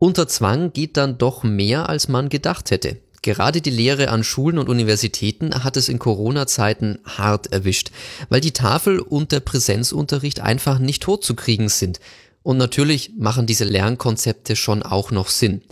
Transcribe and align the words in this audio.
Unter 0.00 0.28
Zwang 0.28 0.72
geht 0.72 0.96
dann 0.96 1.18
doch 1.18 1.42
mehr, 1.42 1.88
als 1.88 2.06
man 2.06 2.28
gedacht 2.28 2.70
hätte. 2.70 2.98
Gerade 3.22 3.60
die 3.60 3.70
Lehre 3.70 4.10
an 4.10 4.22
Schulen 4.22 4.58
und 4.58 4.68
Universitäten 4.68 5.64
hat 5.64 5.76
es 5.76 5.88
in 5.88 5.98
Corona-Zeiten 5.98 7.00
hart 7.04 7.52
erwischt, 7.52 7.90
weil 8.28 8.40
die 8.40 8.52
Tafel 8.52 9.00
und 9.00 9.32
der 9.32 9.40
Präsenzunterricht 9.40 10.38
einfach 10.38 10.78
nicht 10.78 11.02
totzukriegen 11.02 11.68
sind. 11.68 11.98
Und 12.44 12.58
natürlich 12.58 13.10
machen 13.18 13.46
diese 13.46 13.64
Lernkonzepte 13.64 14.54
schon 14.54 14.84
auch 14.84 15.10
noch 15.10 15.28
Sinn. 15.28 15.62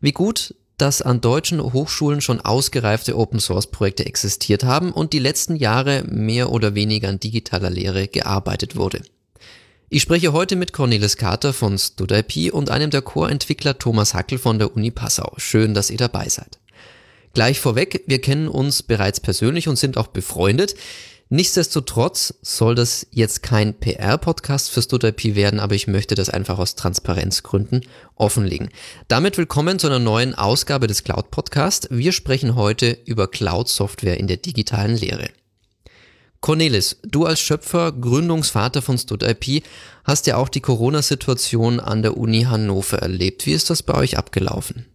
Wie 0.00 0.12
gut, 0.12 0.54
dass 0.78 1.02
an 1.02 1.20
deutschen 1.20 1.62
Hochschulen 1.62 2.22
schon 2.22 2.40
ausgereifte 2.40 3.16
Open-Source-Projekte 3.16 4.06
existiert 4.06 4.64
haben 4.64 4.90
und 4.90 5.12
die 5.12 5.18
letzten 5.18 5.54
Jahre 5.54 6.02
mehr 6.08 6.50
oder 6.50 6.74
weniger 6.74 7.10
an 7.10 7.20
digitaler 7.20 7.70
Lehre 7.70 8.08
gearbeitet 8.08 8.74
wurde. 8.74 9.02
Ich 9.88 10.02
spreche 10.02 10.32
heute 10.32 10.56
mit 10.56 10.72
Cornelis 10.72 11.16
Carter 11.16 11.52
von 11.52 11.78
StudIP 11.78 12.52
und 12.52 12.70
einem 12.70 12.90
der 12.90 13.02
Core-Entwickler 13.02 13.78
Thomas 13.78 14.14
Hackel 14.14 14.36
von 14.36 14.58
der 14.58 14.74
Uni 14.74 14.90
Passau. 14.90 15.32
Schön, 15.36 15.74
dass 15.74 15.90
ihr 15.90 15.96
dabei 15.96 16.28
seid. 16.28 16.58
Gleich 17.34 17.60
vorweg, 17.60 18.02
wir 18.08 18.20
kennen 18.20 18.48
uns 18.48 18.82
bereits 18.82 19.20
persönlich 19.20 19.68
und 19.68 19.76
sind 19.76 19.96
auch 19.96 20.08
befreundet. 20.08 20.74
Nichtsdestotrotz 21.28 22.34
soll 22.42 22.74
das 22.74 23.06
jetzt 23.12 23.44
kein 23.44 23.74
PR-Podcast 23.74 24.70
für 24.70 24.82
StudIP 24.82 25.36
werden, 25.36 25.60
aber 25.60 25.76
ich 25.76 25.86
möchte 25.86 26.16
das 26.16 26.30
einfach 26.30 26.58
aus 26.58 26.74
Transparenzgründen 26.74 27.82
offenlegen. 28.16 28.70
Damit 29.06 29.38
willkommen 29.38 29.78
zu 29.78 29.86
einer 29.86 30.00
neuen 30.00 30.34
Ausgabe 30.34 30.88
des 30.88 31.04
Cloud 31.04 31.30
Podcast. 31.30 31.86
Wir 31.92 32.10
sprechen 32.10 32.56
heute 32.56 32.98
über 33.04 33.28
Cloud-Software 33.28 34.18
in 34.18 34.26
der 34.26 34.38
digitalen 34.38 34.96
Lehre. 34.96 35.28
Cornelis, 36.40 36.96
du 37.02 37.24
als 37.24 37.40
Schöpfer, 37.40 37.92
Gründungsvater 37.92 38.82
von 38.82 38.98
StudIP, 38.98 39.64
hast 40.04 40.26
ja 40.26 40.36
auch 40.36 40.48
die 40.48 40.60
Corona-Situation 40.60 41.80
an 41.80 42.02
der 42.02 42.16
Uni 42.16 42.42
Hannover 42.42 42.98
erlebt. 42.98 43.46
Wie 43.46 43.52
ist 43.52 43.70
das 43.70 43.82
bei 43.82 43.94
euch 43.94 44.16
abgelaufen? 44.16 44.86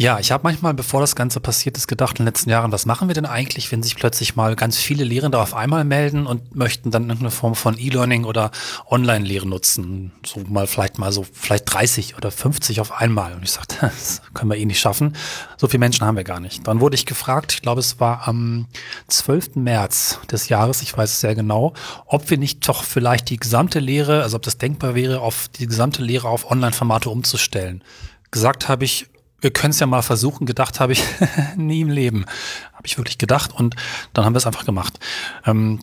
Ja, 0.00 0.20
ich 0.20 0.30
habe 0.30 0.44
manchmal, 0.44 0.74
bevor 0.74 1.00
das 1.00 1.16
Ganze 1.16 1.40
passiert 1.40 1.76
ist, 1.76 1.88
gedacht 1.88 2.20
in 2.20 2.24
den 2.24 2.26
letzten 2.26 2.50
Jahren, 2.50 2.70
was 2.70 2.86
machen 2.86 3.08
wir 3.08 3.16
denn 3.16 3.26
eigentlich, 3.26 3.72
wenn 3.72 3.82
sich 3.82 3.96
plötzlich 3.96 4.36
mal 4.36 4.54
ganz 4.54 4.76
viele 4.76 5.02
Lehrende 5.02 5.40
auf 5.40 5.54
einmal 5.54 5.82
melden 5.82 6.24
und 6.24 6.54
möchten 6.54 6.92
dann 6.92 7.02
irgendeine 7.02 7.32
Form 7.32 7.56
von 7.56 7.76
E-Learning 7.76 8.22
oder 8.22 8.52
Online-Lehre 8.88 9.48
nutzen. 9.48 10.12
So 10.24 10.38
mal 10.48 10.68
vielleicht 10.68 11.00
mal 11.00 11.10
so, 11.10 11.26
vielleicht 11.32 11.74
30 11.74 12.16
oder 12.16 12.30
50 12.30 12.80
auf 12.80 12.92
einmal. 12.92 13.34
Und 13.34 13.42
ich 13.42 13.50
sagte, 13.50 13.76
das 13.80 14.22
können 14.34 14.52
wir 14.52 14.56
eh 14.56 14.66
nicht 14.66 14.78
schaffen. 14.78 15.16
So 15.56 15.66
viele 15.66 15.80
Menschen 15.80 16.06
haben 16.06 16.16
wir 16.16 16.22
gar 16.22 16.38
nicht. 16.38 16.64
Dann 16.68 16.78
wurde 16.78 16.94
ich 16.94 17.04
gefragt, 17.04 17.54
ich 17.54 17.62
glaube, 17.62 17.80
es 17.80 17.98
war 17.98 18.28
am 18.28 18.68
12. 19.08 19.56
März 19.56 20.20
des 20.30 20.48
Jahres, 20.48 20.80
ich 20.80 20.96
weiß 20.96 21.10
es 21.10 21.18
sehr 21.18 21.34
genau, 21.34 21.74
ob 22.06 22.30
wir 22.30 22.38
nicht 22.38 22.68
doch 22.68 22.84
vielleicht 22.84 23.30
die 23.30 23.36
gesamte 23.36 23.80
Lehre, 23.80 24.22
also 24.22 24.36
ob 24.36 24.42
das 24.44 24.58
denkbar 24.58 24.94
wäre, 24.94 25.22
auf 25.22 25.48
die 25.48 25.66
gesamte 25.66 26.04
Lehre 26.04 26.28
auf 26.28 26.48
Online-Formate 26.48 27.10
umzustellen. 27.10 27.82
Gesagt 28.30 28.68
habe 28.68 28.84
ich, 28.84 29.08
wir 29.40 29.50
können 29.50 29.70
es 29.70 29.80
ja 29.80 29.86
mal 29.86 30.02
versuchen, 30.02 30.46
gedacht 30.46 30.80
habe 30.80 30.92
ich 30.92 31.04
nie 31.56 31.80
im 31.80 31.90
Leben. 31.90 32.24
Habe 32.72 32.86
ich 32.86 32.96
wirklich 32.98 33.18
gedacht 33.18 33.52
und 33.52 33.76
dann 34.12 34.24
haben 34.24 34.34
wir 34.34 34.38
es 34.38 34.46
einfach 34.46 34.64
gemacht. 34.64 34.98
Ähm, 35.46 35.80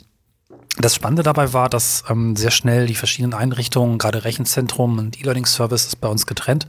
das 0.77 0.93
Spannende 0.93 1.23
dabei 1.23 1.53
war, 1.53 1.69
dass 1.69 2.03
ähm, 2.09 2.35
sehr 2.35 2.51
schnell 2.51 2.85
die 2.85 2.95
verschiedenen 2.95 3.33
Einrichtungen, 3.33 3.97
gerade 3.97 4.25
Rechenzentrum 4.25 4.97
und 4.97 5.17
E-Learning-Service 5.17 5.85
ist 5.85 6.01
bei 6.01 6.09
uns 6.09 6.25
getrennt. 6.25 6.67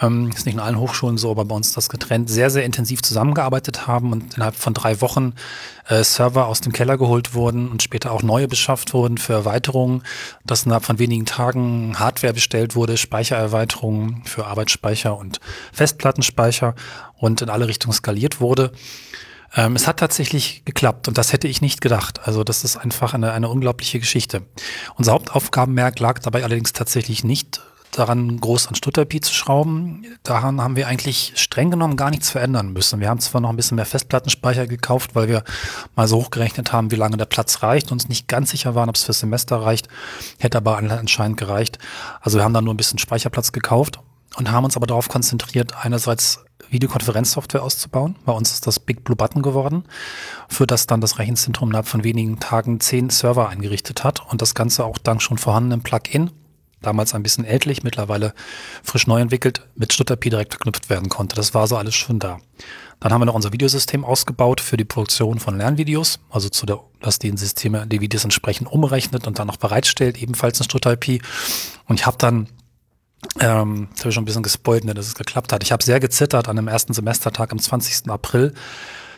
Ähm, 0.00 0.30
ist 0.30 0.46
nicht 0.46 0.54
in 0.54 0.60
allen 0.60 0.78
Hochschulen 0.78 1.18
so, 1.18 1.32
aber 1.32 1.44
bei 1.44 1.56
uns 1.56 1.72
das 1.72 1.88
getrennt, 1.88 2.30
sehr, 2.30 2.50
sehr 2.50 2.64
intensiv 2.64 3.02
zusammengearbeitet 3.02 3.88
haben 3.88 4.12
und 4.12 4.34
innerhalb 4.34 4.54
von 4.54 4.72
drei 4.72 5.00
Wochen 5.00 5.34
äh, 5.88 6.04
Server 6.04 6.46
aus 6.46 6.60
dem 6.60 6.72
Keller 6.72 6.96
geholt 6.96 7.34
wurden 7.34 7.68
und 7.68 7.82
später 7.82 8.12
auch 8.12 8.22
neue 8.22 8.46
beschafft 8.46 8.94
wurden 8.94 9.18
für 9.18 9.32
Erweiterungen, 9.32 10.04
dass 10.44 10.64
innerhalb 10.64 10.84
von 10.84 11.00
wenigen 11.00 11.26
Tagen 11.26 11.98
Hardware 11.98 12.34
bestellt 12.34 12.76
wurde, 12.76 12.96
Speichererweiterungen 12.96 14.22
für 14.26 14.46
Arbeitsspeicher 14.46 15.18
und 15.18 15.40
Festplattenspeicher 15.72 16.76
und 17.16 17.42
in 17.42 17.50
alle 17.50 17.66
Richtungen 17.66 17.94
skaliert 17.94 18.40
wurde. 18.40 18.70
Ähm, 19.54 19.76
es 19.76 19.86
hat 19.86 19.98
tatsächlich 19.98 20.64
geklappt 20.64 21.08
und 21.08 21.18
das 21.18 21.32
hätte 21.32 21.48
ich 21.48 21.60
nicht 21.60 21.80
gedacht. 21.80 22.20
Also 22.26 22.44
das 22.44 22.64
ist 22.64 22.76
einfach 22.76 23.14
eine, 23.14 23.32
eine 23.32 23.48
unglaubliche 23.48 23.98
Geschichte. 23.98 24.42
Unser 24.96 25.12
Hauptaufgabenmerk 25.12 25.98
lag 25.98 26.18
dabei 26.20 26.44
allerdings 26.44 26.72
tatsächlich 26.72 27.24
nicht 27.24 27.60
daran, 27.90 28.38
groß 28.38 28.68
an 28.68 28.74
Stutterpi 28.74 29.20
zu 29.20 29.34
schrauben. 29.34 30.06
Daran 30.22 30.60
haben 30.60 30.76
wir 30.76 30.86
eigentlich 30.86 31.32
streng 31.34 31.70
genommen 31.70 31.96
gar 31.96 32.10
nichts 32.10 32.30
verändern 32.30 32.72
müssen. 32.72 33.00
Wir 33.00 33.08
haben 33.08 33.20
zwar 33.20 33.40
noch 33.40 33.50
ein 33.50 33.56
bisschen 33.56 33.76
mehr 33.76 33.86
Festplattenspeicher 33.86 34.68
gekauft, 34.68 35.14
weil 35.14 35.28
wir 35.28 35.42
mal 35.96 36.06
so 36.06 36.18
hochgerechnet 36.18 36.72
haben, 36.72 36.92
wie 36.92 36.96
lange 36.96 37.16
der 37.16 37.24
Platz 37.24 37.62
reicht 37.62 37.86
und 37.86 37.94
uns 37.94 38.08
nicht 38.08 38.28
ganz 38.28 38.50
sicher 38.50 38.74
waren, 38.74 38.88
ob 38.88 38.94
es 38.94 39.04
fürs 39.04 39.18
Semester 39.18 39.56
reicht. 39.56 39.88
Hätte 40.38 40.58
aber 40.58 40.78
anscheinend 40.78 41.36
gereicht. 41.36 41.78
Also 42.20 42.38
wir 42.38 42.44
haben 42.44 42.54
dann 42.54 42.64
nur 42.64 42.74
ein 42.74 42.76
bisschen 42.78 42.98
Speicherplatz 42.98 43.52
gekauft 43.52 44.00
und 44.36 44.50
haben 44.50 44.64
uns 44.64 44.76
aber 44.76 44.86
darauf 44.86 45.08
konzentriert, 45.08 45.74
einerseits 45.82 46.44
Videokonferenzsoftware 46.70 47.62
auszubauen. 47.62 48.16
Bei 48.24 48.32
uns 48.32 48.52
ist 48.52 48.66
das 48.66 48.78
Big 48.78 49.04
Blue 49.04 49.16
Button 49.16 49.42
geworden, 49.42 49.84
für 50.48 50.66
das 50.66 50.86
dann 50.86 51.00
das 51.00 51.18
Rechenzentrum 51.18 51.70
innerhalb 51.70 51.88
von 51.88 52.04
wenigen 52.04 52.38
Tagen 52.38 52.80
zehn 52.80 53.10
Server 53.10 53.48
eingerichtet 53.48 54.04
hat 54.04 54.20
und 54.30 54.40
das 54.40 54.54
Ganze 54.54 54.84
auch 54.84 54.98
dank 54.98 55.20
schon 55.22 55.38
vorhandenem 55.38 55.82
Plugin, 55.82 56.30
damals 56.80 57.14
ein 57.14 57.22
bisschen 57.22 57.44
ältlich, 57.44 57.82
mittlerweile 57.82 58.32
frisch 58.82 59.06
neu 59.06 59.20
entwickelt, 59.20 59.66
mit 59.74 59.92
StutterP 59.92 60.22
direkt 60.22 60.54
verknüpft 60.54 60.88
werden 60.88 61.08
konnte. 61.08 61.36
Das 61.36 61.54
war 61.54 61.66
so 61.66 61.76
alles 61.76 61.94
schon 61.94 62.18
da. 62.18 62.38
Dann 63.00 63.12
haben 63.12 63.20
wir 63.20 63.26
noch 63.26 63.34
unser 63.34 63.52
Videosystem 63.52 64.04
ausgebaut 64.04 64.60
für 64.60 64.76
die 64.76 64.84
Produktion 64.84 65.40
von 65.40 65.56
Lernvideos, 65.56 66.20
also 66.30 66.48
zu 66.48 66.66
der, 66.66 66.80
dass 67.00 67.18
die 67.18 67.34
Systeme 67.36 67.86
die 67.86 68.00
Videos 68.00 68.24
entsprechend 68.24 68.70
umrechnet 68.70 69.26
und 69.26 69.38
dann 69.38 69.46
noch 69.46 69.56
bereitstellt, 69.56 70.22
ebenfalls 70.22 70.58
in 70.58 70.64
StutterP. 70.64 71.20
Und 71.86 71.98
ich 71.98 72.06
habe 72.06 72.18
dann 72.18 72.48
ähm, 73.38 73.88
jetzt 73.90 74.00
habe 74.00 74.08
ich 74.08 74.14
schon 74.14 74.22
ein 74.22 74.26
bisschen 74.26 74.42
gespoilt, 74.42 74.84
ne, 74.84 74.94
dass 74.94 75.06
es 75.06 75.14
geklappt 75.14 75.52
hat. 75.52 75.62
Ich 75.62 75.72
habe 75.72 75.82
sehr 75.82 76.00
gezittert 76.00 76.48
an 76.48 76.56
dem 76.56 76.68
ersten 76.68 76.92
Semestertag 76.92 77.52
am 77.52 77.58
20. 77.58 78.10
April. 78.10 78.54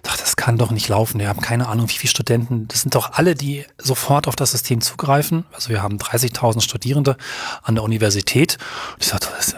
Dachte, 0.03 0.23
das 0.23 0.35
kann 0.35 0.59
doch 0.59 0.73
nicht 0.73 0.89
laufen. 0.89 1.21
Wir 1.21 1.29
haben 1.29 1.41
keine 1.41 1.69
Ahnung, 1.69 1.89
wie 1.89 1.95
viele 1.95 2.11
Studenten. 2.11 2.67
Das 2.67 2.83
sind 2.83 2.97
doch 2.97 3.13
alle, 3.13 3.37
die 3.37 3.65
sofort 3.79 4.27
auf 4.27 4.35
das 4.35 4.51
System 4.51 4.81
zugreifen. 4.81 5.45
Also 5.53 5.69
wir 5.69 5.81
haben 5.81 5.97
30.000 5.99 6.61
Studierende 6.61 7.17
an 7.63 7.77
der 7.77 7.85
Universität. 7.85 8.59
Und 8.95 9.03
ich 9.03 9.07
sagte, 9.09 9.29
das, 9.37 9.55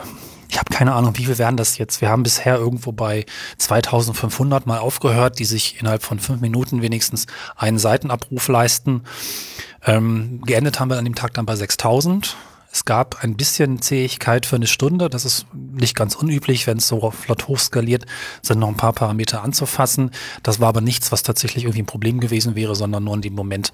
ich 0.50 0.58
habe 0.58 0.70
keine 0.70 0.92
Ahnung, 0.92 1.16
wie 1.16 1.24
viel 1.24 1.38
werden 1.38 1.56
das 1.56 1.78
jetzt. 1.78 2.02
Wir 2.02 2.10
haben 2.10 2.22
bisher 2.22 2.56
irgendwo 2.56 2.92
bei 2.92 3.24
2500 3.56 4.66
mal 4.66 4.78
aufgehört, 4.78 5.38
die 5.38 5.46
sich 5.46 5.80
innerhalb 5.80 6.02
von 6.02 6.20
fünf 6.20 6.42
Minuten 6.42 6.82
wenigstens 6.82 7.26
einen 7.56 7.78
Seitenabruf 7.78 8.46
leisten. 8.48 9.04
Ähm, 9.86 10.42
geendet 10.44 10.78
haben 10.78 10.90
wir 10.90 10.98
an 10.98 11.06
dem 11.06 11.14
Tag 11.14 11.32
dann 11.32 11.46
bei 11.46 11.56
6000. 11.56 12.36
Es 12.74 12.84
gab 12.84 13.22
ein 13.22 13.36
bisschen 13.36 13.80
Zähigkeit 13.80 14.46
für 14.46 14.56
eine 14.56 14.66
Stunde. 14.66 15.08
Das 15.08 15.24
ist 15.24 15.46
nicht 15.52 15.94
ganz 15.94 16.16
unüblich, 16.16 16.66
wenn 16.66 16.78
es 16.78 16.88
so 16.88 17.12
flott 17.12 17.46
hochskaliert, 17.46 18.04
sind 18.42 18.58
noch 18.58 18.66
ein 18.66 18.76
paar 18.76 18.92
Parameter 18.92 19.44
anzufassen. 19.44 20.10
Das 20.42 20.58
war 20.58 20.70
aber 20.70 20.80
nichts, 20.80 21.12
was 21.12 21.22
tatsächlich 21.22 21.64
irgendwie 21.64 21.82
ein 21.82 21.86
Problem 21.86 22.18
gewesen 22.18 22.56
wäre, 22.56 22.74
sondern 22.74 23.04
nur 23.04 23.14
in 23.14 23.22
dem 23.22 23.34
Moment 23.34 23.70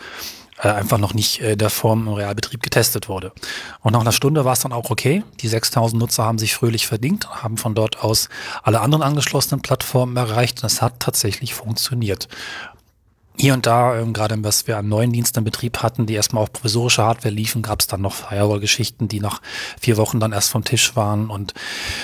äh, 0.58 0.68
einfach 0.68 0.98
noch 0.98 1.14
nicht 1.14 1.40
äh, 1.40 1.56
der 1.56 1.70
Form 1.70 2.08
im 2.08 2.12
Realbetrieb 2.12 2.62
getestet 2.62 3.08
wurde. 3.08 3.32
Und 3.80 3.92
nach 3.92 4.02
einer 4.02 4.12
Stunde 4.12 4.44
war 4.44 4.52
es 4.52 4.60
dann 4.60 4.74
auch 4.74 4.90
okay. 4.90 5.24
Die 5.40 5.48
6000 5.48 5.98
Nutzer 5.98 6.24
haben 6.24 6.38
sich 6.38 6.54
fröhlich 6.54 6.86
verdient, 6.86 7.30
haben 7.42 7.56
von 7.56 7.74
dort 7.74 8.04
aus 8.04 8.28
alle 8.62 8.82
anderen 8.82 9.02
angeschlossenen 9.02 9.62
Plattformen 9.62 10.18
erreicht 10.18 10.62
und 10.62 10.66
es 10.66 10.82
hat 10.82 11.00
tatsächlich 11.00 11.54
funktioniert 11.54 12.28
hier 13.40 13.54
und 13.54 13.66
da, 13.66 13.98
ähm, 13.98 14.12
gerade 14.12 14.36
was 14.44 14.66
wir 14.66 14.76
an 14.76 14.88
neuen 14.88 15.12
Diensten 15.12 15.38
in 15.38 15.44
Betrieb 15.44 15.78
hatten, 15.78 16.06
die 16.06 16.14
erstmal 16.14 16.42
auf 16.42 16.52
provisorische 16.52 17.02
Hardware 17.02 17.34
liefen, 17.34 17.62
gab 17.62 17.80
es 17.80 17.86
dann 17.86 18.02
noch 18.02 18.14
Firewall-Geschichten, 18.14 19.08
die 19.08 19.20
nach 19.20 19.40
vier 19.80 19.96
Wochen 19.96 20.20
dann 20.20 20.32
erst 20.32 20.50
vom 20.50 20.62
Tisch 20.62 20.94
waren 20.94 21.30
und 21.30 21.54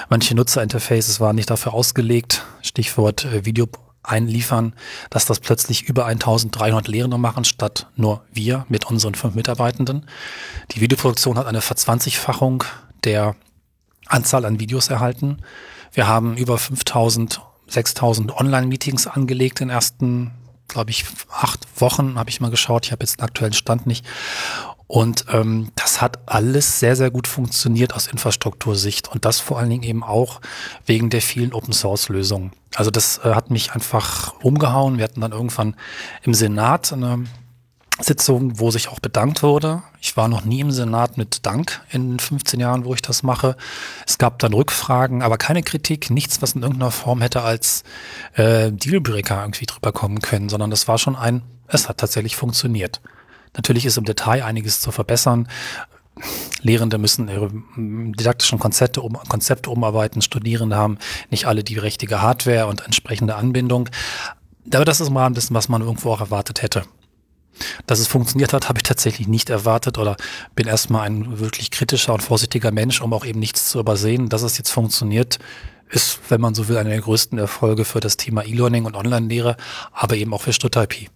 manche 0.09 0.35
Nutzerinterfaces 0.35 1.21
waren 1.21 1.37
nicht 1.37 1.51
dafür 1.51 1.75
ausgelegt, 1.75 2.45
Stichwort 2.63 3.27
äh, 3.27 3.45
Video 3.45 3.69
einliefern, 4.03 4.75
dass 5.11 5.27
das 5.27 5.41
plötzlich 5.41 5.83
über 5.83 6.07
1300 6.07 6.89
Lehrende 6.89 7.19
machen, 7.19 7.45
statt 7.45 7.89
nur 7.97 8.23
wir 8.33 8.65
mit 8.69 8.87
unseren 8.87 9.15
fünf 9.15 9.35
Mitarbeitenden. 9.35 10.07
Die 10.73 10.81
Videoproduktion 10.81 11.37
hat 11.37 11.47
eine 11.47 11.61
Verzwanzigfachung 11.61 12.65
der 13.05 13.37
Anzahl 14.07 14.45
an 14.45 14.61
Videos 14.61 14.89
erhalten. 14.89 15.39
Wir 15.93 16.07
haben 16.07 16.37
über 16.37 16.57
5000, 16.57 17.41
6000 17.67 18.33
Online-Meetings 18.33 19.07
angelegt 19.09 19.61
in 19.61 19.71
ersten 19.71 20.31
glaube 20.69 20.91
ich, 20.91 21.05
acht 21.31 21.67
Wochen 21.81 22.19
habe 22.19 22.31
ich 22.31 22.41
mal 22.41 22.51
geschaut. 22.51 22.87
Ich 22.87 22.93
habe 22.93 23.03
jetzt 23.03 23.19
den 23.19 23.25
aktuellen 23.25 23.53
Stand 23.53 23.87
nicht. 23.87 24.05
Und 24.89 25.27
ähm, 25.33 25.73
das 25.75 26.01
hat 26.01 26.21
alles 26.27 26.79
sehr, 26.79 26.95
sehr 26.95 27.11
gut 27.11 27.27
funktioniert 27.27 27.93
aus 27.95 28.07
Infrastruktursicht 28.07 29.09
und 29.09 29.25
das 29.25 29.41
vor 29.41 29.59
allen 29.59 29.71
Dingen 29.71 29.83
eben 29.83 30.05
auch 30.05 30.41
wegen 30.85 31.11
der 31.11 31.23
vielen 31.23 31.53
Open-Source-Lösungen. 31.53 32.53
Also 32.77 32.93
das 32.93 33.19
äh, 33.19 33.35
hat 33.35 33.51
mich 33.51 33.73
einfach 33.73 34.35
umgehauen. 34.43 34.99
Wir 34.99 35.05
hatten 35.05 35.21
dann 35.21 35.33
irgendwann 35.33 35.75
im 36.23 36.35
Senat 36.35 36.93
eine 36.93 37.25
Sitzung, 38.01 38.59
wo 38.59 38.71
sich 38.71 38.89
auch 38.89 39.01
bedankt 39.01 39.43
wurde. 39.43 39.83
Ich 40.01 40.17
war 40.17 40.29
noch 40.29 40.45
nie 40.45 40.61
im 40.61 40.71
Senat 40.71 41.17
mit 41.17 41.47
Dank 41.47 41.81
in 41.91 42.19
15 42.19 42.61
Jahren, 42.61 42.85
wo 42.85 42.93
ich 42.95 43.01
das 43.01 43.23
mache. 43.23 43.57
Es 44.07 44.19
gab 44.19 44.39
dann 44.39 44.53
Rückfragen, 44.53 45.23
aber 45.23 45.39
keine 45.39 45.63
Kritik, 45.63 46.11
nichts, 46.11 46.43
was 46.43 46.53
in 46.53 46.63
irgendeiner 46.63 46.91
Form 46.91 47.23
hätte 47.23 47.43
als 47.43 47.85
äh, 48.35 48.71
Dealbreaker 48.71 49.41
irgendwie 49.41 49.67
drüber 49.67 49.93
kommen 49.93 50.21
können, 50.21 50.49
sondern 50.49 50.71
das 50.71 50.89
war 50.89 50.99
schon 50.99 51.17
ein, 51.17 51.43
es 51.69 51.89
hat 51.89 51.99
tatsächlich 51.99 52.37
funktioniert. 52.37 53.01
Natürlich 53.57 53.87
ist 53.87 53.97
im 53.97 54.05
Detail 54.05 54.45
einiges 54.45 54.81
zu 54.81 54.93
verbessern. 54.93 55.49
Lehrende 56.61 56.99
müssen 56.99 57.29
ihre 57.29 57.51
didaktischen 57.77 58.59
Konzepte, 58.59 59.01
um, 59.01 59.15
Konzepte 59.29 59.71
umarbeiten, 59.71 60.21
Studierende 60.23 60.77
haben 60.77 60.99
nicht 61.31 61.47
alle 61.47 61.65
die 61.65 61.79
richtige 61.79 62.21
Hardware 62.21 62.67
und 62.67 62.85
entsprechende 62.85 63.37
Anbindung. 63.37 63.89
Aber 64.73 64.85
das 64.85 65.01
ist 65.01 65.09
im 65.09 65.17
Rahmen 65.17 65.35
dessen, 65.35 65.55
was 65.55 65.69
man 65.69 65.83
irgendwo 65.83 66.11
auch 66.13 66.21
erwartet 66.21 66.63
hätte. 66.63 66.85
Dass 67.87 67.99
es 67.99 68.07
funktioniert 68.07 68.53
hat, 68.53 68.69
habe 68.69 68.79
ich 68.79 68.83
tatsächlich 68.83 69.29
nicht 69.29 69.51
erwartet 69.51 69.99
oder 69.99 70.17
bin 70.55 70.67
erstmal 70.67 71.07
ein 71.07 71.39
wirklich 71.39 71.71
kritischer 71.71 72.15
und 72.15 72.23
vorsichtiger 72.23 72.73
Mensch, 72.73 73.01
um 73.01 73.13
auch 73.13 73.25
eben 73.25 73.41
nichts 73.41 73.71
zu 73.71 73.79
übersehen. 73.79 74.29
Dass 74.29 74.43
es 74.43 74.59
jetzt 74.59 74.71
funktioniert, 74.71 75.39
ist, 75.91 76.19
wenn 76.29 76.41
man 76.41 76.55
so 76.55 76.69
will, 76.69 76.77
einer 76.77 76.91
der 76.91 77.01
größten 77.01 77.39
Erfolge 77.39 77.85
für 77.85 78.01
das 78.01 78.17
Thema 78.17 78.45
E-Learning 78.45 78.85
und 78.85 78.97
Online-Lehre, 78.97 79.57
aber 79.93 80.17
eben 80.17 80.35
auch 80.35 80.43
für 80.43 80.53
Stuttgart-IP. 80.53 81.11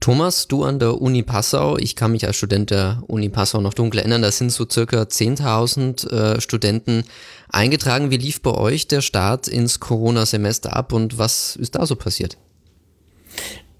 Thomas, 0.00 0.48
du 0.48 0.64
an 0.64 0.78
der 0.78 1.02
Uni 1.02 1.22
Passau, 1.22 1.76
ich 1.76 1.94
kann 1.94 2.12
mich 2.12 2.26
als 2.26 2.36
Student 2.36 2.70
der 2.70 3.02
Uni 3.06 3.28
Passau 3.28 3.60
noch 3.60 3.74
dunkel 3.74 3.98
erinnern, 4.00 4.22
da 4.22 4.32
sind 4.32 4.50
so 4.50 4.66
circa 4.68 5.02
10.000 5.02 6.08
äh, 6.08 6.40
Studenten 6.40 7.04
eingetragen. 7.50 8.10
Wie 8.10 8.16
lief 8.16 8.40
bei 8.40 8.52
euch 8.52 8.88
der 8.88 9.02
Start 9.02 9.46
ins 9.46 9.78
Corona-Semester 9.78 10.74
ab 10.74 10.94
und 10.94 11.18
was 11.18 11.54
ist 11.56 11.74
da 11.74 11.84
so 11.84 11.96
passiert? 11.96 12.38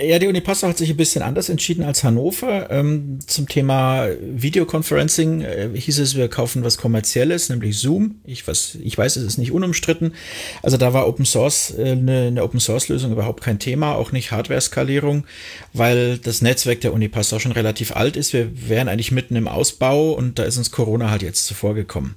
Ja, 0.03 0.19
die 0.19 0.29
Uni 0.29 0.41
Passau 0.41 0.69
hat 0.69 0.79
sich 0.79 0.89
ein 0.89 0.97
bisschen 0.97 1.21
anders 1.21 1.51
entschieden 1.51 1.85
als 1.85 2.05
Hannover. 2.05 2.71
Ähm, 2.71 3.19
zum 3.27 3.47
Thema 3.47 4.09
Videoconferencing 4.21 5.43
äh, 5.43 5.69
hieß 5.75 5.99
es, 5.99 6.17
wir 6.17 6.29
kaufen 6.29 6.65
was 6.65 6.79
Kommerzielles, 6.79 7.51
nämlich 7.51 7.79
Zoom. 7.79 8.21
Ich, 8.25 8.49
was, 8.49 8.77
ich 8.77 8.97
weiß, 8.97 9.17
es 9.17 9.25
ist 9.25 9.37
nicht 9.37 9.53
unumstritten. 9.53 10.15
Also 10.63 10.79
da 10.79 10.95
war 10.95 11.07
Open 11.07 11.27
Source, 11.27 11.75
äh, 11.77 11.91
eine, 11.91 12.43
Open 12.43 12.61
Source 12.61 12.89
Lösung 12.89 13.13
überhaupt 13.13 13.43
kein 13.43 13.59
Thema, 13.59 13.95
auch 13.95 14.11
nicht 14.11 14.31
Hardware-Skalierung, 14.31 15.27
weil 15.75 16.17
das 16.17 16.41
Netzwerk 16.41 16.81
der 16.81 16.95
Uni 16.95 17.09
Passau 17.09 17.39
schon 17.39 17.53
relativ 17.53 17.95
alt 17.95 18.17
ist. 18.17 18.33
Wir 18.33 18.51
wären 18.71 18.89
eigentlich 18.89 19.13
mitten 19.13 19.37
im 19.37 19.49
Ausbau 19.49 20.13
und 20.13 20.39
da 20.39 20.45
ist 20.45 20.57
uns 20.57 20.71
Corona 20.71 21.11
halt 21.11 21.23
jetzt 21.23 21.45
zuvor 21.45 21.75
gekommen. 21.75 22.15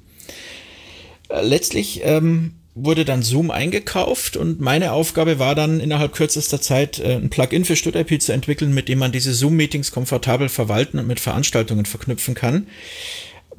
Äh, 1.28 1.46
letztlich 1.46 2.00
ähm, 2.06 2.54
wurde 2.76 3.06
dann 3.06 3.22
Zoom 3.22 3.52
eingekauft 3.52 4.36
und 4.36 4.60
meine 4.60 4.94
Aufgabe 4.94 5.38
war 5.38 5.54
dann 5.54 5.80
innerhalb 5.80 6.14
kürzester 6.14 6.60
Zeit 6.60 7.00
äh, 7.00 7.16
ein 7.16 7.30
Plugin 7.30 7.66
für 7.66 7.76
StudIP 7.76 8.22
zu 8.22 8.32
entwickeln, 8.32 8.74
mit 8.74 8.90
dem 8.90 9.00
man 9.00 9.12
diese 9.12 9.34
Zoom-Meetings 9.34 9.92
komfortabel 9.92 10.50
verwalten 10.50 11.00
und 11.00 11.08
mit 11.08 11.20
Veranstaltungen 11.20 11.86
verknüpfen 11.86 12.34
kann. 12.34 12.68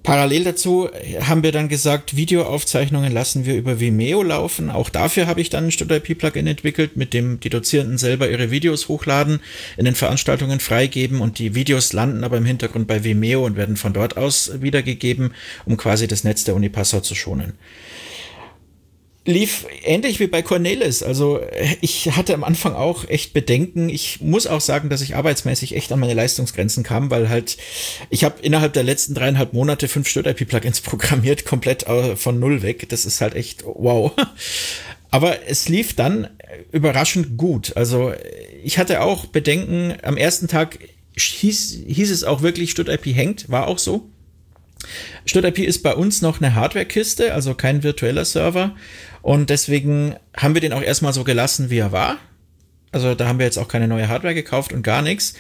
Parallel 0.03 0.45
dazu 0.45 0.91
haben 1.21 1.43
wir 1.43 1.51
dann 1.51 1.71
gesagt, 1.71 2.15
Videoaufzeichnungen 2.15 3.11
lassen 3.11 3.47
wir 3.47 3.55
über 3.55 3.81
Vimeo 3.81 4.23
laufen. 4.23 4.69
Auch 4.69 4.91
dafür 4.91 5.27
habe 5.27 5.41
ich 5.41 5.49
dann 5.49 5.67
ein 5.67 5.71
StudIP-Plugin 5.71 6.47
entwickelt, 6.47 6.99
mit 6.99 7.15
dem 7.15 7.41
die 7.41 7.49
Dozierenden 7.49 7.97
selber 7.97 8.29
ihre 8.29 8.51
Videos 8.51 8.89
hochladen, 8.89 9.41
in 9.79 9.87
den 9.87 9.95
Veranstaltungen 9.95 10.61
freigeben 10.61 11.23
und 11.23 11.39
die 11.39 11.55
Videos 11.55 11.95
landen 11.95 12.23
aber 12.23 12.37
im 12.37 12.45
Hintergrund 12.45 12.87
bei 12.87 13.03
Vimeo 13.03 13.47
und 13.47 13.57
werden 13.57 13.79
von 13.79 13.95
dort 13.95 14.19
aus 14.19 14.61
wiedergegeben, 14.61 15.33
um 15.65 15.79
quasi 15.79 16.07
das 16.07 16.23
Netz 16.23 16.45
der 16.45 16.55
Uni 16.55 16.69
Passau 16.69 17.01
zu 17.01 17.15
schonen 17.15 17.55
lief 19.27 19.67
ähnlich 19.83 20.21
wie 20.21 20.27
bei 20.27 20.43
Cornelis. 20.43 21.03
Also 21.03 21.41
ich 21.81 22.11
hatte 22.13 22.35
am 22.35 22.45
Anfang 22.45 22.75
auch 22.75 23.09
echt 23.09 23.33
Bedenken. 23.33 23.89
Ich 23.89 24.21
muss 24.21 24.47
auch 24.47 24.61
sagen, 24.61 24.91
dass 24.91 25.01
ich 25.01 25.17
arbeitsmäßig 25.17 25.75
echt 25.75 25.91
an 25.93 26.01
meine 26.01 26.15
Leistungsgrenzen 26.15 26.83
kam, 26.83 27.11
weil 27.11 27.29
halt 27.29 27.57
ich 28.11 28.25
habe 28.25 28.43
innerhalb 28.43 28.75
der 28.75 28.83
letzten 28.83 29.15
dreieinhalb 29.15 29.55
Monate 29.55 29.89
fünf 29.89 30.09
Stört-IP-Plugins 30.09 30.81
programmiert, 30.83 31.47
komplett 31.47 31.87
äh, 31.87 32.17
von 32.17 32.39
null 32.39 32.63
weg. 32.63 32.89
Das 32.91 33.07
ist 33.07 33.21
halt 33.21 33.35
echt 33.35 33.65
wow. 33.65 34.13
Aber 35.11 35.49
es 35.49 35.69
lief 35.69 35.95
dann 35.95 36.29
überraschend 36.73 37.39
gut. 37.39 37.77
Also 37.77 38.13
ich 38.63 38.79
hatte 38.79 39.01
auch 39.01 39.27
Bedenken. 39.27 39.95
Am 40.03 40.17
ersten 40.17 40.49
Tag 40.49 40.79
hieß, 41.17 41.85
hieß 41.87 42.11
es 42.11 42.25
auch 42.25 42.43
wirklich, 42.43 42.73
Sturt-IP 42.73 43.07
hängt, 43.07 43.49
war 43.49 43.69
auch 43.69 43.79
so. 43.79 44.11
StudIP 45.25 45.61
ist 45.61 45.83
bei 45.83 45.95
uns 45.95 46.23
noch 46.23 46.41
eine 46.41 46.55
Hardware-Kiste, 46.55 47.33
also 47.33 47.55
kein 47.55 47.83
virtueller 47.83 48.25
Server. 48.25 48.75
Und 49.25 49.49
deswegen 49.49 50.17
haben 50.37 50.53
wir 50.53 50.61
den 50.61 50.75
auch 50.75 50.83
erstmal 50.83 51.15
so 51.15 51.25
gelassen, 51.25 51.71
wie 51.71 51.79
er 51.79 51.93
war. 51.93 52.19
Also 52.93 53.15
da 53.15 53.27
haben 53.27 53.39
wir 53.39 53.47
jetzt 53.47 53.57
auch 53.57 53.69
keine 53.69 53.89
neue 53.89 54.09
Hardware 54.09 54.35
gekauft 54.35 54.71
und 54.75 54.83
gar 54.83 55.01
nichts. 55.01 55.33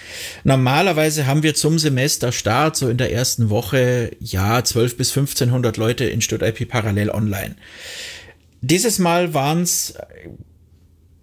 Normalerweise 0.42 1.26
haben 1.26 1.42
wir 1.42 1.54
zum 1.54 1.78
Semesterstart 1.78 2.76
so 2.76 2.88
in 2.88 2.96
der 2.96 3.12
ersten 3.12 3.50
Woche, 3.50 4.12
ja, 4.20 4.64
12 4.64 4.96
bis 4.96 5.10
1500 5.10 5.76
Leute 5.76 6.06
in 6.06 6.22
StudIP 6.22 6.66
parallel 6.66 7.10
online. 7.10 7.56
Dieses 8.62 8.98
Mal 8.98 9.34
waren 9.34 9.60
es, 9.60 9.92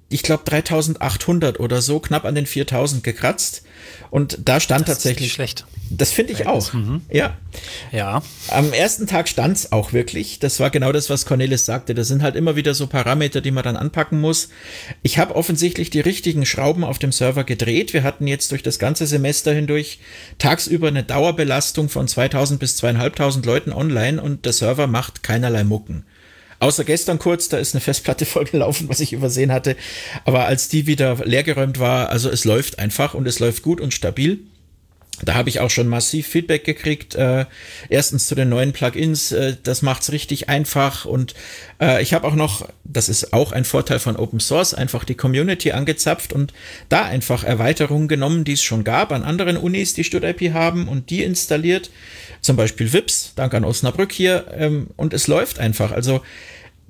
ich 0.09 0.21
glaube, 0.21 0.43
3800 0.45 1.59
oder 1.59 1.81
so, 1.81 1.99
knapp 1.99 2.25
an 2.25 2.35
den 2.35 2.45
4000 2.45 3.03
gekratzt. 3.03 3.63
Und 4.11 4.37
da 4.45 4.59
stand 4.59 4.87
das 4.87 4.97
tatsächlich. 4.97 5.33
Schlecht. 5.33 5.65
Das 5.97 6.11
finde 6.11 6.33
ich 6.33 6.47
auch. 6.47 6.71
Mhm. 6.73 7.01
Ja. 7.11 7.37
Ja. 7.91 8.23
Am 8.49 8.71
ersten 8.71 9.07
Tag 9.07 9.27
stand 9.27 9.57
es 9.57 9.71
auch 9.71 9.91
wirklich. 9.91 10.39
Das 10.39 10.59
war 10.59 10.69
genau 10.69 10.91
das, 10.91 11.09
was 11.09 11.25
Cornelis 11.25 11.65
sagte. 11.65 11.93
Das 11.93 12.07
sind 12.07 12.23
halt 12.23 12.35
immer 12.35 12.55
wieder 12.55 12.73
so 12.73 12.87
Parameter, 12.87 13.41
die 13.41 13.51
man 13.51 13.63
dann 13.63 13.75
anpacken 13.75 14.21
muss. 14.21 14.49
Ich 15.03 15.17
habe 15.17 15.35
offensichtlich 15.35 15.89
die 15.89 15.99
richtigen 15.99 16.45
Schrauben 16.45 16.83
auf 16.83 16.97
dem 16.97 17.11
Server 17.11 17.43
gedreht. 17.43 17.93
Wir 17.93 18.03
hatten 18.03 18.27
jetzt 18.27 18.51
durch 18.51 18.63
das 18.63 18.79
ganze 18.79 19.05
Semester 19.05 19.53
hindurch 19.53 19.99
tagsüber 20.37 20.87
eine 20.87 21.03
Dauerbelastung 21.03 21.89
von 21.89 22.07
2000 22.07 22.59
bis 22.59 22.77
2500 22.77 23.45
Leuten 23.45 23.73
online 23.73 24.21
und 24.21 24.45
der 24.45 24.53
Server 24.53 24.87
macht 24.87 25.23
keinerlei 25.23 25.63
Mucken. 25.63 26.05
Außer 26.59 26.83
gestern 26.83 27.17
kurz, 27.17 27.49
da 27.49 27.57
ist 27.57 27.73
eine 27.73 27.81
Festplatte 27.81 28.25
vollgelaufen, 28.27 28.87
was 28.87 28.99
ich 28.99 29.13
übersehen 29.13 29.51
hatte. 29.51 29.75
Aber 30.25 30.45
als 30.45 30.69
die 30.69 30.85
wieder 30.87 31.17
leergeräumt 31.25 31.79
war, 31.79 32.09
also 32.09 32.29
es 32.29 32.45
läuft 32.45 32.77
einfach 32.77 33.15
und 33.15 33.27
es 33.27 33.39
läuft 33.39 33.63
gut 33.63 33.81
und 33.81 33.93
stabil. 33.93 34.39
Da 35.23 35.35
habe 35.35 35.49
ich 35.49 35.59
auch 35.59 35.69
schon 35.69 35.87
massiv 35.87 36.27
Feedback 36.27 36.63
gekriegt. 36.63 37.15
Äh, 37.15 37.45
erstens 37.89 38.27
zu 38.27 38.35
den 38.35 38.49
neuen 38.49 38.73
Plugins, 38.73 39.31
äh, 39.31 39.55
das 39.61 39.81
macht's 39.81 40.11
richtig 40.11 40.49
einfach. 40.49 41.05
Und 41.05 41.33
äh, 41.79 42.01
ich 42.01 42.13
habe 42.13 42.27
auch 42.27 42.35
noch, 42.35 42.67
das 42.83 43.09
ist 43.09 43.33
auch 43.33 43.51
ein 43.51 43.65
Vorteil 43.65 43.99
von 43.99 44.15
Open 44.15 44.39
Source, 44.39 44.73
einfach 44.73 45.03
die 45.03 45.15
Community 45.15 45.71
angezapft 45.71 46.33
und 46.33 46.53
da 46.89 47.05
einfach 47.05 47.43
Erweiterungen 47.43 48.07
genommen, 48.07 48.43
die 48.43 48.53
es 48.53 48.63
schon 48.63 48.83
gab 48.83 49.11
an 49.11 49.23
anderen 49.23 49.57
Unis, 49.57 49.93
die 49.93 50.03
StudIP 50.03 50.53
haben 50.53 50.87
und 50.87 51.09
die 51.09 51.23
installiert. 51.23 51.91
Zum 52.41 52.55
Beispiel 52.55 52.91
VIPS, 52.91 53.33
dank 53.35 53.53
an 53.53 53.65
Osnabrück 53.65 54.11
hier. 54.11 54.45
Ähm, 54.57 54.87
und 54.97 55.13
es 55.13 55.27
läuft 55.27 55.59
einfach. 55.59 55.91
Also 55.91 56.21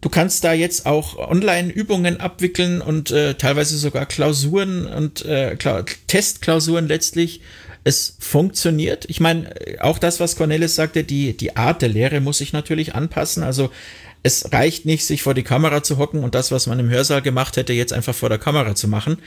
Du 0.01 0.09
kannst 0.09 0.43
da 0.43 0.51
jetzt 0.51 0.87
auch 0.87 1.15
Online-Übungen 1.19 2.19
abwickeln 2.19 2.81
und 2.81 3.11
äh, 3.11 3.35
teilweise 3.35 3.77
sogar 3.77 4.07
Klausuren 4.07 4.87
und 4.87 5.23
äh, 5.25 5.55
Testklausuren 6.07 6.87
letztlich. 6.87 7.41
Es 7.83 8.15
funktioniert. 8.19 9.05
Ich 9.09 9.19
meine, 9.19 9.53
auch 9.79 9.97
das, 9.97 10.19
was 10.19 10.35
Cornelis 10.35 10.75
sagte, 10.75 11.03
die, 11.03 11.35
die 11.35 11.55
Art 11.55 11.81
der 11.81 11.89
Lehre 11.89 12.19
muss 12.19 12.37
sich 12.37 12.53
natürlich 12.53 12.93
anpassen. 12.93 13.43
Also 13.43 13.71
es 14.23 14.53
reicht 14.53 14.85
nicht, 14.85 15.05
sich 15.05 15.23
vor 15.23 15.33
die 15.33 15.43
Kamera 15.43 15.81
zu 15.81 15.97
hocken 15.97 16.23
und 16.23 16.35
das, 16.35 16.51
was 16.51 16.67
man 16.67 16.79
im 16.79 16.89
Hörsaal 16.89 17.21
gemacht 17.21 17.57
hätte, 17.57 17.73
jetzt 17.73 17.93
einfach 17.93 18.13
vor 18.13 18.29
der 18.29 18.37
Kamera 18.37 18.75
zu 18.75 18.87
machen. 18.87 19.17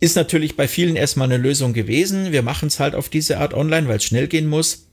Ist 0.00 0.16
natürlich 0.16 0.56
bei 0.56 0.68
vielen 0.68 0.96
erstmal 0.96 1.30
eine 1.30 1.36
Lösung 1.36 1.74
gewesen. 1.74 2.32
Wir 2.32 2.42
machen 2.42 2.68
es 2.68 2.80
halt 2.80 2.94
auf 2.94 3.10
diese 3.10 3.38
Art 3.38 3.52
online, 3.52 3.88
weil 3.88 3.98
es 3.98 4.04
schnell 4.04 4.28
gehen 4.28 4.48
muss. 4.48 4.86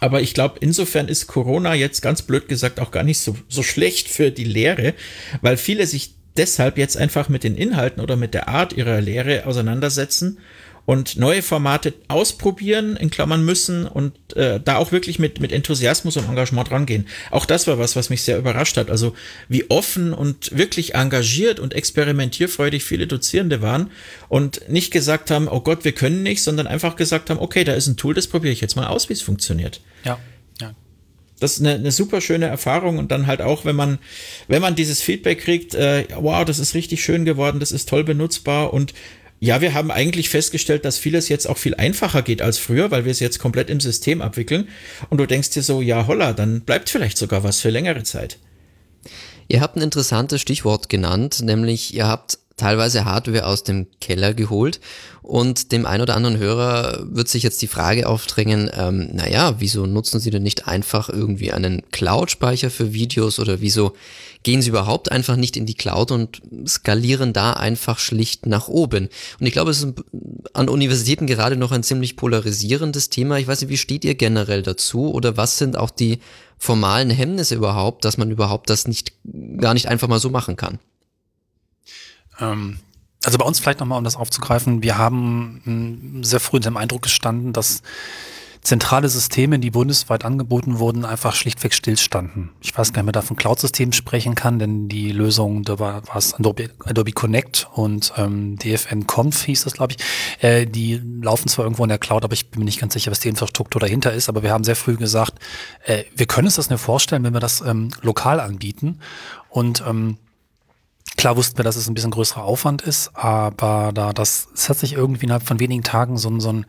Aber 0.00 0.20
ich 0.22 0.34
glaube, 0.34 0.58
insofern 0.60 1.08
ist 1.08 1.26
Corona 1.26 1.74
jetzt 1.74 2.02
ganz 2.02 2.22
blöd 2.22 2.48
gesagt 2.48 2.78
auch 2.78 2.92
gar 2.92 3.02
nicht 3.02 3.18
so, 3.18 3.36
so 3.48 3.64
schlecht 3.64 4.08
für 4.08 4.30
die 4.30 4.44
Lehre, 4.44 4.94
weil 5.42 5.56
viele 5.56 5.88
sich 5.88 6.14
deshalb 6.36 6.78
jetzt 6.78 6.96
einfach 6.96 7.28
mit 7.28 7.42
den 7.42 7.56
Inhalten 7.56 8.00
oder 8.00 8.14
mit 8.14 8.32
der 8.32 8.48
Art 8.48 8.72
ihrer 8.72 9.00
Lehre 9.00 9.44
auseinandersetzen 9.46 10.38
und 10.88 11.18
neue 11.18 11.42
Formate 11.42 11.92
ausprobieren, 12.08 12.96
in 12.96 13.10
Klammern 13.10 13.44
müssen 13.44 13.86
und 13.86 14.14
äh, 14.36 14.58
da 14.58 14.78
auch 14.78 14.90
wirklich 14.90 15.18
mit, 15.18 15.38
mit 15.38 15.52
Enthusiasmus 15.52 16.16
und 16.16 16.26
Engagement 16.26 16.70
rangehen. 16.70 17.06
Auch 17.30 17.44
das 17.44 17.66
war 17.66 17.78
was, 17.78 17.94
was 17.94 18.08
mich 18.08 18.22
sehr 18.22 18.38
überrascht 18.38 18.78
hat. 18.78 18.88
Also 18.88 19.14
wie 19.50 19.68
offen 19.68 20.14
und 20.14 20.56
wirklich 20.56 20.94
engagiert 20.94 21.60
und 21.60 21.74
experimentierfreudig 21.74 22.84
viele 22.84 23.06
Dozierende 23.06 23.60
waren 23.60 23.90
und 24.30 24.66
nicht 24.70 24.90
gesagt 24.90 25.30
haben, 25.30 25.46
oh 25.46 25.60
Gott, 25.60 25.84
wir 25.84 25.92
können 25.92 26.22
nicht, 26.22 26.42
sondern 26.42 26.66
einfach 26.66 26.96
gesagt 26.96 27.28
haben, 27.28 27.38
okay, 27.38 27.64
da 27.64 27.74
ist 27.74 27.86
ein 27.86 27.98
Tool, 27.98 28.14
das 28.14 28.26
probiere 28.26 28.54
ich 28.54 28.62
jetzt 28.62 28.74
mal 28.74 28.86
aus, 28.86 29.10
wie 29.10 29.12
es 29.12 29.20
funktioniert. 29.20 29.82
Ja. 30.06 30.18
Das 31.40 31.52
ist 31.52 31.60
eine, 31.60 31.74
eine 31.74 31.92
super 31.92 32.20
schöne 32.20 32.46
Erfahrung 32.46 32.98
und 32.98 33.12
dann 33.12 33.26
halt 33.26 33.42
auch, 33.42 33.64
wenn 33.64 33.76
man, 33.76 33.98
wenn 34.48 34.62
man 34.62 34.74
dieses 34.74 35.02
Feedback 35.02 35.40
kriegt, 35.40 35.74
äh, 35.74 36.06
wow, 36.16 36.44
das 36.44 36.58
ist 36.58 36.74
richtig 36.74 37.04
schön 37.04 37.24
geworden, 37.24 37.60
das 37.60 37.72
ist 37.72 37.88
toll 37.88 38.02
benutzbar 38.02 38.72
und 38.72 38.92
ja, 39.40 39.60
wir 39.60 39.74
haben 39.74 39.90
eigentlich 39.90 40.30
festgestellt, 40.30 40.84
dass 40.84 40.98
vieles 40.98 41.28
jetzt 41.28 41.48
auch 41.48 41.58
viel 41.58 41.74
einfacher 41.74 42.22
geht 42.22 42.42
als 42.42 42.58
früher, 42.58 42.90
weil 42.90 43.04
wir 43.04 43.12
es 43.12 43.20
jetzt 43.20 43.38
komplett 43.38 43.70
im 43.70 43.80
System 43.80 44.20
abwickeln. 44.20 44.68
Und 45.10 45.18
du 45.18 45.26
denkst 45.26 45.50
dir 45.50 45.62
so, 45.62 45.80
ja, 45.80 46.06
holla, 46.06 46.32
dann 46.32 46.62
bleibt 46.62 46.90
vielleicht 46.90 47.18
sogar 47.18 47.44
was 47.44 47.60
für 47.60 47.70
längere 47.70 48.02
Zeit. 48.02 48.38
Ihr 49.46 49.60
habt 49.60 49.76
ein 49.76 49.82
interessantes 49.82 50.40
Stichwort 50.40 50.88
genannt, 50.88 51.40
nämlich 51.42 51.94
ihr 51.94 52.06
habt 52.06 52.38
teilweise 52.56 53.04
Hardware 53.04 53.46
aus 53.46 53.62
dem 53.62 53.86
Keller 54.00 54.34
geholt 54.34 54.80
und 55.22 55.72
dem 55.72 55.86
ein 55.86 56.00
oder 56.00 56.16
anderen 56.16 56.38
Hörer 56.38 57.06
wird 57.08 57.28
sich 57.28 57.44
jetzt 57.44 57.62
die 57.62 57.68
Frage 57.68 58.08
aufdrängen, 58.08 58.70
ähm, 58.76 59.10
naja, 59.12 59.54
wieso 59.60 59.86
nutzen 59.86 60.20
Sie 60.20 60.30
denn 60.30 60.42
nicht 60.42 60.66
einfach 60.66 61.08
irgendwie 61.08 61.52
einen 61.52 61.82
Cloud-Speicher 61.92 62.70
für 62.70 62.92
Videos 62.92 63.38
oder 63.38 63.60
wieso 63.60 63.94
gehen 64.42 64.62
Sie 64.62 64.70
überhaupt 64.70 65.10
einfach 65.10 65.36
nicht 65.36 65.56
in 65.56 65.66
die 65.66 65.74
Cloud 65.74 66.10
und 66.10 66.40
skalieren 66.66 67.32
da 67.32 67.52
einfach 67.52 67.98
schlicht 67.98 68.46
nach 68.46 68.68
oben? 68.68 69.08
Und 69.40 69.46
ich 69.46 69.52
glaube, 69.52 69.70
es 69.70 69.82
ist 69.82 69.94
an 70.52 70.68
Universitäten 70.68 71.26
gerade 71.26 71.56
noch 71.56 71.72
ein 71.72 71.82
ziemlich 71.82 72.16
polarisierendes 72.16 73.10
Thema. 73.10 73.38
Ich 73.38 73.46
weiß 73.46 73.60
nicht, 73.60 73.70
wie 73.70 73.76
steht 73.76 74.04
ihr 74.04 74.14
generell 74.14 74.62
dazu 74.62 75.12
oder 75.12 75.36
was 75.36 75.58
sind 75.58 75.76
auch 75.76 75.90
die 75.90 76.20
formalen 76.58 77.10
Hemmnisse 77.10 77.54
überhaupt, 77.54 78.04
dass 78.04 78.18
man 78.18 78.30
überhaupt 78.30 78.70
das 78.70 78.88
nicht, 78.88 79.12
gar 79.58 79.74
nicht 79.74 79.86
einfach 79.86 80.08
mal 80.08 80.20
so 80.20 80.30
machen 80.30 80.56
kann? 80.56 80.78
Ähm, 82.40 82.80
also 83.24 83.38
bei 83.38 83.44
uns 83.44 83.58
vielleicht 83.58 83.80
nochmal, 83.80 83.98
um 83.98 84.04
das 84.04 84.16
aufzugreifen, 84.16 84.82
wir 84.82 84.96
haben 84.96 86.20
sehr 86.22 86.40
früh 86.40 86.58
in 86.58 86.62
dem 86.62 86.76
Eindruck 86.76 87.02
gestanden, 87.02 87.52
dass 87.52 87.82
zentrale 88.62 89.08
Systeme, 89.08 89.58
die 89.58 89.70
bundesweit 89.70 90.24
angeboten 90.24 90.78
wurden, 90.78 91.04
einfach 91.04 91.34
schlichtweg 91.34 91.74
stillstanden. 91.74 92.50
Ich 92.60 92.76
weiß 92.76 92.92
gar 92.92 93.02
nicht, 93.02 93.08
ob 93.08 93.14
man 93.14 93.20
da 93.20 93.22
von 93.22 93.36
Cloud-Systemen 93.36 93.92
sprechen 93.92 94.34
kann, 94.34 94.58
denn 94.58 94.88
die 94.88 95.12
Lösung, 95.12 95.62
da 95.62 95.78
war, 95.78 96.06
war 96.06 96.16
es 96.16 96.34
Adobe, 96.34 96.70
Adobe 96.84 97.12
Connect 97.12 97.68
und 97.72 98.12
ähm, 98.16 98.56
DFN 98.58 99.06
Conf 99.06 99.44
hieß 99.44 99.64
das, 99.64 99.74
glaube 99.74 99.94
ich. 99.94 100.44
Äh, 100.44 100.66
die 100.66 101.00
laufen 101.22 101.48
zwar 101.48 101.64
irgendwo 101.64 101.84
in 101.84 101.88
der 101.88 101.98
Cloud, 101.98 102.24
aber 102.24 102.34
ich 102.34 102.50
bin 102.50 102.60
mir 102.60 102.64
nicht 102.64 102.80
ganz 102.80 102.94
sicher, 102.94 103.10
was 103.10 103.20
die 103.20 103.28
Infrastruktur 103.28 103.80
dahinter 103.80 104.12
ist. 104.12 104.28
Aber 104.28 104.42
wir 104.42 104.52
haben 104.52 104.64
sehr 104.64 104.76
früh 104.76 104.96
gesagt, 104.96 105.34
äh, 105.84 106.04
wir 106.14 106.26
können 106.26 106.46
uns 106.46 106.56
das 106.56 106.70
nicht 106.70 106.80
vorstellen, 106.80 107.24
wenn 107.24 107.34
wir 107.34 107.40
das 107.40 107.60
ähm, 107.60 107.90
lokal 108.02 108.40
anbieten. 108.40 109.00
Und 109.48 109.82
ähm, 109.86 110.18
Klar 111.18 111.36
wussten 111.36 111.58
wir, 111.58 111.64
dass 111.64 111.74
es 111.74 111.88
ein 111.88 111.94
bisschen 111.94 112.12
größerer 112.12 112.44
Aufwand 112.44 112.80
ist, 112.82 113.10
aber 113.12 113.90
da 113.92 114.12
das, 114.12 114.46
es 114.54 114.68
hat 114.68 114.78
sich 114.78 114.92
irgendwie 114.92 115.24
innerhalb 115.24 115.42
von 115.42 115.58
wenigen 115.58 115.82
Tagen 115.82 116.16
so 116.16 116.30
ein, 116.30 116.38
so 116.38 116.50
ein 116.50 116.64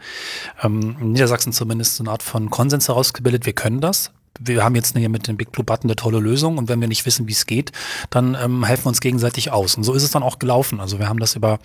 ähm, 0.63 0.97
in 0.99 1.11
Niedersachsen 1.11 1.53
zumindest 1.53 1.97
so 1.97 2.03
eine 2.03 2.09
Art 2.09 2.23
von 2.23 2.49
Konsens 2.49 2.87
herausgebildet, 2.87 3.45
wir 3.45 3.53
können 3.53 3.79
das 3.79 4.11
wir 4.39 4.63
haben 4.63 4.75
jetzt 4.75 4.97
hier 4.97 5.09
mit 5.09 5.27
dem 5.27 5.37
Big 5.37 5.51
Blue 5.51 5.63
Button 5.63 5.87
eine 5.87 5.95
tolle 5.95 6.19
Lösung 6.19 6.57
und 6.57 6.69
wenn 6.69 6.79
wir 6.81 6.87
nicht 6.87 7.05
wissen, 7.05 7.27
wie 7.27 7.33
es 7.33 7.45
geht, 7.45 7.71
dann 8.09 8.35
ähm, 8.41 8.63
helfen 8.63 8.85
wir 8.85 8.89
uns 8.89 9.01
gegenseitig 9.01 9.51
aus. 9.51 9.75
Und 9.75 9.83
so 9.83 9.93
ist 9.93 10.03
es 10.03 10.11
dann 10.11 10.23
auch 10.23 10.39
gelaufen. 10.39 10.79
Also 10.79 10.99
wir 10.99 11.09
haben 11.09 11.19
das 11.19 11.35
über 11.35 11.59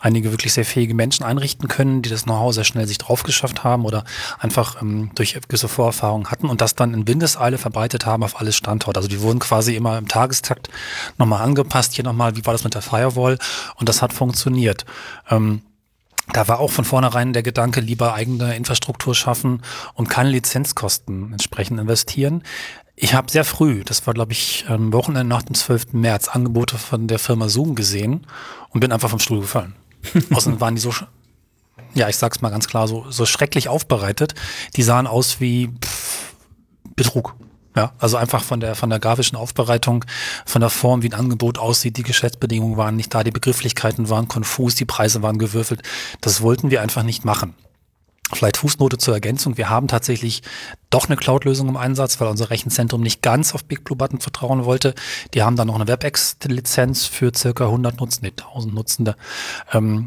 einige 0.00 0.30
wirklich 0.30 0.52
sehr 0.52 0.64
fähige 0.64 0.94
Menschen 0.94 1.24
einrichten 1.24 1.68
können, 1.68 2.02
die 2.02 2.10
das 2.10 2.24
Know-how 2.24 2.54
sehr 2.54 2.64
schnell 2.64 2.86
sich 2.86 2.98
drauf 2.98 3.24
geschafft 3.24 3.64
haben 3.64 3.84
oder 3.84 4.04
einfach 4.38 4.80
ähm, 4.80 5.10
durch 5.14 5.34
gewisse 5.48 5.68
Vorerfahrungen 5.68 6.30
hatten 6.30 6.48
und 6.48 6.60
das 6.60 6.74
dann 6.74 6.94
in 6.94 7.08
Windeseile 7.08 7.58
verbreitet 7.58 8.06
haben 8.06 8.22
auf 8.22 8.40
alle 8.40 8.52
Standorte. 8.52 8.98
Also 8.98 9.08
die 9.08 9.20
wurden 9.20 9.40
quasi 9.40 9.74
immer 9.74 9.98
im 9.98 10.08
Tagestakt 10.08 10.68
nochmal 11.18 11.42
angepasst. 11.42 11.94
Hier 11.94 12.04
nochmal, 12.04 12.36
wie 12.36 12.46
war 12.46 12.52
das 12.52 12.64
mit 12.64 12.74
der 12.74 12.82
Firewall? 12.82 13.38
Und 13.76 13.88
das 13.88 14.02
hat 14.02 14.12
funktioniert. 14.12 14.84
Ähm, 15.30 15.62
da 16.32 16.48
war 16.48 16.60
auch 16.60 16.70
von 16.70 16.84
vornherein 16.84 17.32
der 17.32 17.42
Gedanke, 17.42 17.80
lieber 17.80 18.14
eigene 18.14 18.56
Infrastruktur 18.56 19.14
schaffen 19.14 19.62
und 19.94 20.08
keine 20.08 20.30
Lizenzkosten 20.30 21.32
entsprechend 21.32 21.80
investieren. 21.80 22.42
Ich 22.96 23.14
habe 23.14 23.30
sehr 23.30 23.44
früh, 23.44 23.82
das 23.84 24.06
war 24.06 24.14
glaube 24.14 24.32
ich 24.32 24.66
am 24.68 24.92
Wochenende 24.92 25.24
nach 25.24 25.42
dem 25.42 25.54
12. 25.54 25.92
März, 25.92 26.28
Angebote 26.28 26.78
von 26.78 27.08
der 27.08 27.18
Firma 27.18 27.48
Zoom 27.48 27.74
gesehen 27.74 28.26
und 28.70 28.80
bin 28.80 28.92
einfach 28.92 29.10
vom 29.10 29.18
Stuhl 29.18 29.40
gefallen. 29.40 29.74
Außerdem 30.30 30.60
waren 30.60 30.74
die 30.74 30.80
so, 30.80 30.92
ja, 31.94 32.08
ich 32.08 32.16
sag's 32.16 32.40
mal 32.40 32.50
ganz 32.50 32.68
klar, 32.68 32.88
so, 32.88 33.06
so 33.10 33.26
schrecklich 33.26 33.68
aufbereitet. 33.68 34.34
Die 34.76 34.82
sahen 34.82 35.06
aus 35.06 35.40
wie 35.40 35.68
pff, 35.68 36.32
Betrug. 36.96 37.34
Ja, 37.74 37.92
also 37.98 38.18
einfach 38.18 38.42
von 38.44 38.60
der, 38.60 38.74
von 38.74 38.90
der 38.90 38.98
grafischen 38.98 39.36
Aufbereitung, 39.36 40.04
von 40.44 40.60
der 40.60 40.68
Form, 40.68 41.02
wie 41.02 41.08
ein 41.08 41.14
Angebot 41.14 41.58
aussieht, 41.58 41.96
die 41.96 42.02
Geschäftsbedingungen 42.02 42.76
waren 42.76 42.96
nicht 42.96 43.14
da, 43.14 43.24
die 43.24 43.30
Begrifflichkeiten 43.30 44.10
waren 44.10 44.28
konfus, 44.28 44.74
die 44.74 44.84
Preise 44.84 45.22
waren 45.22 45.38
gewürfelt. 45.38 45.80
Das 46.20 46.42
wollten 46.42 46.70
wir 46.70 46.82
einfach 46.82 47.02
nicht 47.02 47.24
machen. 47.24 47.54
Vielleicht 48.34 48.56
Fußnote 48.56 48.96
zur 48.96 49.14
Ergänzung. 49.14 49.58
Wir 49.58 49.68
haben 49.68 49.88
tatsächlich 49.88 50.42
doch 50.90 51.06
eine 51.06 51.16
Cloud-Lösung 51.16 51.68
im 51.68 51.76
Einsatz, 51.76 52.18
weil 52.20 52.28
unser 52.28 52.50
Rechenzentrum 52.50 53.02
nicht 53.02 53.20
ganz 53.20 53.54
auf 53.54 53.64
Big 53.64 53.84
Blue 53.84 53.96
Button 53.96 54.20
vertrauen 54.20 54.64
wollte. 54.64 54.94
Die 55.34 55.42
haben 55.42 55.56
dann 55.56 55.66
noch 55.66 55.74
eine 55.74 55.86
WebEx-Lizenz 55.86 57.04
für 57.04 57.32
circa 57.34 57.64
100 57.64 58.00
Nutzende, 58.00 58.30
1000 58.30 58.74
Nutzende. 58.74 59.16
Ähm, 59.72 60.06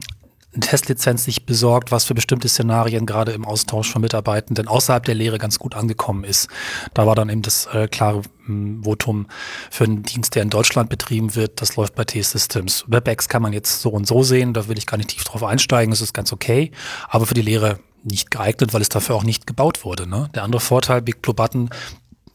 Testlizenz 0.61 1.23
sich 1.23 1.45
besorgt, 1.45 1.91
was 1.91 2.05
für 2.05 2.13
bestimmte 2.13 2.47
Szenarien 2.47 3.05
gerade 3.05 3.31
im 3.31 3.45
Austausch 3.45 3.91
von 3.91 4.01
Mitarbeitenden 4.01 4.67
außerhalb 4.67 5.03
der 5.03 5.15
Lehre 5.15 5.37
ganz 5.37 5.59
gut 5.59 5.75
angekommen 5.75 6.23
ist. 6.23 6.49
Da 6.93 7.05
war 7.05 7.15
dann 7.15 7.29
eben 7.29 7.41
das 7.41 7.67
äh, 7.67 7.87
klare 7.87 8.21
ähm, 8.47 8.83
Votum 8.83 9.27
für 9.69 9.85
einen 9.85 10.03
Dienst, 10.03 10.35
der 10.35 10.43
in 10.43 10.49
Deutschland 10.49 10.89
betrieben 10.89 11.35
wird. 11.35 11.61
Das 11.61 11.75
läuft 11.75 11.95
bei 11.95 12.03
T-Systems. 12.03 12.85
WebEx 12.87 13.29
kann 13.29 13.41
man 13.41 13.53
jetzt 13.53 13.81
so 13.81 13.89
und 13.89 14.07
so 14.07 14.23
sehen, 14.23 14.53
da 14.53 14.67
will 14.67 14.77
ich 14.77 14.85
gar 14.85 14.97
nicht 14.97 15.09
tief 15.09 15.23
drauf 15.23 15.43
einsteigen, 15.43 15.91
das 15.91 16.01
ist 16.01 16.13
ganz 16.13 16.31
okay, 16.33 16.71
aber 17.09 17.25
für 17.25 17.33
die 17.33 17.41
Lehre 17.41 17.79
nicht 18.03 18.31
geeignet, 18.31 18.73
weil 18.73 18.81
es 18.81 18.89
dafür 18.89 19.15
auch 19.15 19.23
nicht 19.23 19.47
gebaut 19.47 19.83
wurde. 19.83 20.07
Ne? 20.07 20.29
Der 20.35 20.43
andere 20.43 20.61
Vorteil, 20.61 21.01
Big 21.01 21.21
Blue 21.21 21.33
Button, 21.33 21.69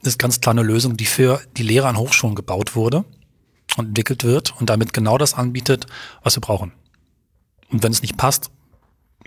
ist 0.03 0.19
ganz 0.19 0.41
klar 0.41 0.55
eine 0.55 0.63
Lösung, 0.63 0.97
die 0.97 1.07
für 1.07 1.41
die 1.57 1.63
Lehre 1.63 1.87
an 1.87 1.97
Hochschulen 1.97 2.35
gebaut 2.35 2.75
wurde 2.75 3.05
und 3.77 3.89
entwickelt 3.89 4.25
wird 4.25 4.59
und 4.61 4.71
damit 4.71 4.93
genau 4.93 5.19
das 5.19 5.35
anbietet, 5.35 5.87
was 6.23 6.37
wir 6.37 6.41
brauchen. 6.41 6.73
Und 7.71 7.83
wenn 7.83 7.93
es 7.93 8.03
nicht 8.03 8.17
passt, 8.17 8.51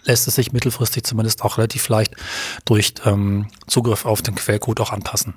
lässt 0.04 0.28
es 0.28 0.36
sich 0.36 0.52
mittelfristig 0.52 1.04
zumindest 1.04 1.44
auch 1.44 1.58
relativ 1.58 1.88
leicht 1.90 2.16
durch 2.66 2.94
ähm, 3.06 3.48
Zugriff 3.68 4.06
auf 4.06 4.22
den 4.22 4.36
Quellcode 4.36 4.82
auch 4.82 4.92
anpassen. 4.92 5.36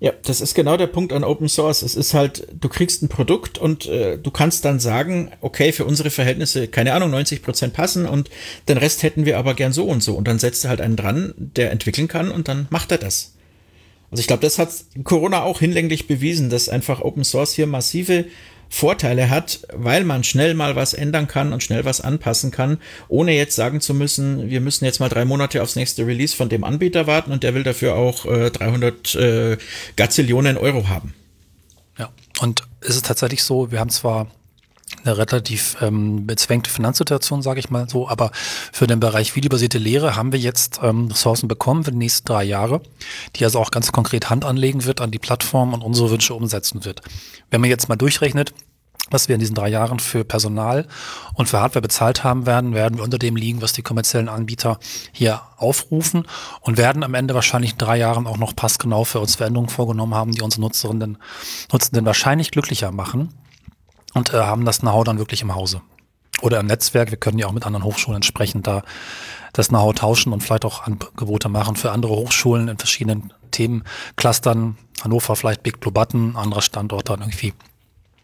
Ja, 0.00 0.12
das 0.24 0.40
ist 0.40 0.54
genau 0.54 0.78
der 0.78 0.86
Punkt 0.86 1.12
an 1.12 1.24
Open 1.24 1.46
Source. 1.46 1.82
Es 1.82 1.94
ist 1.94 2.14
halt, 2.14 2.48
du 2.58 2.70
kriegst 2.70 3.02
ein 3.02 3.10
Produkt 3.10 3.58
und 3.58 3.84
äh, 3.84 4.16
du 4.16 4.30
kannst 4.30 4.64
dann 4.64 4.80
sagen, 4.80 5.30
okay, 5.42 5.72
für 5.72 5.84
unsere 5.84 6.08
Verhältnisse, 6.08 6.68
keine 6.68 6.94
Ahnung, 6.94 7.10
90 7.10 7.42
Prozent 7.42 7.74
passen 7.74 8.06
und 8.06 8.30
den 8.66 8.78
Rest 8.78 9.02
hätten 9.02 9.26
wir 9.26 9.36
aber 9.38 9.52
gern 9.52 9.74
so 9.74 9.84
und 9.84 10.02
so. 10.02 10.14
Und 10.14 10.26
dann 10.26 10.38
setzt 10.38 10.64
er 10.64 10.70
halt 10.70 10.80
einen 10.80 10.96
dran, 10.96 11.34
der 11.36 11.70
entwickeln 11.70 12.08
kann 12.08 12.30
und 12.30 12.48
dann 12.48 12.66
macht 12.70 12.90
er 12.92 12.98
das. 12.98 13.34
Also 14.10 14.22
ich 14.22 14.26
glaube, 14.26 14.40
das 14.40 14.58
hat 14.58 14.70
Corona 15.04 15.42
auch 15.42 15.60
hinlänglich 15.60 16.06
bewiesen, 16.06 16.48
dass 16.48 16.70
einfach 16.70 17.02
Open 17.02 17.22
Source 17.22 17.52
hier 17.52 17.66
massive 17.66 18.24
Vorteile 18.72 19.28
hat, 19.28 19.66
weil 19.72 20.04
man 20.04 20.22
schnell 20.22 20.54
mal 20.54 20.76
was 20.76 20.94
ändern 20.94 21.26
kann 21.26 21.52
und 21.52 21.62
schnell 21.62 21.84
was 21.84 22.00
anpassen 22.00 22.52
kann, 22.52 22.78
ohne 23.08 23.32
jetzt 23.32 23.56
sagen 23.56 23.80
zu 23.80 23.92
müssen, 23.94 24.48
wir 24.48 24.60
müssen 24.60 24.84
jetzt 24.84 25.00
mal 25.00 25.08
drei 25.08 25.24
Monate 25.24 25.60
aufs 25.60 25.74
nächste 25.74 26.06
Release 26.06 26.34
von 26.34 26.48
dem 26.48 26.62
Anbieter 26.62 27.08
warten 27.08 27.32
und 27.32 27.42
der 27.42 27.54
will 27.54 27.64
dafür 27.64 27.96
auch 27.96 28.26
äh, 28.26 28.50
300 28.50 29.14
äh, 29.16 29.58
Gazillionen 29.96 30.56
Euro 30.56 30.88
haben. 30.88 31.14
Ja, 31.98 32.10
und 32.40 32.62
es 32.80 32.94
ist 32.94 33.06
tatsächlich 33.06 33.42
so, 33.42 33.72
wir 33.72 33.80
haben 33.80 33.90
zwar 33.90 34.28
eine 35.04 35.18
relativ 35.18 35.76
ähm, 35.80 36.26
bezwängte 36.26 36.70
Finanzsituation, 36.70 37.42
sage 37.42 37.60
ich 37.60 37.70
mal 37.70 37.88
so. 37.88 38.08
Aber 38.08 38.30
für 38.72 38.86
den 38.86 39.00
Bereich 39.00 39.36
videobasierte 39.36 39.78
Lehre 39.78 40.16
haben 40.16 40.32
wir 40.32 40.38
jetzt 40.38 40.80
ähm, 40.82 41.08
Ressourcen 41.08 41.48
bekommen 41.48 41.84
für 41.84 41.92
die 41.92 41.98
nächsten 41.98 42.26
drei 42.26 42.44
Jahre, 42.44 42.80
die 43.36 43.44
also 43.44 43.58
auch 43.58 43.70
ganz 43.70 43.92
konkret 43.92 44.30
Hand 44.30 44.44
anlegen 44.44 44.84
wird 44.84 45.00
an 45.00 45.10
die 45.10 45.18
Plattform 45.18 45.74
und 45.74 45.82
unsere 45.82 46.10
Wünsche 46.10 46.34
umsetzen 46.34 46.84
wird. 46.84 47.02
Wenn 47.50 47.60
man 47.60 47.70
jetzt 47.70 47.88
mal 47.88 47.96
durchrechnet, 47.96 48.52
was 49.10 49.28
wir 49.28 49.34
in 49.34 49.40
diesen 49.40 49.56
drei 49.56 49.68
Jahren 49.68 49.98
für 49.98 50.24
Personal 50.24 50.86
und 51.34 51.48
für 51.48 51.60
Hardware 51.60 51.82
bezahlt 51.82 52.22
haben 52.22 52.46
werden, 52.46 52.74
werden 52.74 52.98
wir 52.98 53.04
unter 53.04 53.18
dem 53.18 53.34
liegen, 53.34 53.60
was 53.60 53.72
die 53.72 53.82
kommerziellen 53.82 54.28
Anbieter 54.28 54.78
hier 55.12 55.42
aufrufen 55.56 56.26
und 56.60 56.78
werden 56.78 57.02
am 57.02 57.14
Ende 57.14 57.34
wahrscheinlich 57.34 57.72
in 57.72 57.78
drei 57.78 57.96
Jahren 57.98 58.26
auch 58.26 58.38
noch 58.38 58.54
passgenau 58.54 59.04
für 59.04 59.18
uns 59.18 59.34
Veränderungen 59.34 59.68
vorgenommen 59.68 60.14
haben, 60.14 60.32
die 60.32 60.42
unsere 60.42 60.62
Nutzerinnen, 60.62 61.18
Nutzenden 61.72 62.06
wahrscheinlich 62.06 62.52
glücklicher 62.52 62.92
machen 62.92 63.34
und 64.14 64.32
äh, 64.32 64.38
haben 64.38 64.64
das 64.64 64.80
Know-how 64.80 65.04
dann 65.04 65.18
wirklich 65.18 65.42
im 65.42 65.54
Hause. 65.54 65.82
Oder 66.42 66.60
im 66.60 66.66
Netzwerk, 66.66 67.10
wir 67.10 67.18
können 67.18 67.38
ja 67.38 67.46
auch 67.46 67.52
mit 67.52 67.66
anderen 67.66 67.84
Hochschulen 67.84 68.16
entsprechend 68.16 68.66
da 68.66 68.82
das 69.52 69.68
Know-how 69.68 69.94
tauschen 69.94 70.32
und 70.32 70.42
vielleicht 70.42 70.64
auch 70.64 70.84
Angebote 70.84 71.48
machen 71.48 71.76
für 71.76 71.92
andere 71.92 72.12
Hochschulen 72.12 72.68
in 72.68 72.78
verschiedenen 72.78 73.32
Themenclustern. 73.50 74.78
Hannover 75.02 75.36
vielleicht 75.36 75.62
Big 75.62 75.80
Blue 75.80 75.92
Button, 75.92 76.36
anderer 76.36 76.62
Standort 76.62 77.08
dann 77.08 77.20
irgendwie 77.20 77.52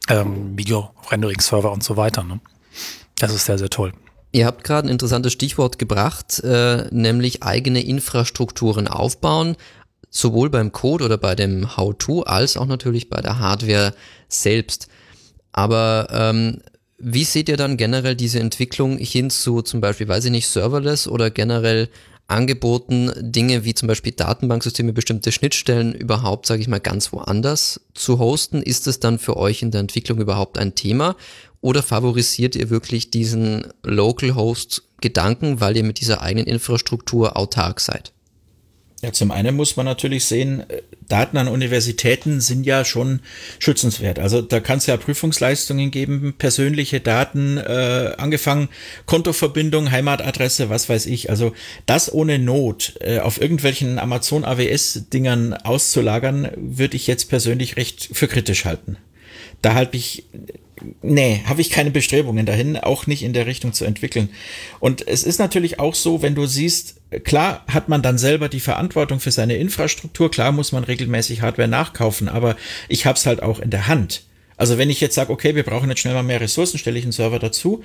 ähm, 0.09 0.57
Video-Rendering-Server 0.57 1.73
und 1.73 1.83
so 1.83 1.97
weiter. 1.97 2.23
Ne? 2.23 2.41
Das 3.19 3.35
ist 3.35 3.47
sehr, 3.47 3.59
sehr 3.59 3.71
toll. 3.71 3.93
Ihr 4.33 4.47
habt 4.47 4.65
gerade 4.65 4.89
ein 4.89 4.91
interessantes 4.91 5.33
Stichwort 5.33 5.79
gebracht, 5.79 6.41
äh, 6.41 6.89
nämlich 6.91 7.43
eigene 7.43 7.83
Infrastrukturen 7.83 8.89
aufbauen, 8.89 9.57
sowohl 10.11 10.51
beim 10.51 10.73
Code 10.73 11.05
oder 11.05 11.17
bei 11.17 11.35
dem 11.35 11.77
How-To 11.77 12.23
als 12.23 12.57
auch 12.57 12.67
natürlich 12.67 13.09
bei 13.09 13.21
der 13.21 13.39
Hardware 13.39 13.95
selbst. 14.29 14.89
Aber 15.57 16.07
ähm, 16.13 16.61
wie 16.99 17.25
seht 17.25 17.49
ihr 17.49 17.57
dann 17.57 17.77
generell 17.77 18.15
diese 18.15 18.39
Entwicklung 18.39 18.99
hin 18.99 19.31
zu 19.31 19.63
zum 19.63 19.81
Beispiel, 19.81 20.07
weiß 20.07 20.27
ich 20.27 20.31
nicht, 20.31 20.49
Serverless 20.49 21.09
oder 21.09 21.31
generell 21.31 21.89
angeboten, 22.29 23.11
Dinge 23.21 23.65
wie 23.65 23.75
zum 23.75 23.89
Beispiel 23.89 24.13
Datenbanksysteme, 24.13 24.93
bestimmte 24.93 25.33
Schnittstellen 25.33 25.95
überhaupt, 25.95 26.47
sage 26.47 26.61
ich 26.61 26.69
mal, 26.69 26.81
ganz 26.81 27.13
woanders 27.13 27.81
zu 27.95 28.19
hosten? 28.19 28.63
Ist 28.63 28.87
es 28.87 29.01
dann 29.01 29.19
für 29.19 29.37
euch 29.37 29.63
in 29.63 29.71
der 29.71 29.81
Entwicklung 29.81 30.21
überhaupt 30.21 30.59
ein 30.59 30.75
Thema? 30.75 31.17
Oder 31.61 31.83
favorisiert 31.83 32.55
ihr 32.55 32.71
wirklich 32.71 33.11
diesen 33.11 33.67
Local 33.83 34.35
Host 34.35 34.83
Gedanken, 35.01 35.61
weil 35.61 35.77
ihr 35.77 35.85
mit 35.85 36.01
dieser 36.01 36.21
eigenen 36.21 36.47
Infrastruktur 36.47 37.37
autark 37.37 37.81
seid? 37.81 38.13
Ja, 39.03 39.13
zum 39.13 39.31
einen 39.31 39.55
muss 39.55 39.77
man 39.77 39.85
natürlich 39.85 40.25
sehen, 40.25 40.69
äh, 40.71 40.81
Daten 41.07 41.37
an 41.37 41.49
Universitäten 41.49 42.41
sind 42.41 42.65
ja 42.65 42.85
schon 42.85 43.21
schützenswert. 43.59 44.19
Also 44.19 44.41
da 44.41 44.59
kann 44.61 44.79
es 44.79 44.87
ja 44.87 44.97
Prüfungsleistungen 44.97 45.91
geben, 45.91 46.35
persönliche 46.39 47.01
Daten, 47.01 47.59
äh, 47.59 48.15
angefangen 48.17 48.69
Kontoverbindung, 49.05 49.91
Heimatadresse, 49.91 50.71
was 50.71 50.89
weiß 50.89 51.07
ich. 51.07 51.29
Also 51.29 51.53
das 51.85 52.13
ohne 52.13 52.39
Not 52.39 52.95
äh, 53.01 53.19
auf 53.19 53.41
irgendwelchen 53.41 53.99
Amazon 53.99 54.45
AWS-Dingern 54.45 55.53
auszulagern, 55.53 56.51
würde 56.57 56.97
ich 56.97 57.07
jetzt 57.07 57.29
persönlich 57.29 57.77
recht 57.77 58.09
für 58.13 58.29
kritisch 58.29 58.65
halten. 58.65 58.97
Da 59.61 59.75
halte 59.75 59.97
ich 59.97 60.25
nee, 61.03 61.43
habe 61.47 61.61
ich 61.61 61.71
keine 61.71 61.91
Bestrebungen 61.91 62.47
dahin, 62.47 62.77
auch 62.77 63.07
nicht 63.07 63.23
in 63.23 63.33
der 63.33 63.47
Richtung 63.47 63.73
zu 63.73 63.85
entwickeln. 63.85 64.31
Und 64.81 65.07
es 65.07 65.23
ist 65.23 65.39
natürlich 65.39 65.81
auch 65.81 65.95
so, 65.95 66.23
wenn 66.23 66.35
du 66.35 66.47
siehst, 66.47 66.96
klar 67.25 67.65
hat 67.69 67.89
man 67.89 68.03
dann 68.03 68.19
selber 68.19 68.49
die 68.49 68.61
Verantwortung 68.61 69.21
für 69.21 69.31
seine 69.31 69.57
Infrastruktur, 69.57 70.31
klar 70.31 70.53
muss 70.53 70.73
man 70.73 70.85
regelmäßig 70.85 71.43
Hardware 71.43 71.69
nachkaufen, 71.69 72.29
aber 72.29 72.57
ich 72.89 73.07
habe 73.07 73.17
es 73.17 73.27
halt 73.27 73.43
auch 73.43 73.61
in 73.61 73.71
der 73.71 73.87
Hand. 73.87 74.23
Also 74.57 74.79
wenn 74.79 74.91
ich 74.91 75.01
jetzt 75.01 75.15
sage, 75.15 75.33
okay, 75.33 75.55
wir 75.55 75.65
brauchen 75.65 75.91
jetzt 75.91 76.01
schnell 76.01 76.15
mal 76.15 76.23
mehr 76.23 76.41
Ressourcen, 76.41 76.79
stelle 76.79 76.99
ich 76.99 77.05
einen 77.05 77.13
Server 77.13 77.39
dazu 77.39 77.83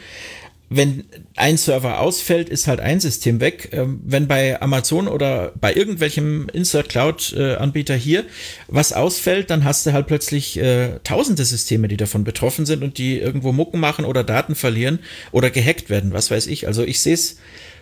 wenn 0.74 1.04
ein 1.36 1.58
Server 1.58 2.00
ausfällt, 2.00 2.48
ist 2.48 2.66
halt 2.66 2.80
ein 2.80 3.01
System 3.01 3.42
weg. 3.42 3.70
Ähm, 3.74 4.00
wenn 4.06 4.30
bei 4.30 4.62
Amazon 4.62 5.10
oder 5.10 5.51
bei 5.60 5.74
irgendwelchem 5.74 6.48
Insert 6.54 6.88
Cloud 6.88 7.36
äh, 7.38 7.56
Anbieter 7.56 7.94
hier 7.94 8.24
was 8.70 8.94
ausfällt, 8.94 9.50
dann 9.50 9.66
hast 9.66 9.86
du 9.86 9.92
halt 9.92 10.08
plötzlich 10.08 10.58
äh, 10.58 11.00
tausende 11.04 11.44
Systeme, 11.44 11.90
die 11.90 11.98
davon 11.98 12.24
betroffen 12.24 12.66
sind 12.66 12.84
und 12.84 12.98
die 12.98 13.20
irgendwo 13.20 13.51
Mucken 13.51 13.82
machen 13.82 14.06
oder 14.06 14.24
Daten 14.24 14.56
verlieren 14.56 15.00
oder 15.34 15.50
gehackt 15.50 15.90
werden, 15.90 16.13
was 16.13 16.32
weiß 16.32 16.48
ich. 16.48 16.68
Also 16.68 16.84
ich 16.84 17.01
sehe 17.01 17.16
es 17.16 17.36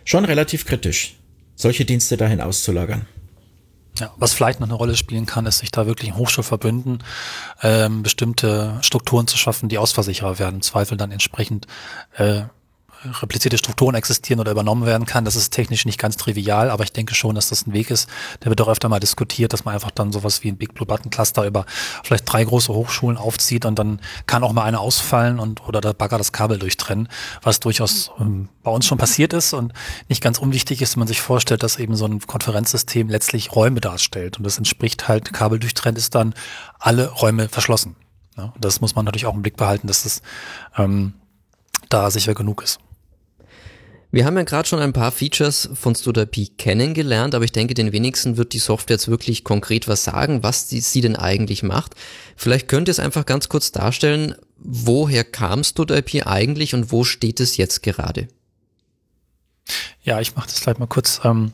schon 0.03 0.25
relativ 0.25 0.65
kritisch, 0.65 1.15
solche 1.59 1.85
Dienste 1.85 2.17
dahin 2.17 2.41
auszulagern. 2.41 3.05
Ja, 3.99 4.13
was 4.15 4.33
vielleicht 4.33 4.61
noch 4.61 4.67
eine 4.67 4.75
Rolle 4.75 4.95
spielen 4.95 5.25
kann, 5.25 5.45
ist, 5.45 5.59
sich 5.59 5.71
da 5.71 5.85
wirklich 5.85 6.09
in 6.09 6.15
Hochschulverbünden 6.15 7.03
ähm, 7.61 8.01
bestimmte 8.01 8.77
Strukturen 8.81 9.27
zu 9.27 9.37
schaffen, 9.37 9.67
die 9.67 9.77
Ausversicherer 9.77 10.39
werden, 10.39 10.55
im 10.55 10.61
Zweifel 10.61 10.97
dann 10.97 11.11
entsprechend 11.11 11.67
äh, 12.15 12.43
replizierte 13.21 13.57
Strukturen 13.57 13.95
existieren 13.95 14.39
oder 14.39 14.51
übernommen 14.51 14.85
werden 14.85 15.05
kann. 15.05 15.25
Das 15.25 15.35
ist 15.35 15.51
technisch 15.51 15.85
nicht 15.85 15.99
ganz 15.99 16.17
trivial, 16.17 16.69
aber 16.69 16.83
ich 16.83 16.91
denke 16.91 17.15
schon, 17.15 17.35
dass 17.35 17.49
das 17.49 17.65
ein 17.65 17.73
Weg 17.73 17.91
ist. 17.91 18.09
Der 18.43 18.49
wird 18.49 18.59
auch 18.61 18.67
öfter 18.67 18.89
mal 18.89 18.99
diskutiert, 18.99 19.53
dass 19.53 19.65
man 19.65 19.73
einfach 19.73 19.91
dann 19.91 20.11
sowas 20.11 20.43
wie 20.43 20.49
ein 20.49 20.57
Big 20.57 20.73
Blue 20.73 20.85
Button 20.85 21.09
Cluster 21.09 21.45
über 21.45 21.65
vielleicht 22.03 22.31
drei 22.31 22.43
große 22.43 22.73
Hochschulen 22.73 23.17
aufzieht 23.17 23.65
und 23.65 23.79
dann 23.79 24.01
kann 24.25 24.43
auch 24.43 24.51
mal 24.51 24.63
eine 24.63 24.79
ausfallen 24.79 25.39
und 25.39 25.65
oder 25.67 25.81
der 25.81 25.93
Bagger 25.93 26.17
das 26.17 26.31
Kabel 26.31 26.59
durchtrennen, 26.59 27.07
was 27.41 27.59
durchaus 27.59 28.11
ähm, 28.19 28.49
bei 28.63 28.71
uns 28.71 28.85
schon 28.85 28.97
passiert 28.97 29.33
ist 29.33 29.53
und 29.53 29.73
nicht 30.09 30.21
ganz 30.21 30.37
unwichtig 30.37 30.81
ist, 30.81 30.95
wenn 30.95 30.99
man 30.99 31.07
sich 31.07 31.21
vorstellt, 31.21 31.63
dass 31.63 31.79
eben 31.79 31.95
so 31.95 32.05
ein 32.05 32.19
Konferenzsystem 32.19 33.07
letztlich 33.07 33.55
Räume 33.55 33.79
darstellt 33.79 34.37
und 34.37 34.43
das 34.43 34.57
entspricht 34.57 35.07
halt, 35.07 35.31
Kabel 35.33 35.59
durchtrennt 35.59 35.97
ist 35.97 36.15
dann 36.15 36.33
alle 36.79 37.09
Räume 37.09 37.47
verschlossen. 37.47 37.95
Ja, 38.37 38.53
das 38.59 38.81
muss 38.81 38.95
man 38.95 39.05
natürlich 39.05 39.25
auch 39.25 39.35
im 39.35 39.41
Blick 39.41 39.57
behalten, 39.57 39.87
dass 39.87 40.03
das 40.03 40.21
ähm, 40.77 41.13
da 41.89 42.11
sicher 42.11 42.33
genug 42.33 42.61
ist. 42.61 42.79
Wir 44.11 44.25
haben 44.25 44.37
ja 44.37 44.43
gerade 44.43 44.67
schon 44.67 44.79
ein 44.79 44.93
paar 44.93 45.11
Features 45.11 45.69
von 45.75 45.93
StudaP 45.93 46.57
kennengelernt, 46.57 47.35
aber 47.35 47.45
ich 47.45 47.51
denke, 47.51 47.75
den 47.75 47.91
wenigsten 47.91 48.37
wird 48.37 48.53
die 48.53 48.59
Software 48.59 48.95
jetzt 48.95 49.07
wirklich 49.07 49.43
konkret 49.43 49.87
was 49.87 50.03
sagen, 50.03 50.41
was 50.41 50.65
die, 50.65 50.81
sie 50.81 51.01
denn 51.01 51.15
eigentlich 51.15 51.61
macht. 51.61 51.93
Vielleicht 52.35 52.67
könnt 52.67 52.87
ihr 52.87 52.91
es 52.91 52.99
einfach 52.99 53.27
ganz 53.27 53.49
kurz 53.49 53.71
darstellen, 53.71 54.33
woher 54.57 55.23
kam 55.23 55.63
StudaP 55.63 56.25
eigentlich 56.25 56.73
und 56.73 56.91
wo 56.91 57.03
steht 57.03 57.39
es 57.39 57.57
jetzt 57.57 57.83
gerade? 57.83 58.27
Ja, 60.01 60.19
ich 60.19 60.35
mache 60.35 60.47
das 60.47 60.61
gleich 60.61 60.79
mal 60.79 60.87
kurz, 60.87 61.21
ähm, 61.23 61.51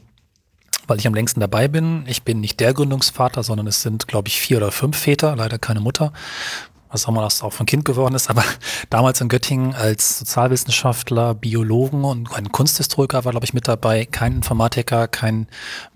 weil 0.87 0.99
ich 0.99 1.07
am 1.07 1.13
längsten 1.13 1.41
dabei 1.41 1.67
bin. 1.67 2.05
Ich 2.07 2.23
bin 2.23 2.39
nicht 2.39 2.61
der 2.61 2.73
Gründungsvater, 2.73 3.43
sondern 3.43 3.67
es 3.67 3.81
sind, 3.81 4.07
glaube 4.07 4.29
ich, 4.29 4.39
vier 4.39 4.57
oder 4.57 4.71
fünf 4.71 4.97
Väter, 4.97 5.35
leider 5.35 5.59
keine 5.59 5.81
Mutter 5.81 6.13
was 6.95 7.05
auch 7.05 7.09
immer 7.09 7.21
das 7.21 7.43
auch 7.43 7.53
von 7.53 7.65
Kind 7.65 7.85
geworden 7.85 8.15
ist, 8.15 8.29
aber 8.29 8.43
damals 8.89 9.21
in 9.21 9.27
Göttingen 9.27 9.75
als 9.75 10.19
Sozialwissenschaftler, 10.19 11.35
Biologen 11.35 12.03
und 12.03 12.33
ein 12.33 12.51
Kunsthistoriker 12.51 13.25
war, 13.25 13.31
glaube 13.31 13.45
ich, 13.45 13.53
mit 13.53 13.67
dabei, 13.67 14.05
kein 14.05 14.33
Informatiker, 14.37 15.07
kein 15.07 15.47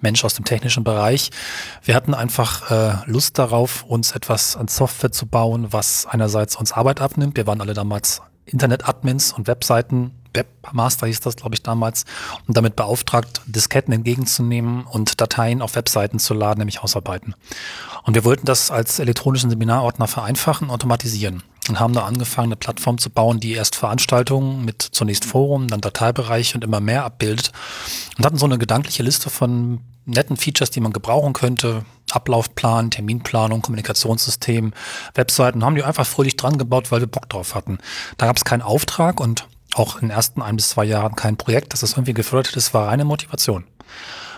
Mensch 0.02 0.24
aus 0.24 0.36
dem 0.36 0.46
technischen 0.46 0.84
Bereich. 0.84 1.32
Wir 1.84 1.96
hatten 1.96 2.14
einfach 2.14 2.70
äh, 2.70 3.10
Lust 3.10 3.40
darauf, 3.40 3.84
uns 3.84 4.12
etwas 4.12 4.58
an 4.58 4.68
Software 4.68 5.12
zu 5.12 5.26
bauen, 5.26 5.72
was 5.72 6.06
einerseits 6.06 6.58
uns 6.58 6.74
Arbeit 6.74 7.02
abnimmt. 7.02 7.38
Wir 7.38 7.48
waren 7.48 7.62
alle 7.62 7.74
damals 7.74 8.22
Internet-Admins 8.46 9.34
und 9.34 9.48
Webseiten 9.48 10.19
Webmaster 10.34 11.08
hieß 11.08 11.20
das, 11.22 11.36
glaube 11.36 11.56
ich, 11.56 11.64
damals, 11.64 12.06
und 12.48 12.56
damit 12.56 12.76
beauftragt, 12.76 13.42
Disketten 13.46 13.94
entgegenzunehmen 13.94 14.86
und 14.86 15.20
Dateien 15.22 15.62
auf 15.62 15.76
Webseiten 15.76 16.20
zu 16.20 16.34
laden, 16.34 16.60
nämlich 16.60 16.82
Hausarbeiten. 16.82 17.36
Und 18.04 18.16
wir 18.16 18.26
wollten 18.26 18.46
das 18.46 18.72
als 18.72 19.00
elektronischen 19.00 19.50
Seminarordner 19.50 20.08
vereinfachen, 20.08 20.70
automatisieren 20.70 21.44
und 21.70 21.80
haben 21.80 21.94
da 21.94 22.06
angefangen, 22.06 22.50
eine 22.50 22.56
Plattform 22.56 22.98
zu 22.98 23.10
bauen, 23.10 23.40
die 23.40 23.54
erst 23.54 23.76
Veranstaltungen 23.76 24.66
mit 24.66 24.82
zunächst 24.82 25.26
Forum, 25.26 25.68
dann 25.68 25.82
Dateibereich 25.82 26.56
und 26.56 26.64
immer 26.64 26.80
mehr 26.80 27.06
abbildet 27.06 27.52
und 28.18 28.26
hatten 28.26 28.38
so 28.38 28.46
eine 28.46 28.58
gedankliche 28.58 29.04
Liste 29.04 29.30
von 29.30 29.82
netten 30.06 30.38
Features, 30.38 30.72
die 30.72 30.80
man 30.80 30.94
gebrauchen 30.94 31.34
könnte. 31.34 31.86
Ablaufplan, 32.12 32.90
Terminplanung, 32.90 33.62
Kommunikationssystem, 33.62 34.74
Webseiten, 35.14 35.64
haben 35.64 35.76
die 35.76 35.84
einfach 35.84 36.08
fröhlich 36.08 36.36
dran 36.36 36.58
gebaut, 36.58 36.92
weil 36.92 37.02
wir 37.02 37.08
Bock 37.08 37.30
drauf 37.30 37.54
hatten. 37.54 37.78
Da 38.18 38.26
gab 38.26 38.36
es 38.36 38.46
keinen 38.46 38.64
Auftrag 38.64 39.20
und 39.20 39.48
auch 39.76 39.96
in 39.96 40.08
den 40.08 40.12
ersten 40.12 40.42
ein 40.42 40.56
bis 40.56 40.70
zwei 40.70 40.86
Jahren 40.86 41.16
kein 41.16 41.38
Projekt, 41.38 41.74
das 41.74 41.84
ist 41.84 41.94
irgendwie 41.94 42.14
gefördert 42.14 42.56
ist, 42.56 42.74
war 42.74 42.88
reine 42.88 43.06
Motivation. 43.06 43.66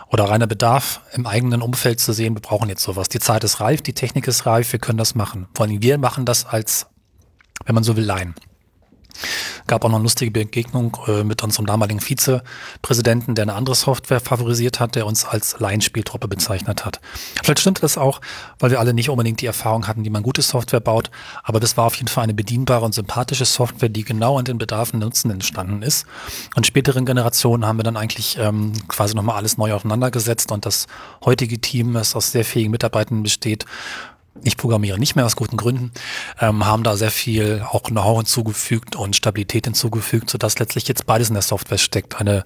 Oder 0.10 0.26
reiner 0.26 0.48
Bedarf 0.48 1.02
im 1.14 1.26
eigenen 1.26 1.62
Umfeld 1.62 2.02
zu 2.02 2.12
sehen, 2.12 2.36
wir 2.36 2.42
brauchen 2.42 2.68
jetzt 2.68 2.84
sowas. 2.84 3.08
Die 3.08 3.20
Zeit 3.20 3.46
ist 3.46 3.62
reif, 3.62 3.82
die 3.82 3.94
Technik 3.94 4.28
ist 4.28 4.46
reif, 4.46 4.72
wir 4.74 4.80
können 4.80 4.98
das 4.98 5.16
machen. 5.16 5.48
Vor 5.54 5.66
allem 5.66 5.82
wir 5.82 5.98
machen 5.98 6.26
das 6.26 6.46
als, 6.46 6.88
wenn 7.66 7.76
man 7.76 7.86
so 7.86 7.96
will, 7.96 8.04
Laien. 8.04 8.36
Gab 9.68 9.86
auch 9.86 9.90
noch 9.90 9.96
eine 9.96 10.04
lustige 10.04 10.32
Begegnung 10.32 10.98
äh, 11.08 11.24
mit 11.24 11.44
unserem 11.44 11.66
damaligen 11.66 12.00
Vizepräsidenten, 12.00 13.36
der 13.36 13.44
eine 13.44 13.54
andere 13.54 13.76
Software 13.76 14.20
favorisiert 14.20 14.80
hat, 14.80 14.96
der 14.96 15.06
uns 15.06 15.26
als 15.26 15.60
Laienspieltruppe 15.60 16.28
bezeichnet 16.28 16.86
hat. 16.86 17.00
Vielleicht 17.44 17.60
stimmt 17.60 17.84
das 17.84 17.98
auch, 17.98 18.22
weil 18.60 18.72
wir 18.72 18.80
alle 18.80 18.94
nicht 18.94 19.10
unbedingt 19.10 19.42
die 19.42 19.46
Erfahrung 19.46 19.88
hatten, 19.88 20.06
wie 20.06 20.10
man 20.10 20.24
gute 20.24 20.42
Software 20.42 20.80
baut, 20.80 21.12
aber 21.44 21.60
das 21.60 21.78
war 21.78 21.86
auf 21.86 21.96
jeden 21.96 22.08
Fall 22.08 22.24
eine 22.24 22.34
bedienbare 22.34 22.86
und 22.86 22.94
sympathische 22.94 23.46
Software, 23.46 23.90
die 23.90 24.04
genau 24.04 24.38
an 24.38 24.46
den 24.46 24.58
Bedarfen 24.58 25.00
der 25.00 25.08
Nutzen 25.08 25.32
entstanden 25.32 25.82
ist. 25.82 26.06
Und 26.56 26.66
späteren 26.66 27.06
Generationen 27.06 27.66
haben 27.66 27.78
wir 27.78 27.84
dann 27.84 27.98
eigentlich 27.98 28.38
ähm, 28.38 28.74
quasi 28.88 29.16
nochmal 29.16 29.38
alles 29.38 29.58
neu 29.58 29.74
aufeinandergesetzt 29.74 30.52
und 30.52 30.66
das 30.66 30.88
heutige 31.26 31.60
Team, 31.60 31.94
das 31.94 32.16
aus 32.16 32.32
sehr 32.32 32.46
fähigen 32.46 32.72
Mitarbeitern 32.72 33.24
besteht, 33.24 33.66
ich 34.44 34.58
programmiere 34.58 34.98
nicht 34.98 35.16
mehr 35.16 35.26
aus 35.26 35.36
guten 35.36 35.58
Gründen, 35.58 35.92
ähm, 36.40 36.66
haben 36.66 36.84
da 36.84 36.96
sehr 36.96 37.12
viel 37.12 37.66
auch 37.70 37.84
Know-how 37.84 38.18
hinzugefügt 38.18 38.96
und 38.96 39.16
Stabilität 39.16 39.66
hinzugefügt, 39.66 40.30
sodass 40.30 40.58
letztlich 40.60 40.88
jetzt 40.88 41.06
beides 41.06 41.30
in 41.30 41.34
der 41.34 41.44
Software 41.44 41.78
steckt. 41.78 42.20
Eine, 42.20 42.46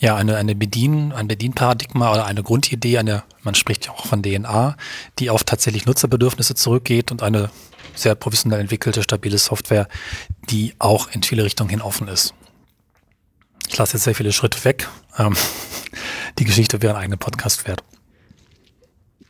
ja, 0.00 0.16
eine, 0.16 0.36
eine 0.36 0.54
Bedien, 0.54 1.12
ein 1.12 1.28
Bedienparadigma 1.28 2.12
oder 2.12 2.26
eine 2.26 2.42
Grundidee, 2.42 2.98
eine, 2.98 3.22
man 3.42 3.54
spricht 3.54 3.86
ja 3.86 3.92
auch 3.92 4.06
von 4.06 4.22
DNA, 4.22 4.76
die 5.18 5.30
auf 5.30 5.44
tatsächlich 5.44 5.86
Nutzerbedürfnisse 5.86 6.54
zurückgeht 6.54 7.10
und 7.10 7.22
eine 7.22 7.50
sehr 7.94 8.14
professionell 8.14 8.60
entwickelte, 8.60 9.02
stabile 9.02 9.38
Software, 9.38 9.88
die 10.50 10.74
auch 10.78 11.08
in 11.12 11.22
viele 11.22 11.44
Richtungen 11.44 11.70
hin 11.70 11.80
offen 11.80 12.08
ist. 12.08 12.34
Ich 13.68 13.78
lasse 13.78 13.94
jetzt 13.94 14.04
sehr 14.04 14.14
viele 14.14 14.32
Schritte 14.32 14.64
weg. 14.64 14.88
Ähm, 15.18 15.34
die 16.38 16.44
Geschichte 16.44 16.82
wäre 16.82 16.94
ein 16.94 17.02
eigener 17.02 17.16
Podcast 17.16 17.66
wert. 17.66 17.82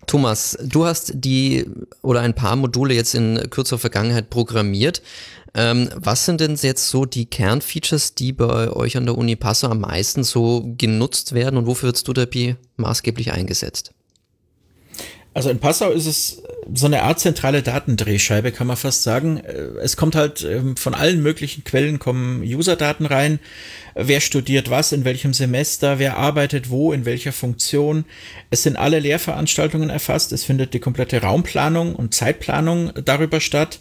Thomas, 0.07 0.57
du 0.63 0.87
hast 0.87 1.13
die 1.15 1.67
oder 2.03 2.21
ein 2.21 2.35
paar 2.35 2.57
Module 2.57 2.95
jetzt 2.95 3.15
in 3.15 3.51
kürzerer 3.51 3.79
Vergangenheit 3.79 4.31
programmiert. 4.31 5.03
Ähm, 5.55 5.89
was 5.97 6.27
sind 6.27 6.41
denn 6.41 6.55
jetzt 6.57 6.89
so 6.89 7.07
die 7.07 7.27
Kernfeatures, 7.27 8.15
die 8.15 8.33
bei 8.33 8.71
euch 8.71 8.97
an 8.97 9.07
der 9.07 9.17
Uni 9.17 9.37
Passau 9.37 9.69
am 9.69 9.81
meisten 9.81 10.23
so 10.23 10.75
genutzt 10.77 11.33
werden 11.33 11.57
und 11.57 11.67
wofür 11.67 11.89
wird 11.89 11.99
StuDRP 11.99 12.57
maßgeblich 12.77 13.33
eingesetzt? 13.33 13.93
Also 15.37 15.51
in 15.51 15.59
Passau 15.59 15.91
ist 15.91 16.07
es 16.07 16.43
so 16.73 16.87
eine 16.87 17.03
Art 17.03 17.21
zentrale 17.21 17.63
Datendrehscheibe, 17.63 18.53
kann 18.53 18.67
man 18.67 18.79
fast 18.79 19.03
sagen. 19.03 19.43
Es 19.83 19.99
kommt 19.99 20.17
halt 20.17 20.43
ähm, 20.43 20.79
von 20.79 20.95
allen 20.95 21.23
möglichen 21.23 21.63
Quellen 21.63 21.99
kommen 21.99 22.41
Userdaten 22.43 23.05
rein. 23.05 23.39
Wer 23.95 24.23
studiert 24.23 24.71
was, 24.71 24.93
in 24.93 25.05
welchem 25.05 25.35
Semester, 25.35 25.99
wer 25.99 26.17
arbeitet 26.17 26.71
wo, 26.71 26.91
in 26.91 27.05
welcher 27.05 27.33
Funktion. 27.33 28.07
Es 28.49 28.63
sind 28.63 28.77
alle 28.79 28.99
Lehrveranstaltungen 28.99 29.91
erfasst. 29.91 30.33
Es 30.33 30.43
findet 30.43 30.73
die 30.73 30.81
komplette 30.81 31.21
Raumplanung 31.21 31.95
und 31.95 32.15
Zeitplanung 32.15 32.93
darüber 33.05 33.41
statt. 33.41 33.79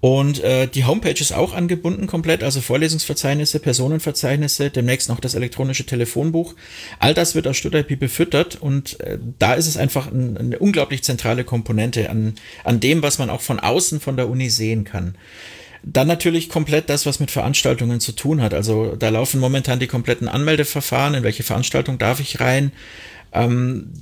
Und 0.00 0.44
äh, 0.44 0.68
die 0.68 0.84
Homepage 0.84 1.18
ist 1.18 1.32
auch 1.32 1.54
angebunden 1.54 2.06
komplett, 2.06 2.44
also 2.44 2.60
Vorlesungsverzeichnisse, 2.60 3.60
Personenverzeichnisse, 3.60 4.70
demnächst 4.70 5.08
noch 5.08 5.20
das 5.20 5.34
elektronische 5.34 5.86
Telefonbuch. 5.86 6.54
All 6.98 7.14
das 7.14 7.34
wird 7.34 7.48
aus 7.48 7.56
StudIP 7.56 7.98
befüttert 7.98 8.56
und 8.60 9.00
äh, 9.00 9.18
da 9.38 9.54
ist 9.54 9.66
es 9.66 9.76
einfach 9.76 10.10
ein, 10.10 10.36
eine 10.36 10.58
unglaublich 10.58 11.02
zentrale 11.02 11.44
Komponente 11.44 12.10
an, 12.10 12.34
an 12.64 12.80
dem, 12.80 13.02
was 13.02 13.18
man 13.18 13.30
auch 13.30 13.40
von 13.40 13.58
außen 13.58 14.00
von 14.00 14.16
der 14.16 14.28
Uni 14.28 14.50
sehen 14.50 14.84
kann. 14.84 15.14
Dann 15.82 16.08
natürlich 16.08 16.48
komplett 16.48 16.90
das, 16.90 17.06
was 17.06 17.20
mit 17.20 17.30
Veranstaltungen 17.30 18.00
zu 18.00 18.12
tun 18.12 18.42
hat. 18.42 18.54
Also 18.54 18.96
da 18.96 19.08
laufen 19.08 19.40
momentan 19.40 19.78
die 19.78 19.86
kompletten 19.86 20.28
Anmeldeverfahren, 20.28 21.14
in 21.14 21.22
welche 21.22 21.44
Veranstaltung 21.44 21.96
darf 21.96 22.20
ich 22.20 22.40
rein. 22.40 22.72
Ähm, 23.32 23.92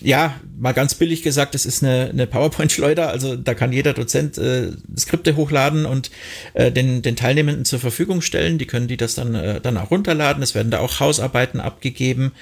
ja, 0.00 0.40
mal 0.58 0.72
ganz 0.72 0.94
billig 0.94 1.22
gesagt, 1.22 1.54
es 1.54 1.66
ist 1.66 1.82
eine, 1.82 2.10
eine 2.10 2.26
PowerPoint-Schleuder, 2.26 3.08
also 3.08 3.36
da 3.36 3.54
kann 3.54 3.72
jeder 3.72 3.92
Dozent 3.92 4.38
äh, 4.38 4.72
Skripte 4.96 5.36
hochladen 5.36 5.86
und 5.86 6.10
äh, 6.54 6.70
den, 6.70 7.02
den 7.02 7.16
Teilnehmenden 7.16 7.64
zur 7.64 7.80
Verfügung 7.80 8.22
stellen. 8.22 8.58
Die 8.58 8.66
können 8.66 8.88
die 8.88 8.96
das 8.96 9.14
dann, 9.14 9.34
äh, 9.34 9.60
dann 9.60 9.76
auch 9.76 9.90
runterladen. 9.90 10.42
Es 10.42 10.54
werden 10.54 10.70
da 10.70 10.78
auch 10.80 11.00
Hausarbeiten 11.00 11.60
abgegeben 11.60 12.32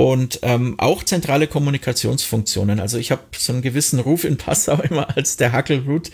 und 0.00 0.38
ähm, 0.44 0.76
auch 0.78 1.02
zentrale 1.02 1.46
Kommunikationsfunktionen. 1.46 2.80
Also 2.80 2.96
ich 2.96 3.10
habe 3.10 3.20
so 3.36 3.52
einen 3.52 3.60
gewissen 3.60 4.00
Ruf 4.00 4.24
in 4.24 4.38
Passau 4.38 4.80
immer 4.88 5.14
als 5.14 5.36
der 5.36 5.52
Hackelroot, 5.52 6.10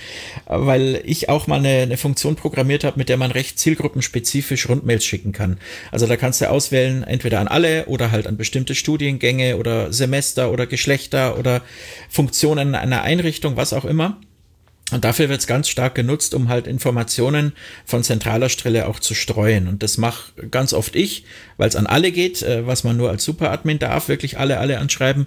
weil 0.46 1.00
ich 1.04 1.28
auch 1.28 1.46
mal 1.46 1.60
eine, 1.60 1.82
eine 1.82 1.96
Funktion 1.96 2.34
programmiert 2.34 2.82
habe, 2.82 2.98
mit 2.98 3.08
der 3.08 3.16
man 3.16 3.30
recht 3.30 3.60
zielgruppenspezifisch 3.60 4.68
Rundmails 4.68 5.04
schicken 5.04 5.30
kann. 5.30 5.58
Also 5.92 6.08
da 6.08 6.16
kannst 6.16 6.40
du 6.40 6.50
auswählen, 6.50 7.04
entweder 7.04 7.38
an 7.38 7.46
alle 7.46 7.86
oder 7.86 8.10
halt 8.10 8.26
an 8.26 8.36
bestimmte 8.36 8.74
Studiengänge 8.74 9.56
oder 9.56 9.92
Semester 9.92 10.50
oder 10.50 10.66
Geschlechter 10.66 11.38
oder 11.38 11.62
Funktionen 12.08 12.74
einer 12.74 13.02
Einrichtung, 13.02 13.56
was 13.56 13.72
auch 13.72 13.84
immer. 13.84 14.18
Und 14.92 15.04
dafür 15.04 15.28
wird 15.28 15.40
es 15.40 15.48
ganz 15.48 15.68
stark 15.68 15.96
genutzt, 15.96 16.32
um 16.32 16.48
halt 16.48 16.68
Informationen 16.68 17.54
von 17.84 18.04
zentraler 18.04 18.48
Stelle 18.48 18.86
auch 18.86 19.00
zu 19.00 19.14
streuen. 19.14 19.66
Und 19.66 19.82
das 19.82 19.98
mache 19.98 20.30
ganz 20.52 20.72
oft 20.72 20.94
ich, 20.94 21.24
weil 21.56 21.68
es 21.68 21.74
an 21.74 21.88
alle 21.88 22.12
geht, 22.12 22.42
äh, 22.42 22.68
was 22.68 22.84
man 22.84 22.96
nur 22.96 23.10
als 23.10 23.24
Superadmin 23.24 23.80
darf, 23.80 24.06
wirklich 24.08 24.38
alle, 24.38 24.58
alle 24.58 24.78
anschreiben. 24.78 25.26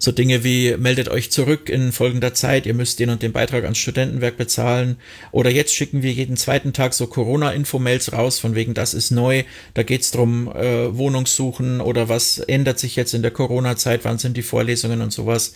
So 0.00 0.10
Dinge 0.10 0.42
wie 0.42 0.76
meldet 0.76 1.08
euch 1.08 1.30
zurück 1.30 1.68
in 1.68 1.92
folgender 1.92 2.34
Zeit, 2.34 2.66
ihr 2.66 2.74
müsst 2.74 2.98
den 2.98 3.10
und 3.10 3.22
den 3.22 3.30
Beitrag 3.30 3.62
ans 3.62 3.78
Studentenwerk 3.78 4.36
bezahlen. 4.36 4.96
Oder 5.30 5.50
jetzt 5.50 5.72
schicken 5.72 6.02
wir 6.02 6.10
jeden 6.10 6.36
zweiten 6.36 6.72
Tag 6.72 6.92
so 6.92 7.06
Corona-Infomails 7.06 8.12
raus, 8.12 8.40
von 8.40 8.56
wegen 8.56 8.74
das 8.74 8.92
ist 8.92 9.12
neu, 9.12 9.44
da 9.74 9.84
geht's 9.84 10.10
drum 10.10 10.48
äh, 10.48 10.96
Wohnungssuchen 10.96 11.80
oder 11.80 12.08
was 12.08 12.40
ändert 12.40 12.80
sich 12.80 12.96
jetzt 12.96 13.14
in 13.14 13.22
der 13.22 13.30
Corona-Zeit, 13.30 14.00
wann 14.04 14.18
sind 14.18 14.36
die 14.36 14.42
Vorlesungen 14.42 15.00
und 15.00 15.12
sowas. 15.12 15.54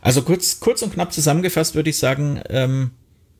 Also 0.00 0.22
kurz, 0.22 0.60
kurz 0.60 0.82
und 0.82 0.92
knapp 0.94 1.12
zusammengefasst 1.12 1.74
würde 1.74 1.90
ich 1.90 1.98
sagen, 1.98 2.40
ähm, 2.48 2.87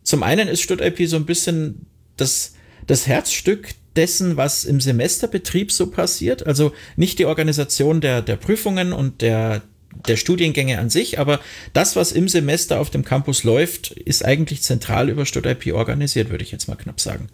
zum 0.09 0.23
einen 0.23 0.49
ist 0.49 0.63
StudIP 0.63 1.07
so 1.07 1.17
ein 1.17 1.27
bisschen 1.27 1.85
das, 2.17 2.55
das 2.87 3.07
Herzstück 3.07 3.75
dessen, 3.95 4.39
was 4.39 4.65
im 4.65 4.81
Semesterbetrieb 4.81 5.71
so 5.71 5.91
passiert. 5.91 6.47
Also 6.47 6.73
nicht 6.97 7.19
die 7.19 7.27
Organisation 7.27 8.01
der, 8.01 8.23
der 8.23 8.37
Prüfungen 8.37 8.95
und 8.95 9.21
der, 9.21 9.61
der 10.07 10.17
Studiengänge 10.17 10.79
an 10.79 10.89
sich, 10.89 11.19
aber 11.19 11.41
das, 11.75 11.95
was 11.95 12.13
im 12.13 12.27
Semester 12.27 12.81
auf 12.81 12.89
dem 12.89 13.05
Campus 13.05 13.45
läuft, 13.45 13.91
ist 13.91 14.25
eigentlich 14.25 14.63
zentral 14.63 15.11
über 15.11 15.27
StudIP 15.27 15.75
organisiert, 15.75 16.31
würde 16.31 16.45
ich 16.45 16.53
jetzt 16.53 16.69
mal 16.69 16.77
knapp 16.77 17.01
sagen. 17.01 17.29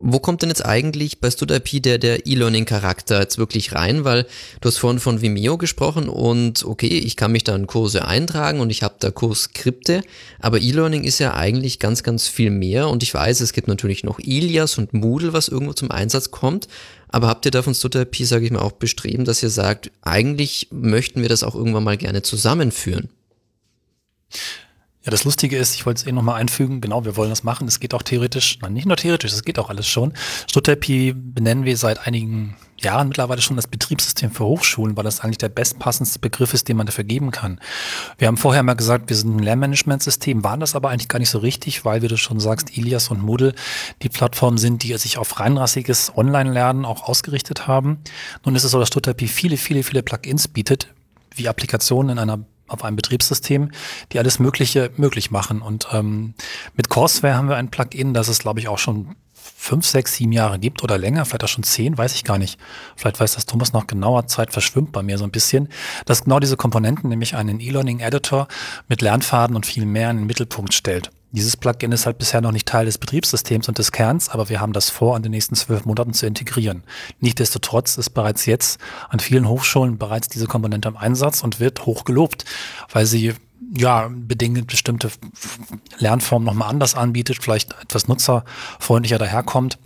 Wo 0.00 0.18
kommt 0.18 0.42
denn 0.42 0.50
jetzt 0.50 0.64
eigentlich 0.64 1.20
bei 1.20 1.30
StudIP 1.30 1.82
der, 1.82 1.98
der 1.98 2.26
E-Learning-Charakter 2.26 3.20
jetzt 3.20 3.38
wirklich 3.38 3.72
rein? 3.72 4.04
Weil 4.04 4.26
du 4.60 4.68
hast 4.68 4.78
vorhin 4.78 4.98
von 4.98 5.22
Vimeo 5.22 5.56
gesprochen 5.56 6.08
und 6.08 6.64
okay, 6.64 6.98
ich 6.98 7.16
kann 7.16 7.32
mich 7.32 7.44
da 7.44 7.54
in 7.54 7.66
Kurse 7.66 8.06
eintragen 8.06 8.60
und 8.60 8.70
ich 8.70 8.82
habe 8.82 8.96
da 8.98 9.10
Kursskripte, 9.10 10.02
aber 10.40 10.60
E-Learning 10.60 11.04
ist 11.04 11.20
ja 11.20 11.34
eigentlich 11.34 11.78
ganz, 11.78 12.02
ganz 12.02 12.28
viel 12.28 12.50
mehr 12.50 12.88
und 12.88 13.02
ich 13.02 13.14
weiß, 13.14 13.40
es 13.40 13.52
gibt 13.52 13.68
natürlich 13.68 14.04
noch 14.04 14.18
Ilias 14.18 14.76
und 14.78 14.92
Moodle, 14.92 15.32
was 15.32 15.48
irgendwo 15.48 15.72
zum 15.72 15.90
Einsatz 15.90 16.30
kommt, 16.30 16.68
aber 17.08 17.28
habt 17.28 17.44
ihr 17.46 17.52
da 17.52 17.62
von 17.62 17.74
StudIP, 17.74 18.16
sage 18.26 18.44
ich 18.44 18.50
mal, 18.50 18.60
auch 18.60 18.72
bestreben, 18.72 19.24
dass 19.24 19.42
ihr 19.42 19.50
sagt, 19.50 19.90
eigentlich 20.02 20.68
möchten 20.70 21.22
wir 21.22 21.28
das 21.28 21.44
auch 21.44 21.54
irgendwann 21.54 21.84
mal 21.84 21.96
gerne 21.96 22.22
zusammenführen? 22.22 23.08
Ja, 25.04 25.10
das 25.10 25.24
Lustige 25.24 25.58
ist, 25.58 25.74
ich 25.74 25.84
wollte 25.84 26.00
es 26.00 26.06
eh 26.06 26.12
nochmal 26.12 26.40
einfügen, 26.40 26.80
genau, 26.80 27.04
wir 27.04 27.14
wollen 27.18 27.28
das 27.28 27.44
machen. 27.44 27.68
Es 27.68 27.78
geht 27.78 27.92
auch 27.92 28.00
theoretisch, 28.00 28.58
nein, 28.62 28.72
nicht 28.72 28.86
nur 28.86 28.96
theoretisch, 28.96 29.34
es 29.34 29.44
geht 29.44 29.58
auch 29.58 29.68
alles 29.68 29.86
schon. 29.86 30.14
Stutterpi 30.48 31.12
benennen 31.14 31.66
wir 31.66 31.76
seit 31.76 32.06
einigen 32.06 32.56
Jahren 32.78 33.08
mittlerweile 33.08 33.42
schon 33.42 33.56
das 33.56 33.66
Betriebssystem 33.66 34.30
für 34.30 34.46
Hochschulen, 34.46 34.96
weil 34.96 35.04
das 35.04 35.20
eigentlich 35.20 35.36
der 35.36 35.50
bestpassendste 35.50 36.20
Begriff 36.20 36.54
ist, 36.54 36.68
den 36.68 36.78
man 36.78 36.86
dafür 36.86 37.04
geben 37.04 37.32
kann. 37.32 37.60
Wir 38.16 38.28
haben 38.28 38.38
vorher 38.38 38.62
mal 38.62 38.76
gesagt, 38.76 39.10
wir 39.10 39.16
sind 39.16 39.36
ein 39.36 39.42
Lernmanagementsystem, 39.42 40.42
waren 40.42 40.60
das 40.60 40.74
aber 40.74 40.88
eigentlich 40.88 41.08
gar 41.08 41.18
nicht 41.18 41.28
so 41.28 41.38
richtig, 41.38 41.84
weil, 41.84 42.00
wie 42.00 42.08
du 42.08 42.16
schon 42.16 42.40
sagst, 42.40 42.74
Ilias 42.74 43.08
und 43.08 43.22
Moodle 43.22 43.54
die 44.00 44.08
Plattformen 44.08 44.56
sind, 44.56 44.84
die 44.84 44.96
sich 44.96 45.18
auf 45.18 45.38
reinrassiges 45.38 46.12
Online-Lernen 46.16 46.86
auch 46.86 47.02
ausgerichtet 47.02 47.66
haben. 47.66 47.98
Nun 48.42 48.56
ist 48.56 48.64
es 48.64 48.70
so, 48.70 48.78
dass 48.78 48.88
Stutterpi 48.88 49.28
viele, 49.28 49.58
viele, 49.58 49.82
viele 49.82 50.02
Plugins 50.02 50.48
bietet, 50.48 50.88
wie 51.34 51.46
Applikationen 51.46 52.12
in 52.12 52.18
einer 52.18 52.46
auf 52.68 52.84
einem 52.84 52.96
Betriebssystem, 52.96 53.70
die 54.12 54.18
alles 54.18 54.38
Mögliche 54.38 54.90
möglich 54.96 55.30
machen. 55.30 55.62
Und 55.62 55.88
ähm, 55.92 56.34
mit 56.74 56.88
Courseware 56.88 57.34
haben 57.34 57.48
wir 57.48 57.56
ein 57.56 57.70
Plugin, 57.70 58.14
das 58.14 58.28
es, 58.28 58.38
glaube 58.38 58.60
ich, 58.60 58.68
auch 58.68 58.78
schon 58.78 59.16
fünf, 59.34 59.86
sechs, 59.86 60.14
sieben 60.14 60.32
Jahre 60.32 60.58
gibt 60.58 60.82
oder 60.82 60.98
länger, 60.98 61.24
vielleicht 61.24 61.44
auch 61.44 61.48
schon 61.48 61.64
zehn, 61.64 61.96
weiß 61.96 62.14
ich 62.14 62.24
gar 62.24 62.38
nicht. 62.38 62.58
Vielleicht 62.96 63.20
weiß 63.20 63.34
das 63.34 63.46
Thomas 63.46 63.72
noch 63.72 63.86
genauer, 63.86 64.26
Zeit 64.26 64.52
verschwimmt 64.52 64.92
bei 64.92 65.02
mir 65.02 65.18
so 65.18 65.24
ein 65.24 65.30
bisschen, 65.30 65.68
dass 66.06 66.24
genau 66.24 66.40
diese 66.40 66.56
Komponenten, 66.56 67.08
nämlich 67.10 67.34
einen 67.34 67.60
E-Learning-Editor 67.60 68.48
mit 68.88 69.02
Lernfaden 69.02 69.56
und 69.56 69.66
viel 69.66 69.86
mehr 69.86 70.10
in 70.10 70.18
den 70.18 70.26
Mittelpunkt 70.26 70.74
stellt. 70.74 71.10
Dieses 71.34 71.56
Plugin 71.56 71.90
ist 71.90 72.06
halt 72.06 72.18
bisher 72.18 72.40
noch 72.40 72.52
nicht 72.52 72.68
Teil 72.68 72.86
des 72.86 72.98
Betriebssystems 72.98 73.68
und 73.68 73.78
des 73.78 73.90
Kerns, 73.90 74.28
aber 74.28 74.48
wir 74.48 74.60
haben 74.60 74.72
das 74.72 74.88
vor, 74.88 75.16
in 75.16 75.24
den 75.24 75.32
nächsten 75.32 75.56
zwölf 75.56 75.84
Monaten 75.84 76.14
zu 76.14 76.26
integrieren. 76.26 76.84
Nichtsdestotrotz 77.18 77.98
ist 77.98 78.10
bereits 78.10 78.46
jetzt 78.46 78.78
an 79.08 79.18
vielen 79.18 79.48
Hochschulen 79.48 79.98
bereits 79.98 80.28
diese 80.28 80.46
Komponente 80.46 80.88
im 80.88 80.96
Einsatz 80.96 81.42
und 81.42 81.58
wird 81.58 81.86
hoch 81.86 82.04
gelobt, 82.04 82.44
weil 82.92 83.04
sie 83.04 83.34
ja, 83.76 84.08
bedingt 84.12 84.68
bestimmte 84.68 85.10
Lernformen 85.98 86.46
nochmal 86.46 86.68
anders 86.68 86.94
anbietet, 86.94 87.38
vielleicht 87.42 87.74
etwas 87.82 88.06
nutzerfreundlicher 88.06 89.18
daherkommt. 89.18 89.78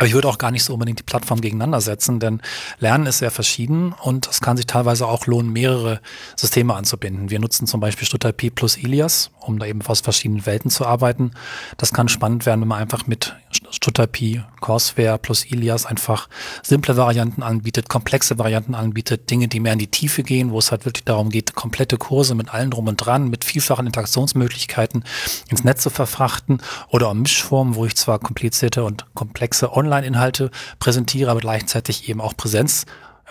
Aber 0.00 0.06
ich 0.06 0.14
würde 0.14 0.28
auch 0.28 0.38
gar 0.38 0.50
nicht 0.50 0.64
so 0.64 0.72
unbedingt 0.72 0.98
die 0.98 1.02
Plattform 1.02 1.42
gegeneinander 1.42 1.82
setzen, 1.82 2.20
denn 2.20 2.40
Lernen 2.78 3.04
ist 3.04 3.18
sehr 3.18 3.30
verschieden 3.30 3.92
und 3.92 4.26
es 4.28 4.40
kann 4.40 4.56
sich 4.56 4.64
teilweise 4.64 5.06
auch 5.06 5.26
lohnen, 5.26 5.52
mehrere 5.52 6.00
Systeme 6.36 6.74
anzubinden. 6.74 7.28
Wir 7.28 7.38
nutzen 7.38 7.66
zum 7.66 7.80
Beispiel 7.80 8.06
StudIP 8.06 8.54
plus 8.54 8.78
Ilias, 8.78 9.30
um 9.40 9.58
da 9.58 9.66
eben 9.66 9.80
aus 9.86 10.00
verschiedenen 10.00 10.46
Welten 10.46 10.70
zu 10.70 10.86
arbeiten. 10.86 11.32
Das 11.76 11.92
kann 11.92 12.08
spannend 12.08 12.46
werden, 12.46 12.60
wenn 12.60 12.68
man 12.68 12.80
einfach 12.80 13.06
mit 13.06 13.34
StudIP, 13.70 14.42
Courseware 14.60 15.18
plus 15.18 15.44
Ilias 15.44 15.86
einfach 15.86 16.28
simple 16.62 16.96
Varianten 16.96 17.42
anbietet, 17.42 17.88
komplexe 17.88 18.38
Varianten 18.38 18.74
anbietet, 18.74 19.30
Dinge, 19.30 19.48
die 19.48 19.60
mehr 19.60 19.74
in 19.74 19.78
die 19.78 19.86
Tiefe 19.86 20.22
gehen, 20.22 20.50
wo 20.50 20.58
es 20.58 20.70
halt 20.70 20.84
wirklich 20.84 21.04
darum 21.04 21.30
geht, 21.30 21.54
komplette 21.54 21.96
Kurse 21.98 22.34
mit 22.34 22.52
allen 22.52 22.70
drum 22.70 22.88
und 22.88 22.96
dran, 22.96 23.28
mit 23.28 23.44
vielfachen 23.44 23.86
Interaktionsmöglichkeiten 23.86 25.04
ins 25.48 25.64
Netz 25.64 25.82
zu 25.82 25.90
verfrachten 25.90 26.60
oder 26.88 27.10
um 27.10 27.22
Mischformen, 27.22 27.74
wo 27.74 27.86
ich 27.86 27.96
zwar 27.96 28.18
komplizierte 28.18 28.84
und 28.84 29.06
komplexe 29.14 29.72
Online 29.72 29.90
Online-Inhalte 29.90 30.50
präsentiere, 30.78 31.30
aber 31.30 31.40
gleichzeitig 31.40 32.08
eben 32.08 32.20
auch 32.20 32.36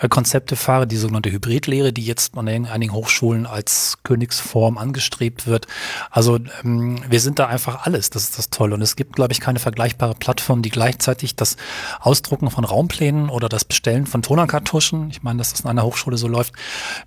Präsenzkonzepte 0.00 0.56
fahre, 0.56 0.86
die 0.86 0.96
sogenannte 0.96 1.30
Hybridlehre, 1.30 1.92
die 1.92 2.04
jetzt 2.04 2.36
an 2.36 2.48
einigen 2.48 2.92
Hochschulen 2.92 3.46
als 3.46 3.98
Königsform 4.02 4.78
angestrebt 4.78 5.46
wird. 5.46 5.66
Also 6.10 6.38
ähm, 6.64 7.02
wir 7.08 7.20
sind 7.20 7.38
da 7.38 7.46
einfach 7.46 7.86
alles, 7.86 8.10
das 8.10 8.24
ist 8.24 8.38
das 8.38 8.50
Tolle. 8.50 8.74
Und 8.74 8.82
es 8.82 8.96
gibt, 8.96 9.14
glaube 9.14 9.32
ich, 9.32 9.40
keine 9.40 9.58
vergleichbare 9.58 10.14
Plattform, 10.14 10.62
die 10.62 10.70
gleichzeitig 10.70 11.36
das 11.36 11.56
Ausdrucken 12.00 12.50
von 12.50 12.64
Raumplänen 12.64 13.28
oder 13.28 13.48
das 13.48 13.64
Bestellen 13.64 14.06
von 14.06 14.22
Tonankartuschen, 14.22 15.10
ich 15.10 15.22
meine, 15.22 15.38
dass 15.38 15.52
das 15.52 15.60
in 15.60 15.70
einer 15.70 15.84
Hochschule 15.84 16.16
so 16.16 16.28
läuft, 16.28 16.54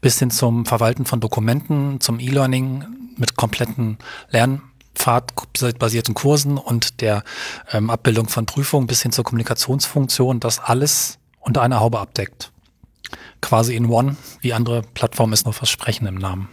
bis 0.02 0.20
hin 0.20 0.32
zum 0.32 0.66
Verwalten 0.66 1.06
von 1.06 1.20
Dokumenten, 1.20 2.00
zum 2.00 2.20
E-Learning 2.20 2.86
mit 3.18 3.36
kompletten 3.36 3.98
Lern 4.30 4.62
pfadbasierten 4.96 6.14
Kursen 6.14 6.58
und 6.58 7.02
der 7.02 7.24
ähm, 7.72 7.90
Abbildung 7.90 8.28
von 8.30 8.46
Prüfungen 8.46 8.86
bis 8.86 9.02
hin 9.02 9.12
zur 9.12 9.24
Kommunikationsfunktion, 9.24 10.40
das 10.40 10.60
alles 10.60 11.18
unter 11.40 11.64
einer 11.64 11.80
Haube 11.80 12.00
abdeckt. 12.00 12.53
Quasi 13.44 13.76
in 13.76 13.88
One, 13.88 14.16
wie 14.40 14.54
andere 14.54 14.84
Plattformen 14.94 15.34
es 15.34 15.44
nur 15.44 15.54
versprechen 15.54 16.08
im 16.08 16.16
Namen. 16.16 16.48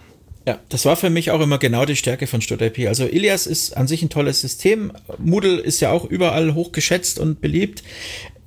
Ja, 0.46 0.58
das 0.70 0.84
war 0.84 0.96
für 0.96 1.08
mich 1.08 1.30
auch 1.30 1.40
immer 1.40 1.58
genau 1.58 1.84
die 1.84 1.94
Stärke 1.94 2.26
von 2.26 2.40
StudIP. 2.40 2.88
Also 2.88 3.06
Ilias 3.06 3.46
ist 3.46 3.76
an 3.76 3.86
sich 3.86 4.02
ein 4.02 4.10
tolles 4.10 4.40
System. 4.40 4.92
Moodle 5.18 5.60
ist 5.60 5.78
ja 5.78 5.92
auch 5.92 6.04
überall 6.04 6.54
hochgeschätzt 6.54 7.20
und 7.20 7.40
beliebt. 7.40 7.84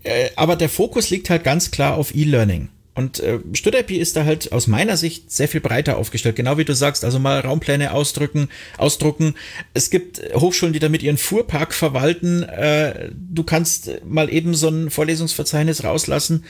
Äh, 0.03 0.29
aber 0.35 0.57
der 0.57 0.67
Fokus 0.67 1.09
liegt 1.09 1.29
halt 1.29 1.45
ganz 1.45 1.71
klar 1.71 1.95
auf 1.95 2.13
E-Learning. 2.13 2.67
Und 2.95 3.19
äh, 3.21 3.39
StudIP 3.53 3.91
ist 3.91 4.15
da 4.15 4.23
halt 4.23 4.51
aus 4.51 4.67
meiner 4.67 4.97
Sicht 4.97 5.31
sehr 5.31 5.47
viel 5.47 5.61
breiter 5.61 5.97
aufgestellt. 5.97 6.35
Genau 6.35 6.57
wie 6.57 6.65
du 6.65 6.75
sagst, 6.75 7.03
also 7.03 7.17
mal 7.17 7.39
Raumpläne 7.39 7.91
ausdrücken, 7.91 8.49
ausdrucken. 8.77 9.33
Es 9.73 9.89
gibt 9.89 10.21
Hochschulen, 10.35 10.73
die 10.73 10.79
damit 10.79 11.01
ihren 11.01 11.17
Fuhrpark 11.17 11.73
verwalten. 11.73 12.43
Äh, 12.43 13.09
du 13.13 13.43
kannst 13.43 13.91
mal 14.05 14.31
eben 14.31 14.53
so 14.53 14.69
ein 14.69 14.91
Vorlesungsverzeichnis 14.91 15.83
rauslassen. 15.83 16.45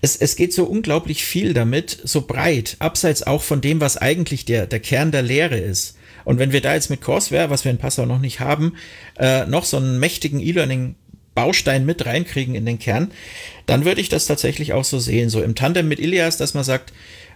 Es, 0.00 0.16
es 0.16 0.36
geht 0.36 0.54
so 0.54 0.64
unglaublich 0.64 1.24
viel 1.24 1.52
damit, 1.52 1.98
so 2.04 2.22
breit, 2.22 2.76
abseits 2.78 3.22
auch 3.22 3.42
von 3.42 3.60
dem, 3.60 3.80
was 3.80 3.98
eigentlich 3.98 4.46
der, 4.46 4.66
der 4.66 4.80
Kern 4.80 5.12
der 5.12 5.22
Lehre 5.22 5.58
ist. 5.58 5.96
Und 6.24 6.38
wenn 6.38 6.52
wir 6.52 6.60
da 6.60 6.74
jetzt 6.74 6.90
mit 6.90 7.00
Courseware, 7.00 7.50
was 7.50 7.64
wir 7.64 7.70
in 7.70 7.78
Passau 7.78 8.06
noch 8.06 8.20
nicht 8.20 8.40
haben, 8.40 8.76
äh, 9.18 9.44
noch 9.46 9.64
so 9.64 9.76
einen 9.76 9.98
mächtigen 9.98 10.40
E-Learning 10.40 10.94
Baustein 11.34 11.86
mit 11.86 12.04
reinkriegen 12.04 12.54
in 12.54 12.66
den 12.66 12.78
Kern, 12.78 13.10
dann 13.66 13.84
würde 13.84 14.00
ich 14.00 14.08
das 14.08 14.26
tatsächlich 14.26 14.72
auch 14.72 14.84
so 14.84 14.98
sehen, 14.98 15.30
so 15.30 15.42
im 15.42 15.54
Tandem 15.54 15.88
mit 15.88 16.00
Ilias, 16.00 16.36
dass 16.36 16.54
man 16.54 16.64
sagt, 16.64 16.92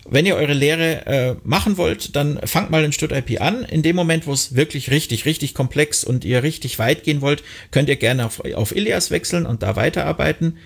wenn 0.08 0.26
ihr 0.26 0.36
eure 0.36 0.52
Lehre 0.52 1.06
äh, 1.06 1.34
machen 1.42 1.76
wollt, 1.76 2.14
dann 2.14 2.38
fangt 2.44 2.70
mal 2.70 2.84
in 2.84 2.92
StudIP 2.92 3.40
an. 3.40 3.64
In 3.64 3.82
dem 3.82 3.96
Moment, 3.96 4.26
wo 4.26 4.32
es 4.32 4.54
wirklich 4.54 4.90
richtig, 4.90 5.24
richtig 5.24 5.54
komplex 5.54 6.04
und 6.04 6.24
ihr 6.24 6.42
richtig 6.42 6.78
weit 6.78 7.02
gehen 7.02 7.20
wollt, 7.20 7.42
könnt 7.70 7.88
ihr 7.88 7.96
gerne 7.96 8.26
auf, 8.26 8.40
auf 8.54 8.74
Ilias 8.74 9.10
wechseln 9.10 9.46
und 9.46 9.62
da 9.62 9.74
weiterarbeiten. 9.74 10.58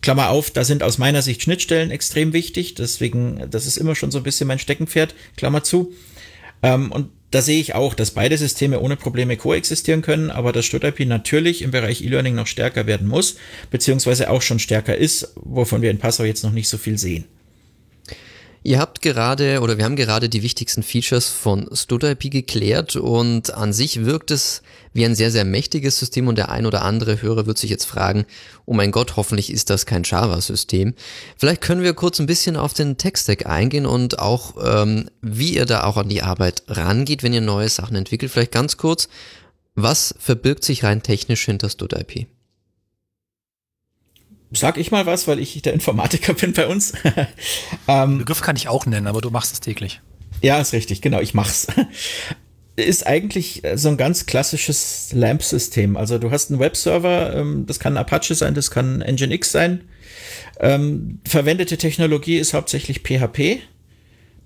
Klammer 0.00 0.30
auf, 0.30 0.50
da 0.50 0.64
sind 0.64 0.82
aus 0.82 0.98
meiner 0.98 1.22
Sicht 1.22 1.42
Schnittstellen 1.42 1.90
extrem 1.90 2.32
wichtig. 2.32 2.74
Deswegen, 2.74 3.42
das 3.50 3.66
ist 3.66 3.76
immer 3.76 3.94
schon 3.94 4.10
so 4.10 4.18
ein 4.18 4.24
bisschen 4.24 4.46
mein 4.46 4.58
Steckenpferd. 4.58 5.14
Klammer 5.36 5.62
zu. 5.62 5.92
Ähm, 6.62 6.90
und 6.90 7.10
da 7.30 7.42
sehe 7.42 7.60
ich 7.60 7.74
auch, 7.74 7.94
dass 7.94 8.12
beide 8.12 8.38
Systeme 8.38 8.80
ohne 8.80 8.96
Probleme 8.96 9.36
koexistieren 9.36 10.02
können, 10.02 10.30
aber 10.30 10.52
dass 10.52 10.64
StudIP 10.64 11.00
natürlich 11.06 11.62
im 11.62 11.70
Bereich 11.70 12.02
E-Learning 12.02 12.34
noch 12.34 12.46
stärker 12.46 12.86
werden 12.86 13.08
muss, 13.08 13.36
beziehungsweise 13.70 14.30
auch 14.30 14.42
schon 14.42 14.58
stärker 14.58 14.96
ist, 14.96 15.32
wovon 15.36 15.82
wir 15.82 15.90
in 15.90 15.98
Passau 15.98 16.24
jetzt 16.24 16.44
noch 16.44 16.52
nicht 16.52 16.68
so 16.68 16.78
viel 16.78 16.98
sehen. 16.98 17.24
Ihr 18.66 18.80
habt 18.80 19.00
gerade 19.00 19.60
oder 19.60 19.78
wir 19.78 19.84
haben 19.84 19.94
gerade 19.94 20.28
die 20.28 20.42
wichtigsten 20.42 20.82
Features 20.82 21.28
von 21.28 21.68
StudIP 21.72 22.32
geklärt 22.32 22.96
und 22.96 23.54
an 23.54 23.72
sich 23.72 24.04
wirkt 24.04 24.32
es 24.32 24.60
wie 24.92 25.04
ein 25.04 25.14
sehr, 25.14 25.30
sehr 25.30 25.44
mächtiges 25.44 26.00
System 26.00 26.26
und 26.26 26.36
der 26.36 26.50
ein 26.50 26.66
oder 26.66 26.82
andere 26.82 27.22
Hörer 27.22 27.46
wird 27.46 27.58
sich 27.58 27.70
jetzt 27.70 27.84
fragen, 27.84 28.26
oh 28.64 28.74
mein 28.74 28.90
Gott, 28.90 29.14
hoffentlich 29.14 29.52
ist 29.52 29.70
das 29.70 29.86
kein 29.86 30.02
Java-System. 30.02 30.94
Vielleicht 31.36 31.60
können 31.60 31.84
wir 31.84 31.94
kurz 31.94 32.18
ein 32.18 32.26
bisschen 32.26 32.56
auf 32.56 32.74
den 32.74 32.96
Tech-Stack 32.96 33.46
eingehen 33.46 33.86
und 33.86 34.18
auch, 34.18 34.56
ähm, 34.60 35.10
wie 35.22 35.54
ihr 35.54 35.66
da 35.66 35.84
auch 35.84 35.96
an 35.96 36.08
die 36.08 36.22
Arbeit 36.22 36.64
rangeht, 36.66 37.22
wenn 37.22 37.34
ihr 37.34 37.42
neue 37.42 37.68
Sachen 37.68 37.94
entwickelt. 37.94 38.32
Vielleicht 38.32 38.50
ganz 38.50 38.76
kurz, 38.76 39.08
was 39.76 40.12
verbirgt 40.18 40.64
sich 40.64 40.82
rein 40.82 41.04
technisch 41.04 41.44
hinter 41.44 41.70
StudIP? 41.70 42.26
Sag 44.56 44.78
ich 44.78 44.90
mal 44.90 45.06
was, 45.06 45.28
weil 45.28 45.38
ich 45.38 45.60
der 45.62 45.72
Informatiker 45.72 46.34
bin 46.34 46.52
bei 46.52 46.66
uns. 46.66 46.92
ähm, 47.88 48.18
Begriff 48.18 48.40
kann 48.40 48.56
ich 48.56 48.68
auch 48.68 48.86
nennen, 48.86 49.06
aber 49.06 49.20
du 49.20 49.30
machst 49.30 49.52
es 49.52 49.60
täglich. 49.60 50.00
Ja, 50.42 50.60
ist 50.60 50.72
richtig, 50.72 51.00
genau, 51.00 51.20
ich 51.20 51.34
mach's. 51.34 51.66
ist 52.76 53.06
eigentlich 53.06 53.62
so 53.74 53.88
ein 53.88 53.96
ganz 53.96 54.26
klassisches 54.26 55.10
LAMP-System. 55.12 55.96
Also 55.96 56.18
du 56.18 56.30
hast 56.30 56.50
einen 56.50 56.60
Webserver, 56.60 57.34
ähm, 57.34 57.64
das 57.66 57.80
kann 57.80 57.96
Apache 57.96 58.34
sein, 58.34 58.54
das 58.54 58.70
kann 58.70 58.98
Nginx 58.98 59.50
sein. 59.50 59.84
Ähm, 60.60 61.20
verwendete 61.26 61.78
Technologie 61.78 62.36
ist 62.36 62.54
hauptsächlich 62.54 63.00
PHP 63.00 63.60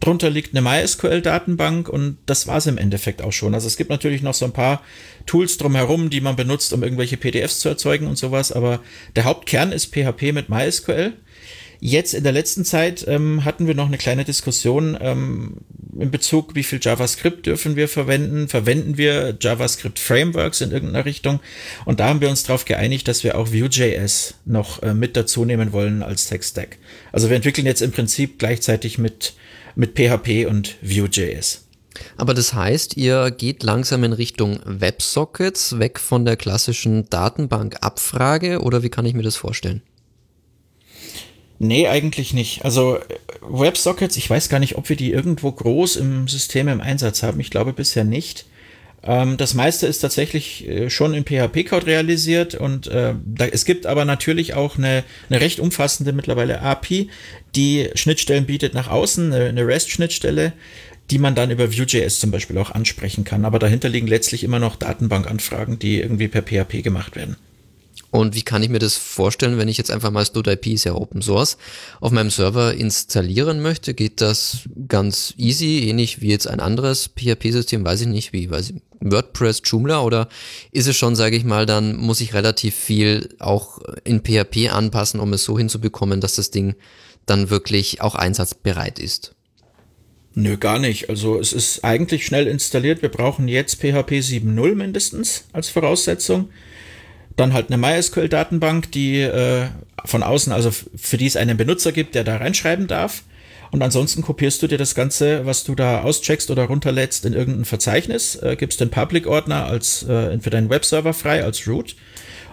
drunter 0.00 0.30
liegt 0.30 0.56
eine 0.56 0.62
MySQL-Datenbank 0.62 1.88
und 1.88 2.18
das 2.26 2.46
war 2.46 2.56
es 2.56 2.66
im 2.66 2.78
Endeffekt 2.78 3.22
auch 3.22 3.32
schon. 3.32 3.54
Also 3.54 3.66
es 3.66 3.76
gibt 3.76 3.90
natürlich 3.90 4.22
noch 4.22 4.34
so 4.34 4.46
ein 4.46 4.52
paar 4.52 4.82
Tools 5.26 5.58
drumherum, 5.58 6.10
die 6.10 6.20
man 6.20 6.36
benutzt, 6.36 6.72
um 6.72 6.82
irgendwelche 6.82 7.18
PDFs 7.18 7.60
zu 7.60 7.68
erzeugen 7.68 8.06
und 8.06 8.16
sowas, 8.16 8.50
aber 8.50 8.80
der 9.14 9.24
Hauptkern 9.24 9.72
ist 9.72 9.94
PHP 9.94 10.32
mit 10.32 10.48
MySQL. 10.48 11.12
Jetzt 11.82 12.12
in 12.12 12.24
der 12.24 12.32
letzten 12.32 12.66
Zeit 12.66 13.06
ähm, 13.08 13.46
hatten 13.46 13.66
wir 13.66 13.74
noch 13.74 13.86
eine 13.86 13.96
kleine 13.96 14.24
Diskussion 14.24 14.98
ähm, 15.00 15.56
in 15.98 16.10
Bezug, 16.10 16.54
wie 16.54 16.62
viel 16.62 16.78
JavaScript 16.80 17.46
dürfen 17.46 17.74
wir 17.74 17.88
verwenden? 17.88 18.48
Verwenden 18.48 18.98
wir 18.98 19.36
JavaScript 19.40 19.98
Frameworks 19.98 20.60
in 20.60 20.72
irgendeiner 20.72 21.06
Richtung? 21.06 21.40
Und 21.86 21.98
da 21.98 22.08
haben 22.08 22.20
wir 22.20 22.28
uns 22.28 22.42
darauf 22.42 22.66
geeinigt, 22.66 23.08
dass 23.08 23.24
wir 23.24 23.38
auch 23.38 23.48
Vue.js 23.48 24.34
noch 24.44 24.82
äh, 24.82 24.92
mit 24.92 25.16
dazu 25.16 25.46
nehmen 25.46 25.72
wollen 25.72 26.02
als 26.02 26.26
Tech-Stack. 26.26 26.76
Also 27.12 27.30
wir 27.30 27.36
entwickeln 27.36 27.66
jetzt 27.66 27.80
im 27.80 27.92
Prinzip 27.92 28.38
gleichzeitig 28.38 28.98
mit 28.98 29.32
mit 29.80 29.96
PHP 29.96 30.46
und 30.46 30.76
Vue.js. 30.82 31.64
Aber 32.18 32.34
das 32.34 32.52
heißt, 32.52 32.98
ihr 32.98 33.30
geht 33.30 33.62
langsam 33.62 34.04
in 34.04 34.12
Richtung 34.12 34.60
WebSockets, 34.64 35.78
weg 35.78 35.98
von 35.98 36.26
der 36.26 36.36
klassischen 36.36 37.08
Datenbankabfrage 37.08 38.60
oder 38.60 38.82
wie 38.82 38.90
kann 38.90 39.06
ich 39.06 39.14
mir 39.14 39.22
das 39.22 39.36
vorstellen? 39.36 39.80
Nee, 41.58 41.88
eigentlich 41.88 42.34
nicht. 42.34 42.64
Also 42.64 42.98
WebSockets, 43.40 44.18
ich 44.18 44.28
weiß 44.28 44.50
gar 44.50 44.60
nicht, 44.60 44.76
ob 44.76 44.88
wir 44.90 44.96
die 44.96 45.12
irgendwo 45.12 45.50
groß 45.50 45.96
im 45.96 46.28
System 46.28 46.68
im 46.68 46.82
Einsatz 46.82 47.22
haben. 47.22 47.40
Ich 47.40 47.50
glaube 47.50 47.72
bisher 47.72 48.04
nicht. 48.04 48.46
Ähm, 49.02 49.36
das 49.36 49.54
meiste 49.54 49.86
ist 49.86 50.00
tatsächlich 50.00 50.68
äh, 50.68 50.90
schon 50.90 51.14
in 51.14 51.24
PHP-Code 51.24 51.86
realisiert 51.86 52.54
und 52.54 52.86
äh, 52.88 53.14
da, 53.24 53.46
es 53.46 53.64
gibt 53.64 53.86
aber 53.86 54.04
natürlich 54.04 54.54
auch 54.54 54.76
eine, 54.76 55.04
eine 55.28 55.40
recht 55.40 55.60
umfassende 55.60 56.12
mittlerweile 56.12 56.60
API, 56.60 57.08
die 57.54 57.90
Schnittstellen 57.94 58.46
bietet 58.46 58.74
nach 58.74 58.88
außen, 58.88 59.32
eine, 59.32 59.46
eine 59.46 59.66
REST-Schnittstelle, 59.66 60.52
die 61.10 61.18
man 61.18 61.34
dann 61.34 61.50
über 61.50 61.72
Vue.js 61.72 62.20
zum 62.20 62.30
Beispiel 62.30 62.58
auch 62.58 62.70
ansprechen 62.70 63.24
kann. 63.24 63.44
Aber 63.44 63.58
dahinter 63.58 63.88
liegen 63.88 64.06
letztlich 64.06 64.44
immer 64.44 64.58
noch 64.60 64.76
Datenbankanfragen, 64.76 65.78
die 65.78 66.00
irgendwie 66.00 66.28
per 66.28 66.42
PHP 66.42 66.82
gemacht 66.82 67.16
werden. 67.16 67.36
Und 68.10 68.34
wie 68.34 68.42
kann 68.42 68.62
ich 68.62 68.68
mir 68.68 68.80
das 68.80 68.96
vorstellen, 68.96 69.58
wenn 69.58 69.68
ich 69.68 69.78
jetzt 69.78 69.90
einfach 69.90 70.10
mal 70.10 70.24
StudIP 70.24 70.66
ist 70.66 70.84
ja 70.84 70.94
Open 70.94 71.22
Source 71.22 71.56
auf 72.00 72.10
meinem 72.10 72.30
Server 72.30 72.74
installieren 72.74 73.62
möchte? 73.62 73.94
Geht 73.94 74.20
das 74.20 74.68
ganz 74.88 75.34
easy, 75.36 75.88
ähnlich 75.88 76.20
wie 76.20 76.30
jetzt 76.30 76.48
ein 76.48 76.58
anderes 76.58 77.08
PHP-System, 77.08 77.84
weiß 77.84 78.00
ich 78.02 78.06
nicht, 78.08 78.32
wie 78.32 78.50
weiß 78.50 78.70
ich, 78.70 78.76
WordPress, 79.00 79.62
Joomla 79.64 80.02
oder 80.02 80.28
ist 80.72 80.88
es 80.88 80.96
schon, 80.96 81.14
sage 81.14 81.36
ich 81.36 81.44
mal, 81.44 81.66
dann 81.66 81.96
muss 81.96 82.20
ich 82.20 82.34
relativ 82.34 82.74
viel 82.74 83.28
auch 83.38 83.78
in 84.04 84.20
PHP 84.20 84.70
anpassen, 84.70 85.20
um 85.20 85.32
es 85.32 85.44
so 85.44 85.56
hinzubekommen, 85.56 86.20
dass 86.20 86.34
das 86.34 86.50
Ding 86.50 86.74
dann 87.26 87.48
wirklich 87.48 88.00
auch 88.00 88.16
einsatzbereit 88.16 88.98
ist? 88.98 89.34
Nö, 90.34 90.56
gar 90.56 90.78
nicht. 90.78 91.10
Also 91.10 91.38
es 91.38 91.52
ist 91.52 91.84
eigentlich 91.84 92.24
schnell 92.24 92.46
installiert. 92.46 93.02
Wir 93.02 93.08
brauchen 93.08 93.48
jetzt 93.48 93.76
PHP 93.76 94.20
7.0 94.20 94.74
mindestens 94.74 95.44
als 95.52 95.68
Voraussetzung. 95.68 96.50
Dann 97.40 97.54
halt 97.54 97.72
eine 97.72 97.78
MySQL-Datenbank, 97.78 98.92
die 98.92 99.22
äh, 99.22 99.68
von 100.04 100.22
außen, 100.22 100.52
also 100.52 100.70
für 100.70 101.16
die 101.16 101.24
es 101.24 101.36
einen 101.36 101.56
Benutzer 101.56 101.90
gibt, 101.90 102.14
der 102.14 102.22
da 102.22 102.36
reinschreiben 102.36 102.86
darf. 102.86 103.22
Und 103.70 103.80
ansonsten 103.80 104.20
kopierst 104.20 104.60
du 104.62 104.66
dir 104.66 104.76
das 104.76 104.94
Ganze, 104.94 105.46
was 105.46 105.64
du 105.64 105.74
da 105.74 106.02
auscheckst 106.02 106.50
oder 106.50 106.64
runterlädst, 106.64 107.24
in 107.24 107.32
irgendein 107.32 107.64
Verzeichnis, 107.64 108.36
äh, 108.36 108.56
gibst 108.56 108.78
den 108.82 108.90
Public-Ordner 108.90 109.64
als 109.64 110.02
äh, 110.02 110.38
für 110.38 110.50
deinen 110.50 110.68
Webserver 110.68 111.14
frei 111.14 111.42
als 111.42 111.66
Root. 111.66 111.96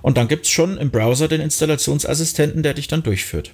Und 0.04 0.16
dann 0.16 0.30
gibt's 0.30 0.50
schon 0.50 0.78
im 0.78 0.90
Browser 0.90 1.28
den 1.28 1.42
Installationsassistenten, 1.42 2.64
der 2.64 2.74
dich 2.74 2.88
dann 2.88 3.04
durchführt. 3.04 3.54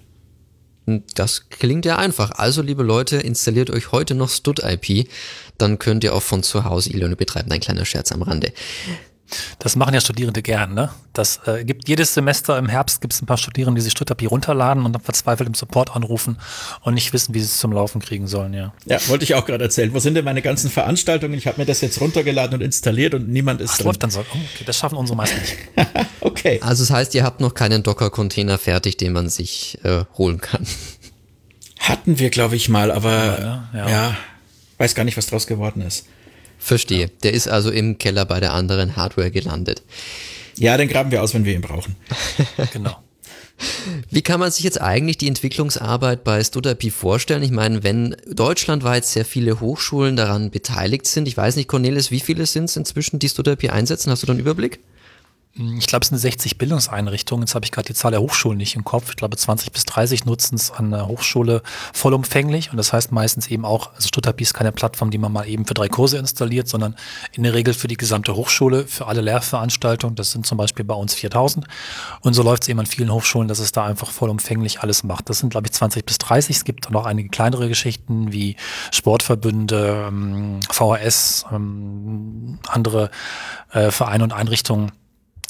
Das 1.16 1.50
klingt 1.50 1.86
ja 1.86 1.98
einfach. 1.98 2.30
Also, 2.30 2.62
liebe 2.62 2.84
Leute, 2.84 3.16
installiert 3.18 3.72
euch 3.72 3.92
heute 3.92 4.14
noch 4.14 4.30
StudIP. 4.30 5.10
Dann 5.58 5.80
könnt 5.80 6.04
ihr 6.04 6.14
auch 6.14 6.22
von 6.22 6.44
zu 6.44 6.66
Hause 6.66 6.92
E-Learning 6.92 7.18
betreiben. 7.18 7.52
Ein 7.52 7.60
kleiner 7.60 7.86
Scherz 7.86 8.12
am 8.12 8.22
Rande. 8.22 8.54
Das 9.60 9.76
machen 9.76 9.94
ja 9.94 10.02
Studierende 10.02 10.42
gern, 10.42 10.74
ne? 10.74 10.90
Das 11.14 11.42
äh, 11.46 11.64
gibt 11.64 11.88
jedes 11.88 12.14
Semester 12.14 12.58
im 12.58 12.68
Herbst 12.68 13.02
gibt 13.02 13.14
es 13.14 13.22
ein 13.22 13.26
paar 13.26 13.38
Studierende, 13.38 13.80
die 13.80 13.84
sich 13.84 13.92
StudAPI 13.94 14.26
runterladen 14.26 14.86
und 14.86 14.94
dann 14.94 15.02
verzweifelt 15.02 15.48
im 15.48 15.54
Support 15.54 15.96
anrufen 15.96 16.38
und 16.82 16.96
nicht 16.96 17.14
wissen, 17.14 17.34
wie 17.34 17.40
sie 17.40 17.46
es 17.46 17.60
zum 17.60 17.72
Laufen 17.72 18.02
kriegen 18.02 18.28
sollen, 18.28 18.54
ja. 18.54 18.74
Ja, 18.86 18.98
wollte 19.08 19.24
ich 19.24 19.36
auch 19.36 19.46
gerade 19.46 19.64
erzählen. 19.64 19.94
Wo 19.94 20.00
sind 20.00 20.16
denn 20.16 20.26
meine 20.26 20.42
ganzen 20.42 20.70
Veranstaltungen? 20.70 21.36
Ich 21.36 21.48
habe 21.48 21.60
mir 21.60 21.66
das 21.66 21.82
jetzt 21.82 22.02
runtergeladen 22.02 22.56
und 22.56 22.62
installiert 22.62 23.14
und 23.14 23.30
niemand 23.30 23.62
ist 23.62 23.72
Ach, 23.72 23.78
drin. 23.78 23.86
läuft 23.88 24.04
dann 24.04 24.12
so. 24.12 24.22
Oh, 24.22 24.38
okay, 24.54 24.64
das 24.66 24.78
schaffen 24.78 24.98
unsere 24.98 25.16
meisten 25.16 25.40
nicht. 25.40 25.56
okay. 26.22 26.60
Also 26.64 26.84
das 26.84 26.92
heißt, 26.92 27.16
ihr 27.16 27.24
habt 27.24 27.42
noch 27.42 27.54
keinen 27.54 27.84
Docker-Container 27.84 28.58
fertig, 28.58 28.98
den 28.98 29.14
man 29.14 29.30
sich 29.30 29.80
äh, 29.84 30.06
holen 30.18 30.42
kann. 30.42 30.66
Hatten 31.80 32.18
wir, 32.18 32.30
glaube 32.30 32.56
ich, 32.56 32.70
mal, 32.70 32.92
aber 32.92 33.12
ja, 33.12 33.70
ja. 33.74 33.90
ja, 33.90 34.18
weiß 34.78 34.96
gar 34.96 35.04
nicht, 35.04 35.18
was 35.18 35.28
draus 35.28 35.48
geworden 35.48 35.82
ist. 35.82 36.06
Verstehe. 36.64 37.10
Der 37.24 37.34
ist 37.34 37.50
also 37.50 37.72
im 37.72 37.98
Keller 37.98 38.24
bei 38.24 38.40
der 38.40 38.54
anderen 38.54 38.96
Hardware 38.96 39.32
gelandet. 39.32 39.82
Ja, 40.56 40.78
den 40.78 40.88
graben 40.88 41.12
wir 41.12 41.22
aus, 41.22 41.34
wenn 41.34 41.44
wir 41.44 41.54
ihn 41.54 41.62
brauchen. 41.62 41.98
genau. 42.72 42.96
Wie 44.10 44.22
kann 44.22 44.40
man 44.40 44.50
sich 44.50 44.64
jetzt 44.64 44.80
eigentlich 44.80 45.18
die 45.18 45.28
Entwicklungsarbeit 45.28 46.24
bei 46.24 46.42
StudIP 46.42 46.94
vorstellen? 46.94 47.44
Ich 47.44 47.52
meine, 47.52 47.84
wenn 47.84 48.16
deutschlandweit 48.28 49.04
sehr 49.04 49.26
viele 49.26 49.60
Hochschulen 49.60 50.16
daran 50.16 50.52
beteiligt 50.52 51.06
sind, 51.06 51.28
ich 51.28 51.36
weiß 51.36 51.58
nicht, 51.58 51.68
Cornelis, 51.68 52.12
wie 52.12 52.22
viele 52.22 52.46
sind 52.46 52.66
es 52.66 52.78
inzwischen, 52.78 53.20
die 53.20 53.28
StudIP 53.28 53.70
einsetzen? 53.70 54.10
Hast 54.10 54.24
du 54.24 54.28
da 54.28 54.32
einen 54.32 54.40
Überblick? 54.40 54.80
Ich 55.56 55.86
glaube, 55.86 56.02
es 56.02 56.10
sind 56.10 56.18
60 56.18 56.58
Bildungseinrichtungen. 56.58 57.44
Jetzt 57.44 57.54
habe 57.54 57.64
ich 57.64 57.72
gerade 57.72 57.86
die 57.86 57.94
Zahl 57.94 58.10
der 58.10 58.22
Hochschulen 58.22 58.58
nicht 58.58 58.76
im 58.76 58.84
Kopf. 58.84 59.12
Ich 59.12 59.18
glaube, 59.18 59.38
20 59.38 59.72
bis 59.72 59.86
30 59.86 60.26
nutzen 60.26 60.56
es 60.56 60.72
an 60.72 60.90
der 60.90 61.08
Hochschule 61.08 61.62
vollumfänglich. 61.94 62.72
Und 62.72 62.78
das 62.78 62.92
heißt 62.92 63.12
meistens 63.12 63.46
eben 63.46 63.64
auch, 63.64 63.94
also 63.94 64.08
Stuttgart 64.08 64.42
ist 64.42 64.56
keine 64.56 64.72
Plattform, 64.72 65.12
die 65.12 65.20
man 65.20 65.32
mal 65.32 65.48
eben 65.48 65.68
für 65.68 65.76
drei 65.76 65.90
Kurse 65.90 66.18
installiert, 66.18 66.68
sondern 66.68 66.96
in 67.34 67.44
der 67.44 67.54
Regel 67.54 67.76
für 67.76 67.88
die 67.88 67.98
gesamte 67.98 68.36
Hochschule, 68.36 68.88
für 68.88 69.06
alle 69.06 69.22
Lehrveranstaltungen. 69.22 70.16
Das 70.16 70.32
sind 70.32 70.48
zum 70.48 70.58
Beispiel 70.58 70.86
bei 70.86 70.96
uns 70.96 71.14
4000. 71.14 71.68
Und 72.22 72.34
so 72.34 72.42
läuft 72.42 72.64
es 72.64 72.70
eben 72.70 72.80
an 72.80 72.88
vielen 72.88 73.14
Hochschulen, 73.14 73.48
dass 73.48 73.60
es 73.60 73.72
da 73.72 73.86
einfach 73.86 74.10
vollumfänglich 74.10 74.80
alles 74.80 75.04
macht. 75.04 75.30
Das 75.30 75.38
sind, 75.38 75.52
glaube 75.52 75.68
ich, 75.68 75.74
20 75.74 76.04
bis 76.04 76.18
30. 76.18 76.56
Es 76.56 76.66
gibt 76.66 76.90
noch 76.90 77.06
einige 77.06 77.30
kleinere 77.30 77.70
Geschichten 77.70 78.32
wie 78.32 78.56
Sportverbünde, 78.90 80.12
VHS, 80.72 81.46
ähm, 81.52 82.58
andere 82.68 83.12
äh, 83.72 83.92
Vereine 83.92 84.24
und 84.24 84.34
Einrichtungen 84.34 84.92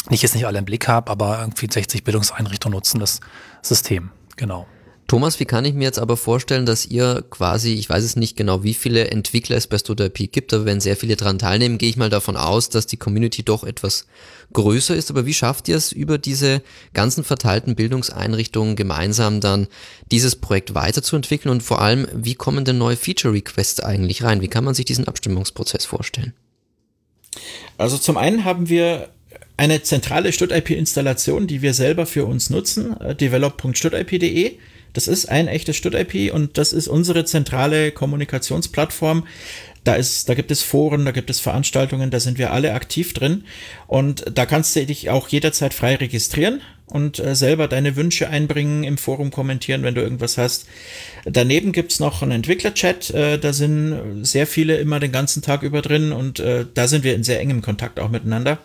ich 0.09 0.21
jetzt 0.21 0.35
nicht 0.35 0.45
alle 0.45 0.59
im 0.59 0.65
Blick 0.65 0.87
habe, 0.87 1.09
aber 1.11 1.39
irgendwie 1.39 1.67
60 1.71 2.03
Bildungseinrichtungen 2.03 2.75
nutzen 2.75 2.99
das 2.99 3.19
System. 3.61 4.11
Genau. 4.35 4.67
Thomas, 5.07 5.39
wie 5.39 5.45
kann 5.45 5.65
ich 5.65 5.73
mir 5.73 5.83
jetzt 5.83 5.99
aber 5.99 6.17
vorstellen, 6.17 6.65
dass 6.65 6.85
ihr 6.85 7.23
quasi, 7.29 7.73
ich 7.73 7.89
weiß 7.89 8.03
es 8.03 8.15
nicht 8.15 8.37
genau, 8.37 8.63
wie 8.63 8.73
viele 8.73 9.11
Entwickler 9.11 9.57
es 9.57 9.67
bei 9.67 9.77
StudIP 9.77 10.31
gibt, 10.31 10.53
aber 10.53 10.65
wenn 10.65 10.79
sehr 10.79 10.95
viele 10.95 11.15
daran 11.15 11.37
teilnehmen, 11.37 11.77
gehe 11.77 11.89
ich 11.89 11.97
mal 11.97 12.09
davon 12.09 12.37
aus, 12.37 12.69
dass 12.69 12.87
die 12.87 12.97
Community 12.97 13.43
doch 13.43 13.63
etwas 13.63 14.07
größer 14.53 14.95
ist. 14.95 15.11
Aber 15.11 15.25
wie 15.25 15.33
schafft 15.33 15.67
ihr 15.67 15.75
es 15.75 15.91
über 15.91 16.17
diese 16.17 16.61
ganzen 16.93 17.23
verteilten 17.23 17.75
Bildungseinrichtungen 17.75 18.75
gemeinsam 18.75 19.41
dann 19.41 19.67
dieses 20.11 20.37
Projekt 20.37 20.73
weiterzuentwickeln 20.73 21.51
und 21.51 21.61
vor 21.61 21.81
allem, 21.81 22.07
wie 22.13 22.35
kommen 22.35 22.65
denn 22.65 22.77
neue 22.77 22.97
Feature 22.97 23.33
Requests 23.33 23.81
eigentlich 23.81 24.23
rein? 24.23 24.41
Wie 24.41 24.47
kann 24.47 24.63
man 24.63 24.73
sich 24.73 24.85
diesen 24.85 25.07
Abstimmungsprozess 25.07 25.85
vorstellen? 25.85 26.33
Also 27.77 27.97
zum 27.97 28.17
einen 28.17 28.45
haben 28.45 28.69
wir 28.69 29.09
eine 29.57 29.83
zentrale 29.83 30.33
StudIP-Installation, 30.33 31.47
die 31.47 31.61
wir 31.61 31.73
selber 31.73 32.05
für 32.05 32.25
uns 32.25 32.49
nutzen, 32.49 32.99
äh, 32.99 33.15
develop.studip.de. 33.15 34.53
Das 34.93 35.07
ist 35.07 35.27
ein 35.27 35.47
echtes 35.47 35.75
StudIP 35.77 36.31
und 36.33 36.57
das 36.57 36.71
ist 36.71 36.87
unsere 36.87 37.25
zentrale 37.25 37.91
Kommunikationsplattform. 37.91 39.25
Da 39.83 39.95
ist, 39.95 40.29
da 40.29 40.33
gibt 40.33 40.51
es 40.51 40.61
Foren, 40.61 41.03
da 41.03 41.11
gibt 41.11 41.29
es 41.29 41.39
Veranstaltungen, 41.39 42.09
da 42.09 42.19
sind 42.19 42.37
wir 42.37 42.53
alle 42.53 42.73
aktiv 42.73 43.13
drin 43.13 43.43
und 43.87 44.23
da 44.33 44.45
kannst 44.45 44.75
du 44.75 44.85
dich 44.85 45.09
auch 45.09 45.27
jederzeit 45.27 45.73
frei 45.73 45.95
registrieren 45.95 46.61
und 46.85 47.19
äh, 47.19 47.35
selber 47.35 47.67
deine 47.67 47.95
Wünsche 47.95 48.29
einbringen, 48.29 48.83
im 48.83 48.97
Forum 48.97 49.31
kommentieren, 49.31 49.83
wenn 49.83 49.95
du 49.95 50.01
irgendwas 50.01 50.37
hast. 50.37 50.67
Daneben 51.25 51.73
gibt's 51.73 51.99
noch 51.99 52.21
einen 52.21 52.31
Entwicklerchat, 52.31 53.09
äh, 53.09 53.39
da 53.39 53.51
sind 53.51 54.25
sehr 54.25 54.47
viele 54.47 54.77
immer 54.77 54.99
den 54.99 55.11
ganzen 55.11 55.41
Tag 55.41 55.63
über 55.63 55.81
drin 55.81 56.11
und 56.11 56.41
da 56.73 56.87
sind 56.87 57.03
wir 57.03 57.15
in 57.15 57.23
sehr 57.23 57.39
engem 57.39 57.61
Kontakt 57.61 57.99
auch 57.99 58.09
miteinander. 58.09 58.59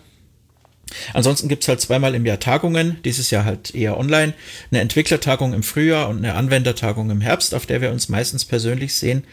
Ansonsten 1.13 1.47
gibt's 1.47 1.67
halt 1.67 1.81
zweimal 1.81 2.15
im 2.15 2.25
Jahr 2.25 2.39
Tagungen, 2.39 2.97
dieses 3.03 3.31
Jahr 3.31 3.45
halt 3.45 3.73
eher 3.75 3.97
online, 3.97 4.33
eine 4.71 4.81
Entwicklertagung 4.81 5.53
im 5.53 5.63
Frühjahr 5.63 6.09
und 6.09 6.17
eine 6.17 6.35
Anwendertagung 6.35 7.09
im 7.09 7.21
Herbst, 7.21 7.53
auf 7.53 7.65
der 7.65 7.81
wir 7.81 7.91
uns 7.91 8.09
meistens 8.09 8.45
persönlich 8.45 8.95
sehen. 8.95 9.23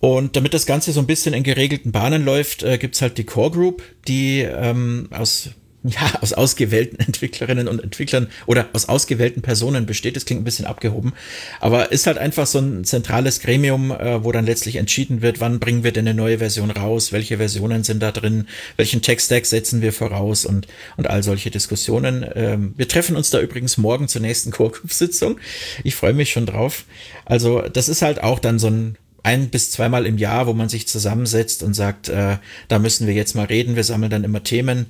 Und 0.00 0.36
damit 0.36 0.54
das 0.54 0.66
Ganze 0.66 0.92
so 0.92 1.00
ein 1.00 1.06
bisschen 1.06 1.34
in 1.34 1.42
geregelten 1.42 1.90
Bahnen 1.90 2.24
läuft, 2.24 2.62
äh, 2.62 2.78
gibt's 2.78 3.02
halt 3.02 3.18
die 3.18 3.24
Core 3.24 3.50
Group, 3.50 3.82
die 4.06 4.40
ähm, 4.42 5.08
aus 5.10 5.50
ja, 5.84 6.18
aus 6.20 6.32
ausgewählten 6.32 6.98
Entwicklerinnen 7.06 7.68
und 7.68 7.82
Entwicklern 7.82 8.28
oder 8.46 8.68
aus 8.72 8.88
ausgewählten 8.88 9.42
Personen 9.42 9.86
besteht. 9.86 10.16
Das 10.16 10.24
klingt 10.24 10.40
ein 10.40 10.44
bisschen 10.44 10.66
abgehoben, 10.66 11.12
aber 11.60 11.92
ist 11.92 12.06
halt 12.06 12.18
einfach 12.18 12.46
so 12.46 12.58
ein 12.58 12.84
zentrales 12.84 13.40
Gremium, 13.40 13.92
äh, 13.92 14.24
wo 14.24 14.32
dann 14.32 14.46
letztlich 14.46 14.76
entschieden 14.76 15.22
wird, 15.22 15.40
wann 15.40 15.60
bringen 15.60 15.84
wir 15.84 15.92
denn 15.92 16.06
eine 16.08 16.16
neue 16.16 16.38
Version 16.38 16.70
raus, 16.70 17.12
welche 17.12 17.36
Versionen 17.36 17.84
sind 17.84 18.02
da 18.02 18.10
drin, 18.10 18.48
welchen 18.76 19.02
Tech-Stack 19.02 19.46
setzen 19.46 19.80
wir 19.80 19.92
voraus 19.92 20.44
und, 20.44 20.66
und 20.96 21.08
all 21.08 21.22
solche 21.22 21.50
Diskussionen. 21.50 22.26
Ähm, 22.34 22.74
wir 22.76 22.88
treffen 22.88 23.16
uns 23.16 23.30
da 23.30 23.40
übrigens 23.40 23.78
morgen 23.78 24.08
zur 24.08 24.20
nächsten 24.20 24.50
Core-Group-Sitzung. 24.58 25.38
Ich 25.84 25.94
freue 25.94 26.12
mich 26.12 26.30
schon 26.30 26.46
drauf. 26.46 26.84
Also 27.24 27.62
das 27.62 27.88
ist 27.88 28.02
halt 28.02 28.22
auch 28.22 28.38
dann 28.38 28.58
so 28.58 28.68
ein 28.68 28.98
ein 29.22 29.50
bis 29.50 29.70
zweimal 29.70 30.06
im 30.06 30.18
Jahr, 30.18 30.46
wo 30.46 30.52
man 30.52 30.68
sich 30.68 30.86
zusammensetzt 30.86 31.62
und 31.62 31.74
sagt, 31.74 32.08
äh, 32.08 32.38
da 32.68 32.78
müssen 32.78 33.06
wir 33.06 33.14
jetzt 33.14 33.34
mal 33.34 33.46
reden, 33.46 33.76
wir 33.76 33.84
sammeln 33.84 34.10
dann 34.10 34.24
immer 34.24 34.42
Themen. 34.42 34.86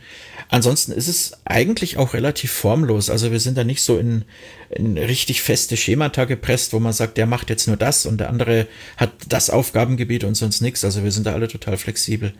Ansonsten 0.48 0.92
ist 0.92 1.08
es 1.08 1.32
eigentlich 1.44 1.96
auch 1.96 2.14
relativ 2.14 2.52
formlos. 2.52 3.10
Also 3.10 3.32
wir 3.32 3.40
sind 3.40 3.58
da 3.58 3.64
nicht 3.64 3.82
so 3.82 3.98
in, 3.98 4.24
in 4.70 4.96
richtig 4.96 5.42
feste 5.42 5.76
Schemata 5.76 6.24
gepresst, 6.24 6.72
wo 6.72 6.78
man 6.78 6.92
sagt, 6.92 7.16
der 7.16 7.26
macht 7.26 7.50
jetzt 7.50 7.66
nur 7.66 7.76
das 7.76 8.06
und 8.06 8.18
der 8.18 8.28
andere 8.28 8.66
hat 8.96 9.12
das 9.28 9.50
Aufgabengebiet 9.50 10.24
und 10.24 10.34
sonst 10.34 10.60
nichts. 10.60 10.84
Also 10.84 11.04
wir 11.04 11.12
sind 11.12 11.26
da 11.26 11.32
alle 11.32 11.48
total 11.48 11.76
flexibel. 11.76 12.32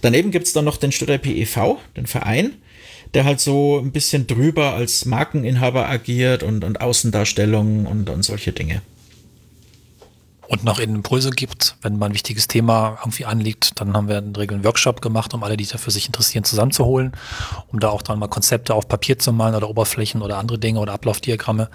Daneben 0.00 0.30
gibt's 0.30 0.52
dann 0.52 0.64
noch 0.64 0.76
den 0.76 0.92
Stuttgart 0.92 1.22
PEV, 1.22 1.78
den 1.96 2.06
Verein 2.06 2.52
der 3.14 3.26
halt 3.26 3.40
so 3.40 3.78
ein 3.78 3.92
bisschen 3.92 4.26
drüber 4.26 4.72
als 4.72 5.04
Markeninhaber 5.04 5.86
agiert 5.86 6.42
und, 6.42 6.64
und 6.64 6.80
Außendarstellungen 6.80 7.84
und, 7.84 8.08
und 8.08 8.22
solche 8.22 8.52
Dinge 8.52 8.80
und 10.52 10.64
noch 10.64 10.78
Impulse 10.78 11.30
gibt, 11.30 11.76
wenn 11.80 11.96
man 11.96 12.10
ein 12.10 12.14
wichtiges 12.14 12.46
Thema 12.46 12.98
irgendwie 13.00 13.24
anliegt, 13.24 13.80
dann 13.80 13.94
haben 13.96 14.06
wir 14.06 14.18
in 14.18 14.34
der 14.34 14.42
Regel 14.42 14.56
einen 14.56 14.64
Workshop 14.64 15.00
gemacht, 15.00 15.32
um 15.32 15.42
alle, 15.42 15.56
die 15.56 15.64
dafür 15.64 15.90
sich 15.90 16.04
interessieren, 16.04 16.44
zusammenzuholen, 16.44 17.12
um 17.68 17.80
da 17.80 17.88
auch 17.88 18.02
dann 18.02 18.18
mal 18.18 18.28
Konzepte 18.28 18.74
auf 18.74 18.86
Papier 18.86 19.18
zu 19.18 19.32
malen 19.32 19.54
oder 19.54 19.70
Oberflächen 19.70 20.20
oder 20.20 20.36
andere 20.36 20.58
Dinge 20.58 20.78
oder 20.78 20.92
Ablaufdiagramme. 20.92 21.70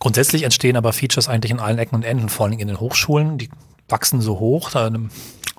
Grundsätzlich 0.00 0.42
entstehen 0.42 0.76
aber 0.76 0.92
Features 0.92 1.28
eigentlich 1.28 1.52
in 1.52 1.60
allen 1.60 1.78
Ecken 1.78 1.94
und 1.94 2.02
Enden, 2.02 2.28
vor 2.28 2.46
allem 2.46 2.58
in 2.58 2.66
den 2.66 2.80
Hochschulen. 2.80 3.38
Die 3.38 3.48
wachsen 3.88 4.20
so 4.20 4.40
hoch, 4.40 4.70
da 4.72 4.90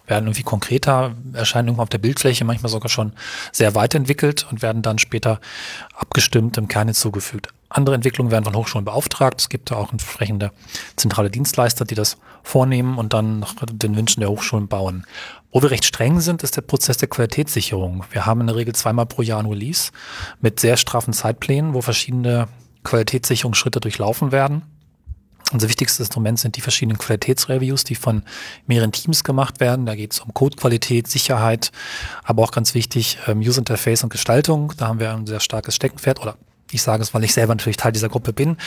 werden 0.08 0.26
irgendwie 0.26 0.44
konkreter, 0.44 1.16
erscheinen 1.34 1.68
irgendwo 1.68 1.84
auf 1.84 1.90
der 1.90 1.98
Bildfläche, 2.00 2.46
manchmal 2.46 2.72
sogar 2.72 2.90
schon 2.90 3.14
sehr 3.52 3.76
weit 3.76 3.94
entwickelt 3.94 4.48
und 4.50 4.62
werden 4.62 4.82
dann 4.82 4.98
später 4.98 5.40
abgestimmt 5.96 6.58
im 6.58 6.68
Kern 6.68 6.88
hinzugefügt. 6.88 7.50
Andere 7.70 7.96
Entwicklungen 7.96 8.32
werden 8.32 8.46
von 8.46 8.56
Hochschulen 8.56 8.86
beauftragt. 8.86 9.42
Es 9.42 9.50
gibt 9.50 9.72
da 9.72 9.76
auch 9.76 9.92
entsprechende 9.92 10.52
zentrale 10.96 11.30
Dienstleister, 11.30 11.84
die 11.84 11.96
das 11.96 12.18
vornehmen 12.42 12.98
und 12.98 13.14
dann 13.14 13.40
nach 13.40 13.56
den 13.70 13.98
Wünschen 13.98 14.22
der 14.22 14.30
Hochschulen 14.30 14.70
bauen. 14.70 15.06
Wo 15.52 15.62
wir 15.62 15.72
recht 15.72 15.86
streng 15.86 16.22
sind, 16.22 16.44
ist 16.44 16.56
der 16.56 16.62
Prozess 16.62 16.98
der 16.98 17.10
Qualitätssicherung. 17.10 18.06
Wir 18.12 18.26
haben 18.26 18.42
in 18.42 18.48
der 18.48 18.56
Regel 18.56 18.74
zweimal 18.74 19.06
pro 19.06 19.22
Jahr 19.22 19.40
ein 19.40 19.48
Release 19.48 19.92
mit 20.40 20.60
sehr 20.60 20.78
straffen 20.78 21.14
Zeitplänen, 21.14 21.74
wo 21.74 21.82
verschiedene 21.82 22.48
Qualitätssicherungsschritte 22.84 23.82
durchlaufen 23.82 24.32
werden. 24.32 24.62
Unser 25.54 25.70
wichtigstes 25.70 26.00
Instrument 26.00 26.40
sind 26.40 26.56
die 26.56 26.62
verschiedenen 26.62 26.98
Qualitätsreviews, 26.98 27.84
die 27.84 27.96
von 27.96 28.24
mehreren 28.66 28.92
Teams 28.92 29.24
gemacht 29.24 29.60
werden. 29.60 29.86
Da 29.86 29.96
geht 29.96 30.14
es 30.14 30.20
um 30.20 30.34
Codequalität, 30.34 31.08
Sicherheit, 31.08 31.72
aber 32.24 32.44
auch 32.44 32.52
ganz 32.52 32.74
wichtig 32.74 33.18
ähm, 33.28 33.40
User 33.40 33.60
Interface 33.60 34.04
und 34.04 34.10
Gestaltung. 34.10 34.74
Da 34.78 34.88
haben 34.88 35.00
wir 35.00 35.14
ein 35.14 35.28
sehr 35.28 35.40
starkes 35.40 35.76
Steckenpferd 35.76 36.22
oder 36.22 36.38
ich 36.72 36.82
sage 36.82 37.02
es, 37.02 37.14
weil 37.14 37.24
ich 37.24 37.34
selber 37.34 37.56
natürlich 37.56 37.78
Teil 37.78 37.92
dieser 37.92 38.10
Gruppe 38.10 38.34
bin. 38.34 38.58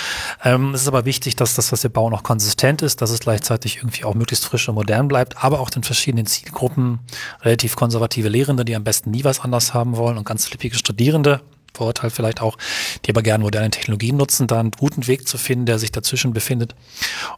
Ähm, 0.43 0.75
es 0.75 0.83
ist 0.83 0.89
aber 0.89 1.05
wichtig, 1.05 1.37
dass 1.37 1.55
das, 1.55 1.71
was 1.73 1.83
wir 1.83 1.91
bauen, 1.91 2.15
auch 2.15 2.23
konsistent 2.23 2.83
ist, 2.83 3.03
dass 3.03 3.11
es 3.11 3.21
gleichzeitig 3.21 3.79
irgendwie 3.79 4.05
auch 4.05 4.15
möglichst 4.15 4.47
frisch 4.47 4.69
und 4.69 4.75
modern 4.75 5.09
bleibt, 5.09 5.43
aber 5.45 5.61
auch 5.61 5.71
den 5.71 5.83
verschiedenen 5.83 6.27
Zielgruppen, 6.27 7.01
relativ 7.43 7.77
konservative 7.77 8.29
Lehrende, 8.29 8.65
die 8.65 8.75
am 8.75 8.85
besten 8.85 9.11
nie 9.11 9.25
was 9.25 9.41
anders 9.41 9.75
haben 9.75 9.97
wollen 9.97 10.17
und 10.17 10.25
ganz 10.25 10.47
flippige 10.47 10.77
Studierende, 10.77 11.43
Vorurteil 11.75 12.11
vielleicht 12.11 12.41
auch, 12.41 12.57
die 13.05 13.11
aber 13.11 13.23
gerne 13.23 13.45
moderne 13.45 13.71
Technologien 13.71 14.17
nutzen, 14.17 14.47
da 14.47 14.61
einen 14.61 14.71
guten 14.71 15.07
Weg 15.07 15.29
zu 15.29 15.39
finden, 15.39 15.67
der 15.67 15.79
sich 15.79 15.93
dazwischen 15.93 16.33
befindet. 16.33 16.75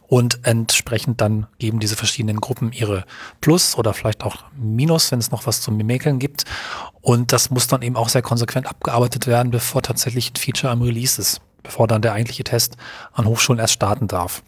Und 0.07 0.39
entsprechend 0.43 1.21
dann 1.21 1.47
geben 1.59 1.79
diese 1.79 1.95
verschiedenen 1.95 2.39
Gruppen 2.39 2.71
ihre 2.71 3.05
Plus 3.41 3.77
oder 3.77 3.93
vielleicht 3.93 4.23
auch 4.23 4.43
Minus, 4.55 5.11
wenn 5.11 5.19
es 5.19 5.31
noch 5.31 5.45
was 5.47 5.61
zu 5.61 5.71
Mäkeln 5.71 6.19
gibt. 6.19 6.45
Und 7.01 7.33
das 7.33 7.49
muss 7.49 7.67
dann 7.67 7.81
eben 7.81 7.95
auch 7.95 8.09
sehr 8.09 8.21
konsequent 8.21 8.67
abgearbeitet 8.67 9.27
werden, 9.27 9.51
bevor 9.51 9.81
tatsächlich 9.81 10.31
ein 10.31 10.35
Feature 10.35 10.71
am 10.71 10.81
Release 10.81 11.19
ist, 11.19 11.41
bevor 11.61 11.87
dann 11.87 12.01
der 12.01 12.13
eigentliche 12.13 12.43
Test 12.43 12.77
an 13.11 13.25
Hochschulen 13.25 13.59
erst 13.59 13.73
starten 13.73 14.07
darf 14.07 14.43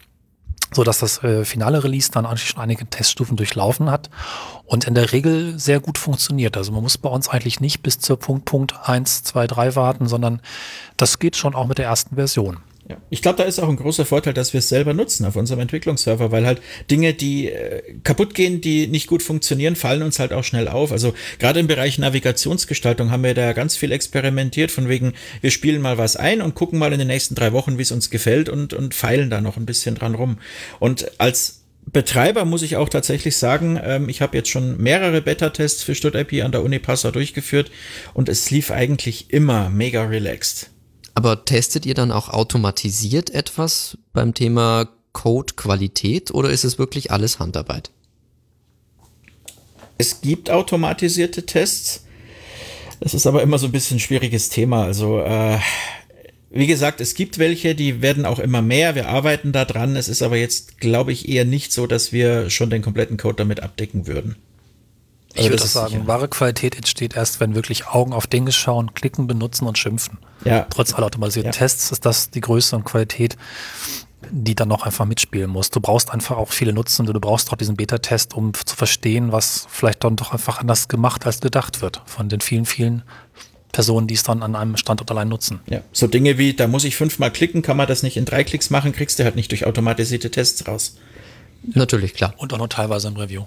so 0.74 0.84
dass 0.84 1.00
das 1.00 1.24
äh, 1.24 1.46
finale 1.46 1.84
Release 1.84 2.12
dann 2.12 2.26
eigentlich 2.26 2.50
schon 2.50 2.62
einige 2.62 2.86
Teststufen 2.86 3.38
durchlaufen 3.38 3.90
hat 3.90 4.10
und 4.66 4.86
in 4.86 4.96
der 4.96 5.12
Regel 5.12 5.58
sehr 5.60 5.80
gut 5.80 5.98
funktioniert. 5.98 6.58
Also 6.58 6.72
man 6.72 6.84
muss 6.84 6.98
bei 6.98 7.10
uns 7.10 7.30
eigentlich 7.30 7.60
nicht 7.60 7.82
bis 7.84 8.00
zur 8.00 8.18
Punkt 8.18 8.46
Punkt 8.46 8.76
1, 8.84 9.24
2, 9.24 9.48
3 9.48 9.76
warten, 9.76 10.08
sondern 10.08 10.42
das 10.98 11.20
geht 11.20 11.36
schon 11.36 11.56
auch 11.56 11.68
mit 11.68 11.78
der 11.78 11.86
ersten 11.86 12.16
Version. 12.16 12.58
Ja. 12.88 12.98
Ich 13.10 13.24
glaube, 13.24 13.38
da 13.38 13.44
ist 13.44 13.60
auch 13.60 13.70
ein 13.70 13.78
großer 13.78 14.06
Vorteil, 14.06 14.34
dass 14.34 14.54
wir 14.54 14.60
es 14.60 14.70
selber 14.70 14.94
nutzen 14.94 15.26
auf 15.26 15.36
unserem 15.36 15.62
Entwicklungsserver, 15.62 16.32
weil 16.32 16.46
halt 16.46 16.62
Dinge, 16.92 17.16
die 17.16 17.50
äh, 17.50 17.82
kaputt 18.04 18.36
gehen, 18.36 18.62
die 18.62 18.86
nicht 18.86 19.08
gut 19.08 19.24
funktionieren, 19.24 19.76
fallen 19.76 20.04
uns 20.04 20.20
halt 20.20 20.34
auch 20.34 20.44
schnell 20.44 20.68
auf. 20.68 20.92
Also 20.92 21.16
gerade 21.40 21.60
im 21.60 21.68
Bereich 21.68 21.98
Navigationsgestaltung 21.98 23.10
haben 23.10 23.24
wir 23.24 23.34
da 23.34 23.54
ganz 23.54 23.76
viel 23.76 23.92
experimentiert, 23.92 24.70
von 24.70 24.88
wegen, 24.88 25.14
wir 25.42 25.50
spielen 25.50 25.82
mal 25.82 25.98
was 25.98 26.16
ein 26.16 26.44
und 26.44 26.54
gucken 26.54 26.78
mal 26.78 26.94
in 26.94 27.00
den 27.00 27.08
nächsten 27.08 27.34
drei 27.34 27.54
Wochen, 27.54 27.80
wie 27.80 27.82
es 27.82 27.92
uns 27.92 28.12
gefällt 28.12 28.50
und, 28.50 28.76
und 28.76 28.94
feilen 28.94 29.32
da 29.32 29.42
noch 29.42 29.58
ein 29.58 29.66
bisschen 29.66 29.96
dran 29.96 30.14
rum. 30.14 30.38
Und 30.80 31.20
als 31.20 31.64
Betreiber 31.92 32.46
muss 32.46 32.62
ich 32.62 32.76
auch 32.76 32.90
tatsächlich 32.90 33.38
sagen, 33.38 33.80
ähm, 33.84 34.10
ich 34.10 34.22
habe 34.22 34.38
jetzt 34.38 34.50
schon 34.50 34.78
mehrere 34.78 35.22
Beta-Tests 35.22 35.82
für 35.82 35.96
StudIP 35.96 36.44
an 36.44 36.52
der 36.52 36.64
Uni 36.64 36.78
Passau 36.78 37.10
durchgeführt 37.10 37.72
und 38.14 38.30
es 38.30 38.52
lief 38.52 38.70
eigentlich 38.70 39.32
immer 39.32 39.70
mega 39.70 40.04
relaxed. 40.04 40.70
Aber 41.16 41.46
testet 41.46 41.86
ihr 41.86 41.94
dann 41.94 42.12
auch 42.12 42.30
automatisiert 42.30 43.30
etwas 43.30 43.98
beim 44.14 44.34
Thema 44.34 44.90
Code-Qualität 45.14 46.32
oder 46.32 46.50
ist 46.50 46.66
es 46.66 46.78
wirklich 46.78 47.12
alles 47.12 47.40
Handarbeit? 47.40 47.90
Es 49.98 50.20
gibt 50.20 50.50
automatisierte 50.50 51.46
Tests. 51.46 52.04
Das 53.00 53.14
ist 53.14 53.26
aber 53.26 53.42
immer 53.42 53.58
so 53.58 53.68
ein 53.68 53.72
bisschen 53.72 53.98
ein 53.98 54.02
schwieriges 54.02 54.50
Thema. 54.50 54.84
Also, 54.84 55.20
äh, 55.20 55.58
wie 56.50 56.68
gesagt, 56.68 57.00
es 57.00 57.16
gibt 57.16 57.38
welche, 57.38 57.76
die 57.76 58.02
werden 58.02 58.26
auch 58.26 58.40
immer 58.40 58.62
mehr. 58.62 58.96
Wir 58.96 59.08
arbeiten 59.08 59.54
da 59.54 59.64
dran. 59.64 59.96
Es 59.96 60.10
ist 60.10 60.22
aber 60.22 60.36
jetzt, 60.36 60.80
glaube 60.80 61.14
ich, 61.14 61.30
eher 61.30 61.46
nicht 61.46 61.72
so, 61.72 61.88
dass 61.88 62.12
wir 62.12 62.50
schon 62.50 62.70
den 62.70 62.82
kompletten 62.82 63.18
Code 63.18 63.36
damit 63.36 63.62
abdecken 63.62 64.08
würden. 64.08 64.36
Ich 65.36 65.42
also 65.42 65.52
würde 65.52 65.68
sagen, 65.68 65.92
sicher. 65.92 66.08
wahre 66.08 66.28
Qualität 66.30 66.76
entsteht 66.76 67.16
erst, 67.16 67.40
wenn 67.40 67.56
wirklich 67.56 67.88
Augen 67.88 68.14
auf 68.14 68.26
Dinge 68.26 68.52
schauen, 68.52 68.94
klicken, 68.94 69.28
benutzen 69.28 69.68
und 69.68 69.78
schimpfen. 69.78 70.18
Ja. 70.46 70.66
Trotz 70.70 70.94
aller 70.94 71.08
automatisierten 71.08 71.52
ja. 71.52 71.58
Tests 71.58 71.92
ist 71.92 72.06
das 72.06 72.30
die 72.30 72.42
Größe 72.42 72.76
und 72.76 72.86
Qualität, 72.86 73.36
die 74.32 74.56
dann 74.56 74.70
noch 74.70 74.86
einfach 74.86 75.06
mitspielen 75.06 75.50
muss. 75.50 75.70
Du 75.70 75.82
brauchst 75.82 76.12
einfach 76.12 76.38
auch 76.38 76.52
viele 76.52 76.72
Nutzende, 76.72 77.12
du 77.12 77.20
brauchst 77.20 77.52
auch 77.52 77.58
diesen 77.58 77.76
Beta-Test, 77.76 78.34
um 78.34 78.54
zu 78.54 78.76
verstehen, 78.76 79.34
was 79.34 79.68
vielleicht 79.70 80.04
dann 80.04 80.16
doch 80.16 80.32
einfach 80.32 80.60
anders 80.60 80.88
gemacht 80.88 81.26
als 81.26 81.42
gedacht 81.42 81.82
wird 81.82 82.02
von 82.06 82.30
den 82.30 82.40
vielen, 82.40 82.66
vielen 82.66 83.04
Personen, 83.74 84.08
die 84.08 84.14
es 84.14 84.24
dann 84.24 84.42
an 84.42 84.56
einem 84.56 84.78
Standort 84.78 85.12
allein 85.12 85.28
nutzen. 85.28 85.60
Ja, 85.68 85.82
so 85.92 86.08
Dinge 86.08 86.38
wie, 86.38 86.54
da 86.54 86.68
muss 86.68 86.86
ich 86.86 86.96
fünfmal 86.96 87.30
klicken, 87.30 87.62
kann 87.62 87.76
man 87.76 87.88
das 87.88 88.04
nicht 88.04 88.16
in 88.16 88.24
drei 88.24 88.46
Klicks 88.46 88.70
machen, 88.70 88.94
kriegst 88.94 89.20
du 89.20 89.26
halt 89.26 89.36
nicht 89.36 89.52
durch 89.52 89.66
automatisierte 89.66 90.32
Tests 90.32 90.66
raus. 90.66 90.96
Natürlich, 91.74 92.14
klar. 92.14 92.34
Und 92.38 92.54
auch 92.54 92.58
noch 92.58 92.68
teilweise 92.68 93.08
im 93.08 93.18
Review. 93.18 93.46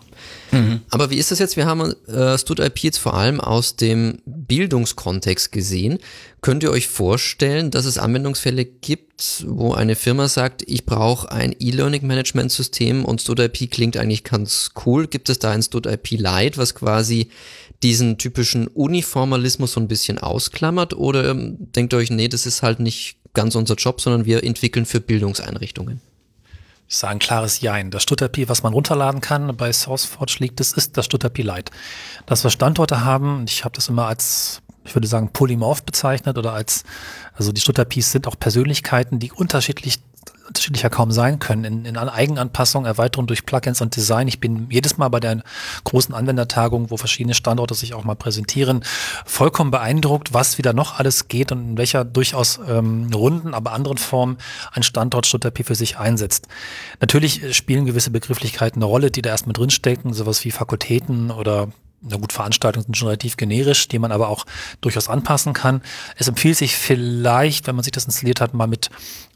Mhm. 0.51 0.81
Aber 0.91 1.11
wie 1.11 1.17
ist 1.17 1.31
das 1.31 1.39
jetzt? 1.39 1.57
Wir 1.57 1.67
haben 1.67 1.95
äh, 2.09 2.37
StudIP 2.37 2.79
jetzt 2.81 2.99
vor 2.99 3.15
allem 3.15 3.41
aus 3.41 3.77
dem 3.77 4.21
Bildungskontext 4.27 5.53
gesehen. 5.53 5.99
Könnt 6.41 6.63
ihr 6.63 6.71
euch 6.71 6.89
vorstellen, 6.89 7.71
dass 7.71 7.85
es 7.85 7.99
Anwendungsfälle 7.99 8.65
gibt, 8.65 9.45
wo 9.47 9.73
eine 9.73 9.95
Firma 9.95 10.29
sagt, 10.29 10.63
ich 10.67 10.85
brauche 10.87 11.31
ein 11.31 11.55
E-Learning-Management-System 11.59 13.05
und 13.05 13.21
StudIP 13.21 13.71
klingt 13.71 13.97
eigentlich 13.97 14.25
ganz 14.25 14.71
cool. 14.85 15.07
Gibt 15.07 15.29
es 15.29 15.39
da 15.39 15.51
ein 15.51 15.63
StudIP 15.63 16.11
Lite, 16.11 16.59
was 16.59 16.75
quasi 16.75 17.29
diesen 17.83 18.19
typischen 18.19 18.67
Uniformalismus 18.67 19.73
so 19.73 19.81
ein 19.81 19.89
bisschen 19.89 20.19
ausklammert? 20.19 20.95
Oder 20.95 21.31
ähm, 21.31 21.57
denkt 21.59 21.93
ihr 21.93 21.99
euch, 21.99 22.11
nee, 22.11 22.29
das 22.29 22.47
ist 22.47 22.63
halt 22.63 22.81
nicht 22.81 23.17
ganz 23.35 23.55
unser 23.55 23.75
Job, 23.75 24.01
sondern 24.01 24.25
wir 24.25 24.43
entwickeln 24.43 24.87
für 24.87 25.01
Bildungseinrichtungen? 25.01 26.01
Ich 26.89 26.97
sage 26.97 27.13
ein 27.13 27.19
klares 27.19 27.61
Jein. 27.61 27.91
Das 27.91 28.03
Stutterpi, 28.03 28.49
was 28.49 28.63
man 28.63 28.73
runterladen 28.73 29.21
kann 29.21 29.55
bei 29.57 29.71
SourceForge 29.73 30.37
liegt, 30.39 30.59
das 30.59 30.73
ist 30.73 30.97
das 30.97 31.05
Stutterpi 31.05 31.43
Lite. 31.43 31.71
Dass 32.25 32.45
wir 32.45 32.51
Standorte 32.51 33.05
haben, 33.05 33.45
ich 33.47 33.65
habe 33.65 33.75
das 33.75 33.89
immer 33.89 34.07
als, 34.07 34.63
ich 34.85 34.95
würde 34.95 35.07
sagen, 35.07 35.31
polymorph 35.31 35.83
bezeichnet 35.83 36.39
oder 36.39 36.55
als, 36.55 36.85
also 37.35 37.53
die 37.53 37.61
Stutterpis 37.61 38.11
sind 38.11 38.27
auch 38.27 38.39
Persönlichkeiten, 38.39 39.19
die 39.19 39.31
unterschiedlich 39.31 40.01
unterschiedlicher 40.49 40.91
kaum 40.91 41.13
sein 41.13 41.39
können. 41.39 41.65
In, 41.65 41.85
in 41.85 41.97
Eigenanpassung, 41.97 42.87
Erweiterung 42.87 43.27
durch 43.27 43.47
Plugins 43.47 43.81
und 43.81 43.95
Design. 43.95 44.29
Ich 44.29 44.41
bin 44.41 44.69
jedes 44.71 44.97
Mal 44.97 45.09
bei 45.09 45.21
der 45.21 45.43
großen 45.85 46.15
Anwendertagung, 46.15 46.91
wo 46.91 46.97
verschiedene 46.97 47.35
Standorte 47.35 47.75
sich 47.75 47.95
auch 47.95 48.05
mal 48.05 48.17
präsentieren, 48.17 48.83
vollkommen 49.25 49.71
beeindruckt, 49.71 50.33
was 50.33 50.59
wieder 50.59 50.73
noch 50.73 50.99
alles 50.99 51.29
geht 51.29 51.53
und 51.53 51.71
in 51.71 51.79
welcher 51.79 52.05
durchaus 52.05 52.59
ähm, 52.69 53.11
runden, 53.15 53.55
aber 53.55 53.73
anderen 53.73 53.99
Form 53.99 54.39
ein 54.73 54.83
Standort 54.83 55.27
Stuttgart 55.27 55.59
für 55.59 55.75
sich 55.75 55.99
einsetzt. 55.99 56.49
Natürlich 57.01 57.57
spielen 57.57 57.85
gewisse 57.85 58.11
Begrifflichkeiten 58.11 58.83
eine 58.83 58.87
Rolle, 58.87 59.11
die 59.11 59.23
da 59.23 59.31
erstmal 59.31 59.53
drinstecken, 59.53 60.13
sowas 60.15 60.45
wie 60.45 60.51
Fakultäten 60.51 61.31
oder 61.31 61.69
na 62.01 62.17
gut, 62.17 62.33
Veranstaltungen 62.33 62.85
sind 62.85 62.97
schon 62.97 63.09
relativ 63.09 63.37
generisch, 63.37 63.89
die 63.89 63.99
man 63.99 64.13
aber 64.13 64.29
auch 64.29 64.47
durchaus 64.81 65.09
anpassen 65.09 65.53
kann. 65.53 65.83
Es 66.17 66.29
empfiehlt 66.29 66.57
sich 66.57 66.77
vielleicht, 66.77 67.67
wenn 67.67 67.75
man 67.75 67.83
sich 67.83 67.91
das 67.91 68.05
installiert 68.05 68.41
hat, 68.41 68.55
mal 68.55 68.69
mit 68.69 68.91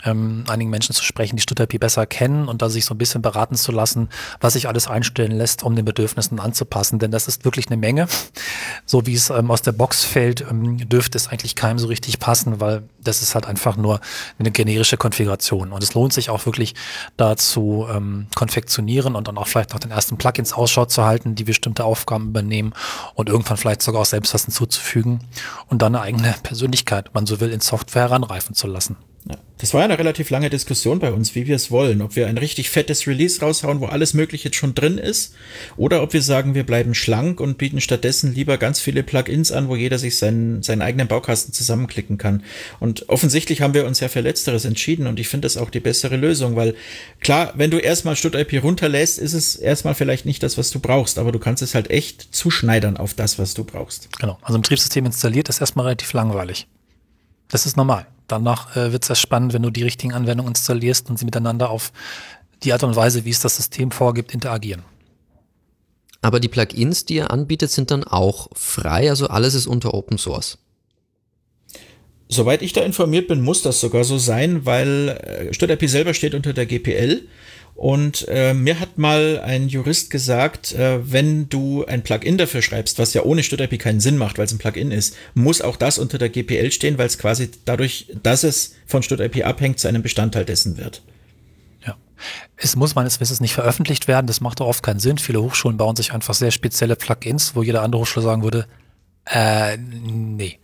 ähm, 0.04 0.44
einigen 0.48 0.70
Menschen 0.70 0.94
zu 0.94 1.02
sprechen, 1.02 1.36
die 1.36 1.42
StudIP 1.42 1.80
besser 1.80 2.06
kennen 2.06 2.48
und 2.48 2.62
da 2.62 2.68
sich 2.68 2.84
so 2.84 2.94
ein 2.94 2.98
bisschen 2.98 3.22
beraten 3.22 3.56
zu 3.56 3.72
lassen, 3.72 4.08
was 4.40 4.52
sich 4.52 4.68
alles 4.68 4.86
einstellen 4.86 5.32
lässt, 5.32 5.64
um 5.64 5.74
den 5.74 5.84
Bedürfnissen 5.84 6.38
anzupassen. 6.38 6.98
Denn 7.00 7.10
das 7.10 7.26
ist 7.26 7.44
wirklich 7.44 7.66
eine 7.66 7.76
Menge. 7.76 8.06
So 8.86 9.06
wie 9.06 9.14
es 9.14 9.30
ähm, 9.30 9.50
aus 9.50 9.62
der 9.62 9.72
Box 9.72 10.04
fällt, 10.04 10.42
ähm, 10.42 10.88
dürfte 10.88 11.18
es 11.18 11.28
eigentlich 11.28 11.56
keinem 11.56 11.78
so 11.78 11.88
richtig 11.88 12.20
passen, 12.20 12.60
weil 12.60 12.84
das 13.00 13.22
ist 13.22 13.34
halt 13.34 13.46
einfach 13.46 13.76
nur 13.76 14.00
eine 14.38 14.52
generische 14.52 14.96
Konfiguration. 14.96 15.72
Und 15.72 15.82
es 15.82 15.94
lohnt 15.94 16.12
sich 16.12 16.30
auch 16.30 16.46
wirklich 16.46 16.74
da 17.16 17.36
zu 17.36 17.86
ähm, 17.90 18.28
konfektionieren 18.36 19.16
und 19.16 19.26
dann 19.26 19.36
auch 19.36 19.48
vielleicht 19.48 19.72
nach 19.72 19.80
den 19.80 19.90
ersten 19.90 20.16
Plugins 20.16 20.52
Ausschau 20.52 20.84
zu 20.84 21.04
halten, 21.04 21.34
die 21.34 21.44
bestimmte 21.44 21.84
Aufgaben 21.84 22.28
übernehmen 22.28 22.51
und 23.14 23.28
irgendwann 23.28 23.56
vielleicht 23.56 23.82
sogar 23.82 24.02
auch 24.02 24.06
selbst 24.06 24.34
was 24.34 24.44
hinzuzufügen 24.44 25.20
und 25.68 25.82
dann 25.82 25.94
eine 25.94 26.04
eigene 26.04 26.34
Persönlichkeit, 26.42 27.06
wenn 27.06 27.12
man 27.14 27.26
so 27.26 27.40
will, 27.40 27.50
in 27.50 27.60
Software 27.60 28.02
heranreifen 28.02 28.54
zu 28.54 28.66
lassen. 28.66 28.96
Das 29.62 29.72
war 29.72 29.82
ja 29.82 29.84
eine 29.84 29.98
relativ 30.00 30.30
lange 30.30 30.50
Diskussion 30.50 30.98
bei 30.98 31.12
uns, 31.12 31.36
wie 31.36 31.46
wir 31.46 31.54
es 31.54 31.70
wollen. 31.70 32.02
Ob 32.02 32.16
wir 32.16 32.26
ein 32.26 32.36
richtig 32.36 32.68
fettes 32.68 33.06
Release 33.06 33.40
raushauen, 33.40 33.78
wo 33.78 33.86
alles 33.86 34.12
Mögliche 34.12 34.46
jetzt 34.46 34.56
schon 34.56 34.74
drin 34.74 34.98
ist, 34.98 35.34
oder 35.76 36.02
ob 36.02 36.12
wir 36.12 36.20
sagen, 36.20 36.56
wir 36.56 36.66
bleiben 36.66 36.96
schlank 36.96 37.38
und 37.38 37.58
bieten 37.58 37.80
stattdessen 37.80 38.34
lieber 38.34 38.58
ganz 38.58 38.80
viele 38.80 39.04
Plugins 39.04 39.52
an, 39.52 39.68
wo 39.68 39.76
jeder 39.76 40.00
sich 40.00 40.18
seinen, 40.18 40.64
seinen 40.64 40.82
eigenen 40.82 41.06
Baukasten 41.06 41.54
zusammenklicken 41.54 42.18
kann. 42.18 42.42
Und 42.80 43.08
offensichtlich 43.08 43.60
haben 43.60 43.72
wir 43.72 43.86
uns 43.86 44.00
ja 44.00 44.08
für 44.08 44.18
Letzteres 44.18 44.64
entschieden 44.64 45.06
und 45.06 45.20
ich 45.20 45.28
finde 45.28 45.46
das 45.46 45.56
auch 45.56 45.70
die 45.70 45.78
bessere 45.78 46.16
Lösung, 46.16 46.56
weil 46.56 46.74
klar, 47.20 47.52
wenn 47.54 47.70
du 47.70 47.78
erstmal 47.78 48.16
StudIP 48.16 48.64
runterlässt, 48.64 49.20
ist 49.20 49.32
es 49.32 49.54
erstmal 49.54 49.94
vielleicht 49.94 50.26
nicht 50.26 50.42
das, 50.42 50.58
was 50.58 50.72
du 50.72 50.80
brauchst, 50.80 51.20
aber 51.20 51.30
du 51.30 51.38
kannst 51.38 51.62
es 51.62 51.76
halt 51.76 51.88
echt 51.88 52.34
zuschneidern 52.34 52.96
auf 52.96 53.14
das, 53.14 53.38
was 53.38 53.54
du 53.54 53.62
brauchst. 53.62 54.08
Genau. 54.18 54.38
Also 54.42 54.58
ein 54.58 54.62
Betriebssystem 54.62 55.06
installiert 55.06 55.48
ist 55.48 55.60
erstmal 55.60 55.86
relativ 55.86 56.12
langweilig. 56.14 56.66
Das 57.48 57.64
ist 57.64 57.76
normal. 57.76 58.08
Danach 58.32 58.74
äh, 58.76 58.92
wird 58.92 59.04
es 59.04 59.10
erst 59.10 59.20
spannend, 59.20 59.52
wenn 59.52 59.62
du 59.62 59.68
die 59.68 59.82
richtigen 59.82 60.14
Anwendungen 60.14 60.52
installierst 60.52 61.10
und 61.10 61.18
sie 61.18 61.26
miteinander 61.26 61.68
auf 61.68 61.92
die 62.62 62.72
Art 62.72 62.82
und 62.82 62.96
Weise, 62.96 63.26
wie 63.26 63.30
es 63.30 63.40
das 63.40 63.56
System 63.56 63.90
vorgibt, 63.90 64.32
interagieren. 64.32 64.82
Aber 66.22 66.40
die 66.40 66.48
Plugins, 66.48 67.04
die 67.04 67.16
ihr 67.16 67.30
anbietet, 67.30 67.70
sind 67.70 67.90
dann 67.90 68.04
auch 68.04 68.48
frei, 68.54 69.10
also 69.10 69.26
alles 69.26 69.52
ist 69.52 69.66
unter 69.66 69.92
Open 69.92 70.16
Source. 70.16 70.56
Soweit 72.28 72.62
ich 72.62 72.72
da 72.72 72.80
informiert 72.80 73.28
bin, 73.28 73.42
muss 73.42 73.60
das 73.60 73.80
sogar 73.80 74.04
so 74.04 74.16
sein, 74.16 74.64
weil 74.64 75.08
äh, 75.08 75.52
StudIP 75.52 75.86
selber 75.90 76.14
steht 76.14 76.34
unter 76.34 76.54
der 76.54 76.64
GPL 76.64 77.28
und 77.74 78.26
äh, 78.28 78.54
mir 78.54 78.78
hat 78.78 78.98
mal 78.98 79.40
ein 79.44 79.68
Jurist 79.68 80.10
gesagt, 80.10 80.72
äh, 80.72 81.00
wenn 81.10 81.48
du 81.48 81.84
ein 81.86 82.02
Plugin 82.02 82.38
dafür 82.38 82.62
schreibst, 82.62 82.98
was 82.98 83.14
ja 83.14 83.22
ohne 83.22 83.42
StudIP 83.42 83.78
keinen 83.78 84.00
Sinn 84.00 84.18
macht, 84.18 84.38
weil 84.38 84.44
es 84.44 84.52
ein 84.52 84.58
Plugin 84.58 84.90
ist, 84.90 85.16
muss 85.34 85.62
auch 85.62 85.76
das 85.76 85.98
unter 85.98 86.18
der 86.18 86.28
GPL 86.28 86.70
stehen, 86.70 86.98
weil 86.98 87.06
es 87.06 87.18
quasi 87.18 87.50
dadurch, 87.64 88.06
dass 88.22 88.44
es 88.44 88.74
von 88.86 89.02
StudIP 89.02 89.44
abhängt, 89.44 89.78
zu 89.78 89.88
einem 89.88 90.02
Bestandteil 90.02 90.44
dessen 90.44 90.76
wird. 90.76 91.02
Ja. 91.86 91.96
Es 92.56 92.76
muss 92.76 92.94
meines 92.94 93.20
Wissens 93.20 93.40
nicht 93.40 93.54
veröffentlicht 93.54 94.06
werden, 94.06 94.26
das 94.26 94.40
macht 94.40 94.60
doch 94.60 94.66
oft 94.66 94.82
keinen 94.82 95.00
Sinn. 95.00 95.18
Viele 95.18 95.42
Hochschulen 95.42 95.78
bauen 95.78 95.96
sich 95.96 96.12
einfach 96.12 96.34
sehr 96.34 96.50
spezielle 96.50 96.94
Plugins, 96.94 97.56
wo 97.56 97.62
jede 97.62 97.80
andere 97.80 98.02
Hochschule 98.02 98.24
sagen 98.24 98.42
würde, 98.42 98.66
äh, 99.24 99.76
nee. 99.76 100.58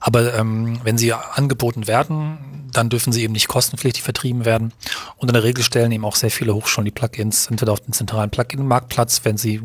Aber 0.00 0.34
ähm, 0.34 0.80
wenn 0.82 0.98
sie 0.98 1.12
angeboten 1.12 1.86
werden, 1.86 2.61
dann 2.72 2.88
dürfen 2.88 3.12
sie 3.12 3.22
eben 3.22 3.32
nicht 3.32 3.48
kostenpflichtig 3.48 4.02
vertrieben 4.02 4.44
werden. 4.44 4.72
Und 5.16 5.28
in 5.28 5.34
der 5.34 5.44
Regel 5.44 5.62
stellen 5.62 5.92
eben 5.92 6.04
auch 6.04 6.16
sehr 6.16 6.30
viele 6.30 6.54
Hochschulen 6.54 6.86
die 6.86 6.90
Plugins 6.90 7.46
entweder 7.48 7.72
auf 7.72 7.80
den 7.80 7.92
zentralen 7.92 8.30
Plugin-Marktplatz, 8.30 9.20
wenn 9.24 9.36
sie 9.36 9.60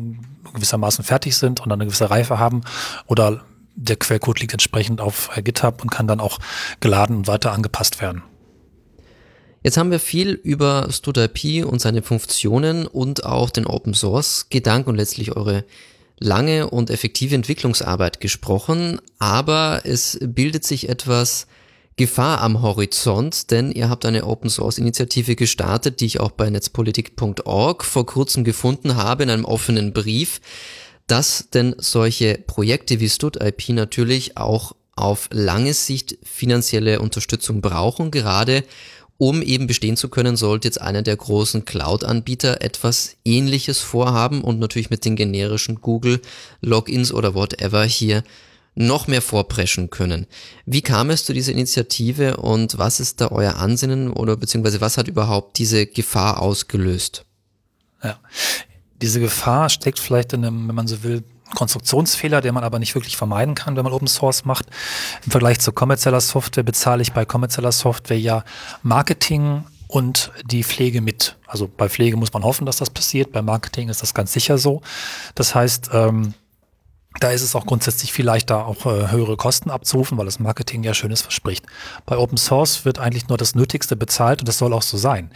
gewissermaßen 0.54 1.04
fertig 1.04 1.36
sind 1.36 1.60
und 1.60 1.72
eine 1.72 1.84
gewisse 1.84 2.10
Reife 2.10 2.38
haben, 2.38 2.62
oder 3.06 3.44
der 3.74 3.96
Quellcode 3.96 4.40
liegt 4.40 4.52
entsprechend 4.52 5.00
auf 5.00 5.30
GitHub 5.42 5.82
und 5.82 5.90
kann 5.90 6.08
dann 6.08 6.20
auch 6.20 6.38
geladen 6.80 7.16
und 7.16 7.26
weiter 7.26 7.52
angepasst 7.52 8.00
werden. 8.00 8.22
Jetzt 9.62 9.76
haben 9.76 9.90
wir 9.90 10.00
viel 10.00 10.30
über 10.30 10.88
StudIP 10.90 11.64
und 11.64 11.80
seine 11.80 12.02
Funktionen 12.02 12.86
und 12.86 13.24
auch 13.24 13.50
den 13.50 13.66
Open 13.66 13.94
Source 13.94 14.46
Gedanken 14.50 14.90
und 14.90 14.96
letztlich 14.96 15.36
eure 15.36 15.64
lange 16.18 16.70
und 16.70 16.90
effektive 16.90 17.34
Entwicklungsarbeit 17.34 18.20
gesprochen, 18.20 19.00
aber 19.18 19.82
es 19.84 20.18
bildet 20.20 20.64
sich 20.64 20.88
etwas 20.88 21.46
Gefahr 21.98 22.40
am 22.40 22.62
Horizont, 22.62 23.50
denn 23.50 23.70
ihr 23.70 23.90
habt 23.90 24.06
eine 24.06 24.24
Open 24.24 24.48
Source 24.48 24.78
Initiative 24.78 25.36
gestartet, 25.36 26.00
die 26.00 26.06
ich 26.06 26.20
auch 26.20 26.30
bei 26.30 26.48
netzpolitik.org 26.48 27.84
vor 27.84 28.06
kurzem 28.06 28.44
gefunden 28.44 28.96
habe 28.96 29.24
in 29.24 29.30
einem 29.30 29.44
offenen 29.44 29.92
Brief, 29.92 30.40
dass 31.08 31.50
denn 31.52 31.74
solche 31.76 32.38
Projekte 32.46 33.00
wie 33.00 33.08
StudIP 33.08 33.70
natürlich 33.70 34.36
auch 34.36 34.74
auf 34.96 35.28
lange 35.32 35.74
Sicht 35.74 36.18
finanzielle 36.22 37.00
Unterstützung 37.00 37.60
brauchen, 37.60 38.10
gerade 38.10 38.64
um 39.18 39.42
eben 39.42 39.66
bestehen 39.66 39.96
zu 39.96 40.08
können, 40.08 40.36
sollte 40.36 40.68
jetzt 40.68 40.80
einer 40.80 41.02
der 41.02 41.16
großen 41.16 41.64
Cloud-Anbieter 41.64 42.62
etwas 42.62 43.16
ähnliches 43.24 43.80
vorhaben 43.80 44.42
und 44.42 44.60
natürlich 44.60 44.90
mit 44.90 45.04
den 45.04 45.16
generischen 45.16 45.80
Google-Logins 45.80 47.12
oder 47.12 47.34
whatever 47.34 47.84
hier 47.84 48.22
noch 48.78 49.08
mehr 49.08 49.22
vorpreschen 49.22 49.90
können. 49.90 50.26
Wie 50.64 50.82
kam 50.82 51.10
es 51.10 51.24
zu 51.24 51.32
dieser 51.32 51.52
Initiative 51.52 52.36
und 52.36 52.78
was 52.78 53.00
ist 53.00 53.20
da 53.20 53.28
euer 53.28 53.56
Ansinnen 53.56 54.12
oder 54.12 54.36
beziehungsweise 54.36 54.80
was 54.80 54.96
hat 54.96 55.08
überhaupt 55.08 55.58
diese 55.58 55.86
Gefahr 55.86 56.40
ausgelöst? 56.40 57.24
Ja, 58.04 58.20
diese 59.02 59.18
Gefahr 59.18 59.68
steckt 59.68 59.98
vielleicht 59.98 60.32
in 60.32 60.44
einem, 60.44 60.68
wenn 60.68 60.76
man 60.76 60.86
so 60.86 61.02
will, 61.02 61.24
Konstruktionsfehler, 61.56 62.40
den 62.40 62.54
man 62.54 62.62
aber 62.62 62.78
nicht 62.78 62.94
wirklich 62.94 63.16
vermeiden 63.16 63.54
kann, 63.54 63.74
wenn 63.74 63.82
man 63.82 63.92
Open 63.92 64.06
Source 64.06 64.44
macht. 64.44 64.66
Im 65.24 65.32
Vergleich 65.32 65.58
zu 65.58 65.72
kommerzieller 65.72 66.20
Software 66.20 66.62
bezahle 66.62 67.02
ich 67.02 67.12
bei 67.12 67.24
kommerzieller 67.24 67.72
Software 67.72 68.18
ja 68.18 68.44
Marketing 68.82 69.64
und 69.88 70.30
die 70.44 70.62
Pflege 70.62 71.00
mit. 71.00 71.36
Also 71.46 71.66
bei 71.66 71.88
Pflege 71.88 72.16
muss 72.16 72.32
man 72.32 72.44
hoffen, 72.44 72.66
dass 72.66 72.76
das 72.76 72.90
passiert. 72.90 73.32
Bei 73.32 73.42
Marketing 73.42 73.88
ist 73.88 74.02
das 74.02 74.14
ganz 74.14 74.32
sicher 74.32 74.58
so. 74.58 74.82
Das 75.34 75.54
heißt, 75.54 75.90
ähm, 75.94 76.34
da 77.20 77.30
ist 77.30 77.42
es 77.42 77.56
auch 77.56 77.66
grundsätzlich 77.66 78.12
viel 78.12 78.24
leichter, 78.24 78.66
auch 78.66 78.86
äh, 78.86 79.10
höhere 79.10 79.36
Kosten 79.36 79.70
abzurufen, 79.70 80.18
weil 80.18 80.26
das 80.26 80.38
Marketing 80.38 80.82
ja 80.84 80.94
Schönes 80.94 81.22
verspricht. 81.22 81.66
Bei 82.06 82.16
Open 82.16 82.36
Source 82.36 82.84
wird 82.84 82.98
eigentlich 82.98 83.28
nur 83.28 83.38
das 83.38 83.54
Nötigste 83.54 83.96
bezahlt 83.96 84.40
und 84.40 84.48
das 84.48 84.58
soll 84.58 84.72
auch 84.72 84.82
so 84.82 84.96
sein. 84.96 85.30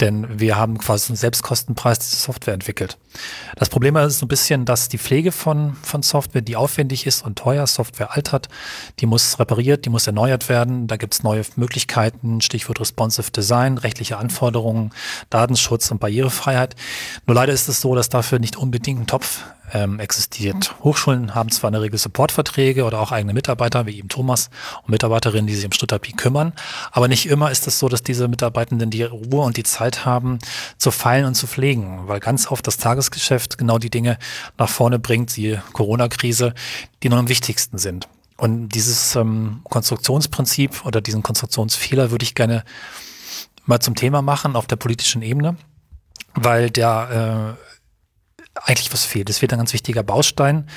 Denn 0.00 0.40
wir 0.40 0.56
haben 0.56 0.78
quasi 0.78 1.10
einen 1.10 1.16
Selbstkostenpreis 1.16 1.98
diese 2.00 2.16
Software 2.16 2.54
entwickelt. 2.54 2.98
Das 3.56 3.68
Problem 3.68 3.96
ist 3.96 4.18
so 4.18 4.26
ein 4.26 4.28
bisschen, 4.28 4.64
dass 4.64 4.88
die 4.88 4.98
Pflege 4.98 5.32
von, 5.32 5.76
von 5.82 6.02
Software, 6.02 6.42
die 6.42 6.56
aufwendig 6.56 7.06
ist 7.06 7.24
und 7.24 7.38
teuer, 7.38 7.66
Software 7.66 8.14
altert, 8.14 8.48
die 9.00 9.06
muss 9.06 9.38
repariert, 9.38 9.84
die 9.84 9.90
muss 9.90 10.06
erneuert 10.06 10.48
werden. 10.48 10.86
Da 10.86 10.96
gibt 10.96 11.14
es 11.14 11.22
neue 11.22 11.42
Möglichkeiten, 11.56 12.40
Stichwort 12.40 12.80
Responsive 12.80 13.30
Design, 13.30 13.78
rechtliche 13.78 14.18
Anforderungen, 14.18 14.90
Datenschutz 15.30 15.90
und 15.90 16.00
Barrierefreiheit. 16.00 16.76
Nur 17.26 17.34
leider 17.34 17.52
ist 17.52 17.68
es 17.68 17.80
so, 17.80 17.94
dass 17.94 18.08
dafür 18.08 18.38
nicht 18.38 18.56
unbedingt 18.56 19.00
ein 19.00 19.06
Topf 19.06 19.44
ähm, 19.72 20.00
existiert. 20.00 20.74
Hochschulen 20.82 21.34
haben 21.34 21.50
zwar 21.50 21.68
in 21.68 21.72
der 21.72 21.82
Regel 21.82 21.98
Supportverträge 21.98 22.84
oder 22.84 23.00
auch 23.00 23.12
eigene 23.12 23.34
Mitarbeiter, 23.34 23.86
wie 23.86 23.98
eben 23.98 24.08
Thomas 24.08 24.50
und 24.82 24.90
Mitarbeiterinnen, 24.90 25.46
die 25.46 25.54
sich 25.54 25.66
um 25.66 25.72
Stutterpi 25.72 26.12
kümmern, 26.12 26.52
aber 26.92 27.08
nicht 27.08 27.26
immer 27.28 27.50
ist 27.50 27.66
es 27.66 27.78
so, 27.78 27.88
dass 27.88 28.02
diese 28.02 28.28
Mitarbeitenden 28.28 28.90
die 28.90 29.02
Ruhe 29.02 29.42
und 29.42 29.56
die 29.56 29.62
Zeit 29.62 30.04
haben, 30.04 30.38
zu 30.78 30.90
feilen 30.90 31.26
und 31.26 31.34
zu 31.34 31.46
pflegen, 31.46 32.02
weil 32.06 32.20
ganz 32.20 32.50
oft 32.50 32.66
das 32.66 32.78
Tagesgeschäft 33.08 33.58
genau 33.58 33.78
die 33.78 33.90
Dinge 33.90 34.18
nach 34.58 34.68
vorne 34.68 34.98
bringt, 34.98 35.36
die 35.36 35.58
Corona-Krise, 35.72 36.54
die 37.02 37.08
nun 37.08 37.18
am 37.20 37.28
wichtigsten 37.28 37.78
sind. 37.78 38.08
Und 38.36 38.68
dieses 38.70 39.16
ähm, 39.16 39.60
Konstruktionsprinzip 39.64 40.84
oder 40.86 41.00
diesen 41.00 41.22
Konstruktionsfehler 41.22 42.10
würde 42.10 42.24
ich 42.24 42.34
gerne 42.34 42.64
mal 43.64 43.80
zum 43.80 43.94
Thema 43.94 44.22
machen 44.22 44.56
auf 44.56 44.66
der 44.66 44.76
politischen 44.76 45.22
Ebene, 45.22 45.56
weil 46.34 46.70
der 46.70 47.56
äh, 47.56 48.60
eigentlich 48.62 48.92
was 48.92 49.04
fehlt. 49.04 49.28
Es 49.30 49.38
fehlt 49.38 49.52
ein 49.52 49.58
ganz 49.58 49.72
wichtiger 49.72 50.02
Baustein, 50.02 50.68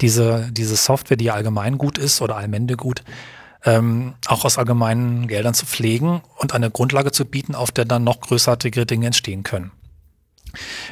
diese, 0.00 0.48
diese 0.52 0.76
Software, 0.76 1.16
die 1.16 1.30
allgemein 1.30 1.78
gut 1.78 1.98
ist 1.98 2.20
oder 2.20 2.36
allmende 2.36 2.76
gut, 2.76 3.02
ähm, 3.64 4.14
auch 4.26 4.44
aus 4.44 4.58
allgemeinen 4.58 5.26
Geldern 5.26 5.54
zu 5.54 5.66
pflegen 5.66 6.22
und 6.36 6.52
eine 6.52 6.70
Grundlage 6.70 7.12
zu 7.12 7.24
bieten, 7.24 7.54
auf 7.54 7.72
der 7.72 7.84
dann 7.84 8.04
noch 8.04 8.20
größartige 8.20 8.86
Dinge 8.86 9.06
entstehen 9.06 9.42
können. 9.42 9.72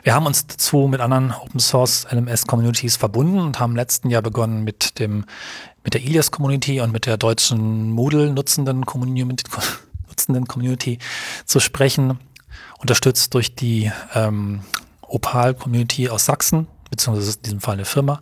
Wir 0.02 0.14
haben 0.14 0.26
uns 0.26 0.46
dazu 0.46 0.88
mit 0.88 1.00
anderen 1.00 1.32
Open 1.32 1.60
Source 1.60 2.06
LMS 2.10 2.46
Communities 2.46 2.96
verbunden 2.96 3.38
und 3.38 3.60
haben 3.60 3.72
im 3.72 3.76
letzten 3.76 4.10
Jahr 4.10 4.22
begonnen 4.22 4.64
mit 4.64 4.98
dem, 4.98 5.24
mit 5.82 5.94
der 5.94 6.02
Ilias 6.02 6.30
Community 6.30 6.80
und 6.80 6.92
mit 6.92 7.06
der 7.06 7.16
deutschen 7.16 7.90
Moodle 7.90 8.30
nutzenden 8.30 8.86
Community, 8.86 9.44
nutzenden 10.08 10.46
Community 10.46 10.98
zu 11.44 11.60
sprechen, 11.60 12.18
unterstützt 12.78 13.34
durch 13.34 13.54
die 13.54 13.90
ähm, 14.14 14.62
Opal-Community 15.02 16.08
aus 16.08 16.24
Sachsen, 16.24 16.66
beziehungsweise 16.90 17.36
in 17.36 17.42
diesem 17.42 17.60
Fall 17.60 17.74
eine 17.74 17.84
Firma, 17.84 18.20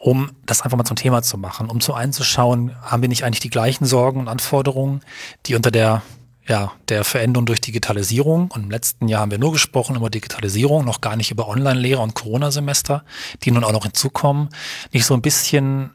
um 0.00 0.32
das 0.44 0.62
einfach 0.62 0.76
mal 0.76 0.84
zum 0.84 0.96
Thema 0.96 1.22
zu 1.22 1.38
machen, 1.38 1.70
um 1.70 1.80
zu 1.80 1.94
einzuschauen, 1.94 2.76
haben 2.82 3.02
wir 3.02 3.08
nicht 3.08 3.24
eigentlich 3.24 3.40
die 3.40 3.50
gleichen 3.50 3.86
Sorgen 3.86 4.20
und 4.20 4.28
Anforderungen, 4.28 5.00
die 5.46 5.54
unter 5.54 5.70
der 5.70 6.02
ja, 6.46 6.72
der 6.88 7.04
Veränderung 7.04 7.46
durch 7.46 7.60
Digitalisierung. 7.60 8.50
Und 8.50 8.64
im 8.64 8.70
letzten 8.70 9.08
Jahr 9.08 9.22
haben 9.22 9.30
wir 9.30 9.38
nur 9.38 9.52
gesprochen 9.52 9.96
über 9.96 10.10
Digitalisierung, 10.10 10.84
noch 10.84 11.00
gar 11.00 11.16
nicht 11.16 11.30
über 11.30 11.48
Online-Lehre 11.48 12.00
und 12.00 12.14
Corona-Semester, 12.14 13.04
die 13.42 13.50
nun 13.50 13.64
auch 13.64 13.72
noch 13.72 13.84
hinzukommen. 13.84 14.50
Nicht 14.92 15.06
so 15.06 15.14
ein 15.14 15.22
bisschen 15.22 15.90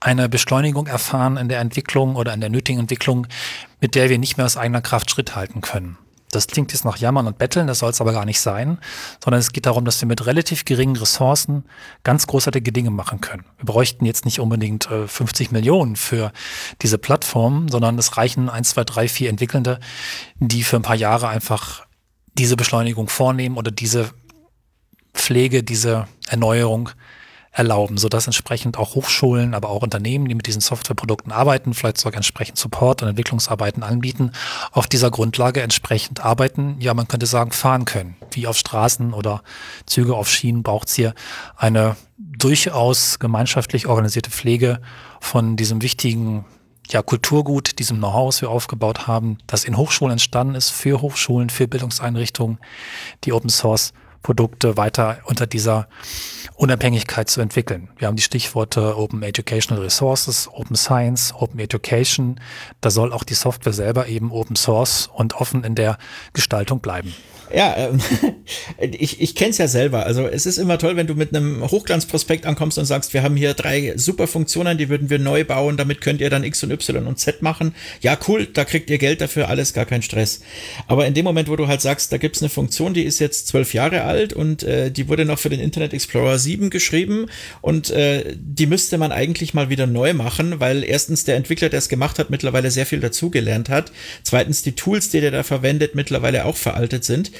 eine 0.00 0.28
Beschleunigung 0.28 0.86
erfahren 0.86 1.38
in 1.38 1.48
der 1.48 1.60
Entwicklung 1.60 2.16
oder 2.16 2.34
in 2.34 2.40
der 2.40 2.50
nötigen 2.50 2.80
Entwicklung, 2.80 3.26
mit 3.80 3.94
der 3.94 4.10
wir 4.10 4.18
nicht 4.18 4.36
mehr 4.36 4.46
aus 4.46 4.58
eigener 4.58 4.82
Kraft 4.82 5.10
Schritt 5.10 5.34
halten 5.34 5.62
können. 5.62 5.96
Das 6.34 6.46
klingt 6.46 6.72
jetzt 6.72 6.84
nach 6.84 6.96
Jammern 6.96 7.26
und 7.26 7.38
Betteln, 7.38 7.66
das 7.66 7.78
soll 7.78 7.90
es 7.90 8.00
aber 8.00 8.12
gar 8.12 8.24
nicht 8.24 8.40
sein, 8.40 8.78
sondern 9.22 9.40
es 9.40 9.52
geht 9.52 9.66
darum, 9.66 9.84
dass 9.84 10.00
wir 10.00 10.08
mit 10.08 10.26
relativ 10.26 10.64
geringen 10.64 10.96
Ressourcen 10.96 11.64
ganz 12.02 12.26
großartige 12.26 12.72
Dinge 12.72 12.90
machen 12.90 13.20
können. 13.20 13.44
Wir 13.58 13.66
bräuchten 13.66 14.04
jetzt 14.04 14.24
nicht 14.24 14.40
unbedingt 14.40 14.90
äh, 14.90 15.06
50 15.06 15.52
Millionen 15.52 15.96
für 15.96 16.32
diese 16.82 16.98
Plattform, 16.98 17.68
sondern 17.68 17.98
es 17.98 18.16
reichen 18.16 18.48
eins, 18.48 18.70
zwei, 18.70 18.84
drei, 18.84 19.08
vier 19.08 19.30
Entwickelnde, 19.30 19.78
die 20.38 20.62
für 20.62 20.76
ein 20.76 20.82
paar 20.82 20.96
Jahre 20.96 21.28
einfach 21.28 21.86
diese 22.36 22.56
Beschleunigung 22.56 23.08
vornehmen 23.08 23.56
oder 23.56 23.70
diese 23.70 24.10
Pflege, 25.12 25.62
diese 25.62 26.08
Erneuerung 26.28 26.90
erlauben, 27.54 27.96
sodass 27.96 28.26
entsprechend 28.26 28.76
auch 28.76 28.96
Hochschulen, 28.96 29.54
aber 29.54 29.70
auch 29.70 29.82
Unternehmen, 29.82 30.26
die 30.28 30.34
mit 30.34 30.48
diesen 30.48 30.60
Softwareprodukten 30.60 31.32
arbeiten, 31.32 31.72
vielleicht 31.72 31.98
sogar 31.98 32.16
entsprechend 32.16 32.58
Support 32.58 33.02
und 33.02 33.08
Entwicklungsarbeiten 33.08 33.84
anbieten, 33.84 34.32
auf 34.72 34.88
dieser 34.88 35.10
Grundlage 35.10 35.62
entsprechend 35.62 36.24
arbeiten, 36.24 36.76
ja, 36.80 36.92
man 36.94 37.06
könnte 37.06 37.26
sagen, 37.26 37.52
fahren 37.52 37.84
können. 37.84 38.16
Wie 38.32 38.48
auf 38.48 38.58
Straßen 38.58 39.14
oder 39.14 39.42
Züge 39.86 40.16
auf 40.16 40.28
Schienen 40.28 40.64
braucht 40.64 40.88
es 40.88 40.94
hier 40.94 41.14
eine 41.56 41.96
durchaus 42.18 43.20
gemeinschaftlich 43.20 43.86
organisierte 43.86 44.30
Pflege 44.30 44.80
von 45.20 45.56
diesem 45.56 45.80
wichtigen 45.80 46.44
ja, 46.88 47.02
Kulturgut, 47.02 47.78
diesem 47.78 47.98
Know-how, 47.98 48.28
was 48.28 48.42
wir 48.42 48.50
aufgebaut 48.50 49.06
haben, 49.06 49.38
das 49.46 49.64
in 49.64 49.76
Hochschulen 49.76 50.12
entstanden 50.12 50.56
ist, 50.56 50.70
für 50.70 51.00
Hochschulen, 51.00 51.50
für 51.50 51.68
Bildungseinrichtungen, 51.68 52.58
die 53.22 53.32
Open 53.32 53.48
Source 53.48 53.92
Produkte 54.24 54.76
weiter 54.76 55.18
unter 55.26 55.46
dieser 55.46 55.86
Unabhängigkeit 56.56 57.28
zu 57.28 57.40
entwickeln. 57.40 57.90
Wir 57.98 58.08
haben 58.08 58.16
die 58.16 58.22
Stichworte 58.22 58.96
Open 58.96 59.22
Educational 59.22 59.82
Resources, 59.82 60.48
Open 60.50 60.76
Science, 60.76 61.32
Open 61.36 61.60
Education. 61.60 62.40
Da 62.80 62.90
soll 62.90 63.12
auch 63.12 63.22
die 63.22 63.34
Software 63.34 63.74
selber 63.74 64.08
eben 64.08 64.32
Open 64.32 64.56
Source 64.56 65.10
und 65.12 65.34
offen 65.34 65.62
in 65.62 65.74
der 65.74 65.98
Gestaltung 66.32 66.80
bleiben. 66.80 67.14
Ja, 67.52 67.76
ähm, 67.76 68.00
ich, 68.98 69.20
ich 69.20 69.34
kenne 69.34 69.50
es 69.50 69.58
ja 69.58 69.68
selber. 69.68 70.06
Also 70.06 70.26
es 70.26 70.46
ist 70.46 70.58
immer 70.58 70.78
toll, 70.78 70.96
wenn 70.96 71.06
du 71.06 71.14
mit 71.14 71.34
einem 71.34 71.62
Hochglanzprospekt 71.70 72.46
ankommst 72.46 72.78
und 72.78 72.84
sagst, 72.84 73.14
wir 73.14 73.22
haben 73.22 73.36
hier 73.36 73.54
drei 73.54 73.94
super 73.96 74.26
Funktionen, 74.26 74.78
die 74.78 74.88
würden 74.88 75.10
wir 75.10 75.18
neu 75.18 75.44
bauen, 75.44 75.76
damit 75.76 76.00
könnt 76.00 76.20
ihr 76.20 76.30
dann 76.30 76.44
X 76.44 76.62
und 76.62 76.70
Y 76.70 77.06
und 77.06 77.18
Z 77.18 77.42
machen. 77.42 77.74
Ja, 78.00 78.18
cool, 78.28 78.46
da 78.46 78.64
kriegt 78.64 78.90
ihr 78.90 78.98
Geld 78.98 79.20
dafür, 79.20 79.48
alles 79.48 79.72
gar 79.72 79.84
kein 79.84 80.02
Stress. 80.02 80.40
Aber 80.86 81.06
in 81.06 81.14
dem 81.14 81.24
Moment, 81.24 81.48
wo 81.48 81.56
du 81.56 81.68
halt 81.68 81.80
sagst, 81.80 82.12
da 82.12 82.16
gibt's 82.16 82.42
eine 82.42 82.48
Funktion, 82.48 82.94
die 82.94 83.04
ist 83.04 83.18
jetzt 83.18 83.48
zwölf 83.48 83.74
Jahre 83.74 84.02
alt 84.02 84.32
und 84.32 84.62
äh, 84.62 84.90
die 84.90 85.08
wurde 85.08 85.24
noch 85.24 85.38
für 85.38 85.50
den 85.50 85.60
Internet 85.60 85.92
Explorer 85.92 86.38
7 86.38 86.70
geschrieben 86.70 87.26
und 87.60 87.90
äh, 87.90 88.36
die 88.36 88.66
müsste 88.66 88.98
man 88.98 89.12
eigentlich 89.12 89.54
mal 89.54 89.68
wieder 89.68 89.86
neu 89.86 90.14
machen, 90.14 90.60
weil 90.60 90.82
erstens 90.84 91.24
der 91.24 91.36
Entwickler, 91.36 91.68
der 91.68 91.78
es 91.78 91.88
gemacht 91.88 92.18
hat, 92.18 92.30
mittlerweile 92.30 92.70
sehr 92.70 92.86
viel 92.86 93.00
dazugelernt 93.00 93.68
hat. 93.68 93.92
Zweitens 94.22 94.62
die 94.62 94.72
Tools, 94.72 95.10
die 95.10 95.20
der 95.20 95.30
da 95.30 95.42
verwendet, 95.42 95.94
mittlerweile 95.94 96.44
auch 96.44 96.56
veraltet 96.56 97.04
sind 97.04 97.30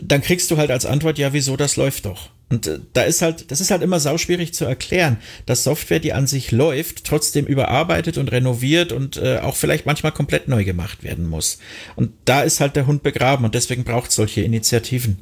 dann 0.00 0.22
kriegst 0.22 0.50
du 0.50 0.56
halt 0.56 0.70
als 0.70 0.86
Antwort, 0.86 1.18
ja, 1.18 1.32
wieso, 1.32 1.56
das 1.56 1.76
läuft 1.76 2.06
doch. 2.06 2.30
Und 2.48 2.66
äh, 2.66 2.80
da 2.92 3.02
ist 3.02 3.22
halt, 3.22 3.50
das 3.50 3.60
ist 3.60 3.70
halt 3.70 3.82
immer 3.82 4.00
sauschwierig 4.00 4.52
zu 4.52 4.64
erklären, 4.64 5.18
dass 5.46 5.64
Software, 5.64 6.00
die 6.00 6.12
an 6.12 6.26
sich 6.26 6.50
läuft, 6.50 7.04
trotzdem 7.04 7.46
überarbeitet 7.46 8.18
und 8.18 8.30
renoviert 8.30 8.92
und 8.92 9.16
äh, 9.16 9.38
auch 9.38 9.56
vielleicht 9.56 9.86
manchmal 9.86 10.12
komplett 10.12 10.48
neu 10.48 10.64
gemacht 10.64 11.02
werden 11.04 11.28
muss. 11.28 11.58
Und 11.96 12.12
da 12.24 12.42
ist 12.42 12.60
halt 12.60 12.76
der 12.76 12.86
Hund 12.86 13.02
begraben 13.02 13.44
und 13.44 13.54
deswegen 13.54 13.84
braucht 13.84 14.10
es 14.10 14.16
solche 14.16 14.42
Initiativen. 14.42 15.18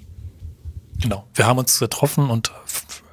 Genau. 1.01 1.27
Wir 1.35 1.47
haben 1.47 1.59
uns 1.59 1.79
getroffen 1.79 2.31
und 2.31 2.51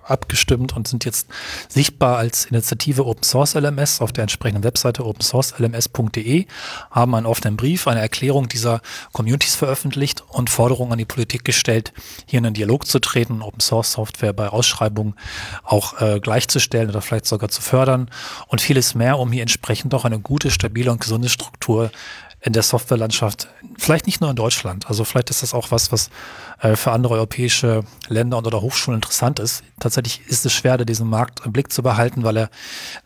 abgestimmt 0.05 0.75
und 0.75 0.87
sind 0.87 1.05
jetzt 1.05 1.27
sichtbar 1.67 2.17
als 2.17 2.45
Initiative 2.45 3.05
Open 3.05 3.23
Source 3.23 3.55
LMS 3.55 4.01
auf 4.01 4.11
der 4.11 4.23
entsprechenden 4.23 4.63
Webseite 4.63 5.05
opensourcelms.de, 5.05 6.45
haben 6.91 7.15
einen 7.15 7.25
offenen 7.25 7.57
Brief, 7.57 7.87
eine 7.87 8.01
Erklärung 8.01 8.47
dieser 8.47 8.81
Communities 9.11 9.55
veröffentlicht 9.55 10.23
und 10.29 10.49
Forderungen 10.49 10.93
an 10.93 10.97
die 10.97 11.05
Politik 11.05 11.43
gestellt, 11.43 11.93
hier 12.25 12.37
in 12.37 12.43
den 12.43 12.53
Dialog 12.53 12.85
zu 12.85 12.99
treten, 12.99 13.41
Open 13.41 13.59
Source 13.59 13.91
Software 13.91 14.33
bei 14.33 14.49
Ausschreibungen 14.49 15.15
auch 15.63 16.01
äh, 16.01 16.19
gleichzustellen 16.19 16.89
oder 16.89 17.01
vielleicht 17.01 17.25
sogar 17.25 17.49
zu 17.49 17.61
fördern. 17.61 18.09
Und 18.47 18.61
vieles 18.61 18.95
mehr, 18.95 19.19
um 19.19 19.31
hier 19.31 19.41
entsprechend 19.41 19.93
auch 19.93 20.05
eine 20.05 20.19
gute, 20.19 20.51
stabile 20.51 20.91
und 20.91 21.01
gesunde 21.01 21.29
Struktur 21.29 21.91
in 22.45 22.53
der 22.53 22.61
Softwarelandschaft, 22.61 23.47
vielleicht 23.75 24.05
nicht 24.05 24.21
nur 24.21 24.29
in 24.29 24.35
Deutschland, 24.35 24.87
also 24.87 25.03
vielleicht 25.03 25.31
ist 25.31 25.41
das 25.41 25.55
auch 25.55 25.71
was, 25.71 25.91
was 25.91 26.11
äh, 26.61 26.75
für 26.75 26.91
andere 26.91 27.15
europäische 27.15 27.83
Länder 28.07 28.37
und 28.37 28.45
oder 28.45 28.61
Hochschulen 28.61 28.99
interessant 28.99 29.39
ist. 29.39 29.63
Tatsächlich 29.79 30.21
ist 30.27 30.45
es 30.45 30.53
schwer, 30.53 30.77
diesen 30.77 31.09
Markt 31.09 31.43
im 31.43 31.51
Blick 31.51 31.73
zu 31.73 31.81
behalten, 31.81 32.23
weil 32.23 32.37
er 32.37 32.49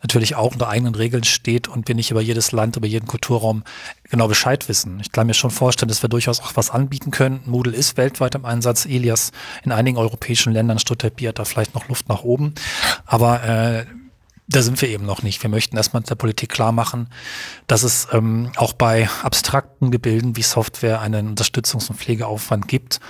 natürlich 0.02 0.34
auch 0.34 0.52
unter 0.52 0.68
eigenen 0.68 0.94
Regeln 0.94 1.24
steht 1.24 1.68
und 1.68 1.88
wir 1.88 1.94
nicht 1.94 2.10
über 2.10 2.20
jedes 2.20 2.52
Land, 2.52 2.76
über 2.76 2.86
jeden 2.86 3.06
Kulturraum 3.06 3.64
genau 4.10 4.28
Bescheid 4.28 4.68
wissen. 4.68 5.00
Ich 5.00 5.10
kann 5.10 5.26
mir 5.26 5.34
schon 5.34 5.50
vorstellen, 5.50 5.88
dass 5.88 6.02
wir 6.02 6.10
durchaus 6.10 6.40
auch 6.40 6.52
was 6.54 6.70
anbieten 6.70 7.10
können. 7.10 7.40
Moodle 7.46 7.74
ist 7.74 7.96
weltweit 7.96 8.34
im 8.34 8.44
Einsatz, 8.44 8.84
Elias 8.84 9.32
in 9.64 9.72
einigen 9.72 9.96
europäischen 9.96 10.52
Ländern, 10.52 10.78
Stuttgart 10.78 11.14
hat 11.22 11.38
da 11.38 11.46
vielleicht 11.46 11.74
noch 11.74 11.88
Luft 11.88 12.10
nach 12.10 12.24
oben. 12.24 12.54
Aber 13.06 13.42
äh, 13.42 13.86
da 14.50 14.62
sind 14.62 14.80
wir 14.82 14.88
eben 14.88 15.06
noch 15.06 15.22
nicht. 15.22 15.42
Wir 15.42 15.50
möchten 15.50 15.76
erstmal 15.76 16.02
der 16.02 16.16
Politik 16.16 16.50
klar 16.50 16.72
machen, 16.72 17.08
dass 17.68 17.84
es 17.84 18.08
ähm, 18.12 18.50
auch 18.56 18.72
bei 18.72 19.08
abstrakten 19.22 19.90
Gebilden 19.90 20.36
wie 20.36 20.42
Software 20.42 21.00
einen 21.00 21.36
Unterstützungs- 21.36 21.88
und 21.88 21.96
Pflegeaufwand 21.96 22.66
gibt, 22.66 23.00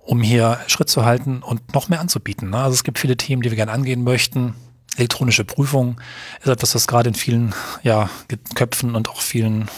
um 0.00 0.20
hier 0.20 0.58
Schritt 0.66 0.90
zu 0.90 1.04
halten 1.04 1.42
und 1.42 1.74
noch 1.74 1.88
mehr 1.88 2.00
anzubieten. 2.00 2.50
Ne? 2.50 2.58
Also 2.58 2.74
es 2.74 2.84
gibt 2.84 2.98
viele 2.98 3.16
Themen, 3.16 3.42
die 3.42 3.50
wir 3.50 3.56
gerne 3.56 3.72
angehen 3.72 4.02
möchten. 4.02 4.54
Elektronische 4.96 5.44
Prüfung 5.44 6.00
ist 6.40 6.48
etwas, 6.48 6.74
was 6.74 6.88
gerade 6.88 7.10
in 7.10 7.14
vielen 7.14 7.54
ja, 7.84 8.10
Köpfen 8.56 8.96
und 8.96 9.08
auch 9.08 9.20
vielen 9.20 9.70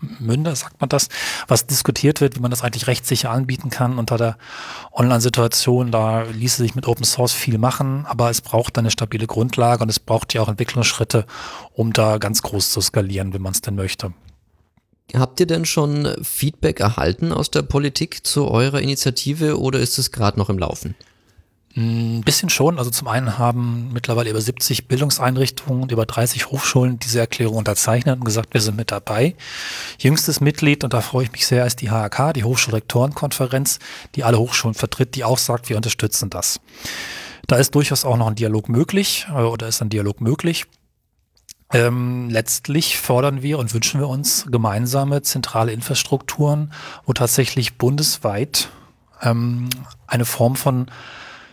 Münder, 0.00 0.54
sagt 0.54 0.80
man 0.80 0.88
das, 0.88 1.08
was 1.48 1.66
diskutiert 1.66 2.20
wird, 2.20 2.36
wie 2.36 2.40
man 2.40 2.50
das 2.50 2.62
eigentlich 2.62 2.86
rechtssicher 2.86 3.30
anbieten 3.30 3.70
kann 3.70 3.98
unter 3.98 4.16
der 4.16 4.38
Online-Situation. 4.92 5.90
Da 5.90 6.22
ließe 6.22 6.62
sich 6.62 6.74
mit 6.74 6.86
Open 6.86 7.04
Source 7.04 7.32
viel 7.32 7.58
machen, 7.58 8.06
aber 8.06 8.30
es 8.30 8.40
braucht 8.40 8.78
eine 8.78 8.90
stabile 8.90 9.26
Grundlage 9.26 9.82
und 9.82 9.88
es 9.88 9.98
braucht 9.98 10.34
ja 10.34 10.42
auch 10.42 10.48
Entwicklungsschritte, 10.48 11.26
um 11.72 11.92
da 11.92 12.18
ganz 12.18 12.42
groß 12.42 12.70
zu 12.70 12.80
skalieren, 12.80 13.32
wenn 13.32 13.42
man 13.42 13.52
es 13.52 13.60
denn 13.60 13.74
möchte. 13.74 14.12
Habt 15.14 15.40
ihr 15.40 15.46
denn 15.46 15.64
schon 15.64 16.06
Feedback 16.22 16.80
erhalten 16.80 17.32
aus 17.32 17.50
der 17.50 17.62
Politik 17.62 18.26
zu 18.26 18.48
eurer 18.48 18.80
Initiative 18.80 19.58
oder 19.58 19.78
ist 19.78 19.98
es 19.98 20.12
gerade 20.12 20.38
noch 20.38 20.50
im 20.50 20.58
Laufen? 20.58 20.94
Ein 21.78 22.22
bisschen 22.22 22.50
schon. 22.50 22.76
Also 22.76 22.90
zum 22.90 23.06
einen 23.06 23.38
haben 23.38 23.90
mittlerweile 23.92 24.30
über 24.30 24.40
70 24.40 24.88
Bildungseinrichtungen 24.88 25.84
und 25.84 25.92
über 25.92 26.06
30 26.06 26.46
Hochschulen 26.46 26.98
diese 26.98 27.20
Erklärung 27.20 27.54
unterzeichnet 27.54 28.18
und 28.18 28.24
gesagt, 28.24 28.52
wir 28.52 28.60
sind 28.60 28.76
mit 28.76 28.90
dabei. 28.90 29.36
Jüngstes 30.00 30.40
Mitglied, 30.40 30.82
und 30.82 30.92
da 30.92 31.00
freue 31.00 31.26
ich 31.26 31.30
mich 31.32 31.46
sehr, 31.46 31.64
ist 31.66 31.80
die 31.80 31.88
HAK, 31.88 32.34
die 32.34 32.42
Hochschulrektorenkonferenz, 32.42 33.78
die 34.16 34.24
alle 34.24 34.40
Hochschulen 34.40 34.74
vertritt, 34.74 35.14
die 35.14 35.22
auch 35.22 35.38
sagt, 35.38 35.68
wir 35.68 35.76
unterstützen 35.76 36.30
das. 36.30 36.58
Da 37.46 37.54
ist 37.56 37.76
durchaus 37.76 38.04
auch 38.04 38.16
noch 38.16 38.26
ein 38.26 38.34
Dialog 38.34 38.68
möglich 38.68 39.28
äh, 39.30 39.34
oder 39.34 39.68
ist 39.68 39.80
ein 39.80 39.88
Dialog 39.88 40.20
möglich. 40.20 40.66
Ähm, 41.72 42.28
letztlich 42.28 42.98
fordern 42.98 43.42
wir 43.42 43.60
und 43.60 43.72
wünschen 43.72 44.00
wir 44.00 44.08
uns 44.08 44.46
gemeinsame 44.50 45.22
zentrale 45.22 45.70
Infrastrukturen, 45.70 46.72
wo 47.06 47.12
tatsächlich 47.12 47.78
bundesweit 47.78 48.68
ähm, 49.22 49.68
eine 50.08 50.24
Form 50.24 50.56
von 50.56 50.90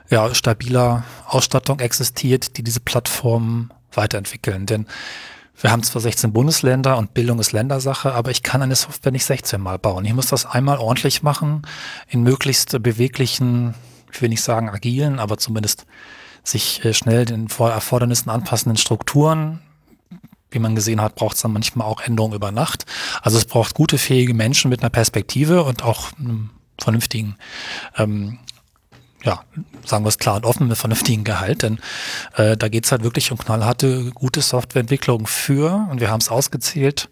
ja, 0.09 0.33
stabiler 0.33 1.03
Ausstattung 1.25 1.79
existiert, 1.79 2.57
die 2.57 2.63
diese 2.63 2.79
Plattformen 2.79 3.71
weiterentwickeln. 3.93 4.65
Denn 4.65 4.87
wir 5.59 5.71
haben 5.71 5.83
zwar 5.83 6.01
16 6.01 6.33
Bundesländer 6.33 6.97
und 6.97 7.13
Bildung 7.13 7.39
ist 7.39 7.53
Ländersache, 7.53 8.13
aber 8.13 8.29
ich 8.29 8.43
kann 8.43 8.61
eine 8.61 8.75
Software 8.75 9.11
nicht 9.11 9.25
16 9.25 9.61
Mal 9.61 9.79
bauen. 9.79 10.03
Ich 10.05 10.13
muss 10.13 10.27
das 10.27 10.45
einmal 10.45 10.79
ordentlich 10.79 11.23
machen, 11.23 11.61
in 12.09 12.23
möglichst 12.23 12.81
beweglichen, 12.83 13.73
ich 14.11 14.21
will 14.21 14.29
nicht 14.29 14.43
sagen 14.43 14.69
agilen, 14.69 15.19
aber 15.19 15.37
zumindest 15.37 15.85
sich 16.43 16.83
äh, 16.83 16.93
schnell 16.93 17.25
den 17.25 17.47
Erfordernissen 17.47 18.29
anpassenden 18.29 18.77
Strukturen. 18.77 19.61
Wie 20.51 20.59
man 20.59 20.75
gesehen 20.75 21.01
hat, 21.01 21.15
braucht 21.15 21.35
es 21.35 21.41
dann 21.41 21.53
manchmal 21.53 21.87
auch 21.87 22.01
Änderungen 22.01 22.35
über 22.35 22.51
Nacht. 22.51 22.85
Also 23.21 23.37
es 23.37 23.45
braucht 23.45 23.75
gute, 23.75 23.97
fähige 23.97 24.33
Menschen 24.33 24.69
mit 24.69 24.81
einer 24.81 24.89
Perspektive 24.89 25.63
und 25.63 25.83
auch 25.83 26.11
einem 26.19 26.51
vernünftigen 26.79 27.35
ähm, 27.97 28.39
ja, 29.25 29.43
sagen 29.83 30.05
wir 30.05 30.09
es 30.09 30.19
klar 30.19 30.35
und 30.35 30.45
offen, 30.45 30.67
mit 30.67 30.77
vernünftigen 30.77 31.23
Gehalt, 31.23 31.63
denn 31.63 31.79
äh, 32.35 32.55
da 32.55 32.69
geht's 32.69 32.91
halt 32.91 33.03
wirklich 33.03 33.31
um 33.31 33.37
knallharte, 33.37 34.11
gute 34.11 34.41
Softwareentwicklung 34.41 35.25
für, 35.27 35.87
und 35.89 35.99
wir 35.99 36.11
haben 36.11 36.21
es 36.21 36.29
ausgezählt, 36.29 37.09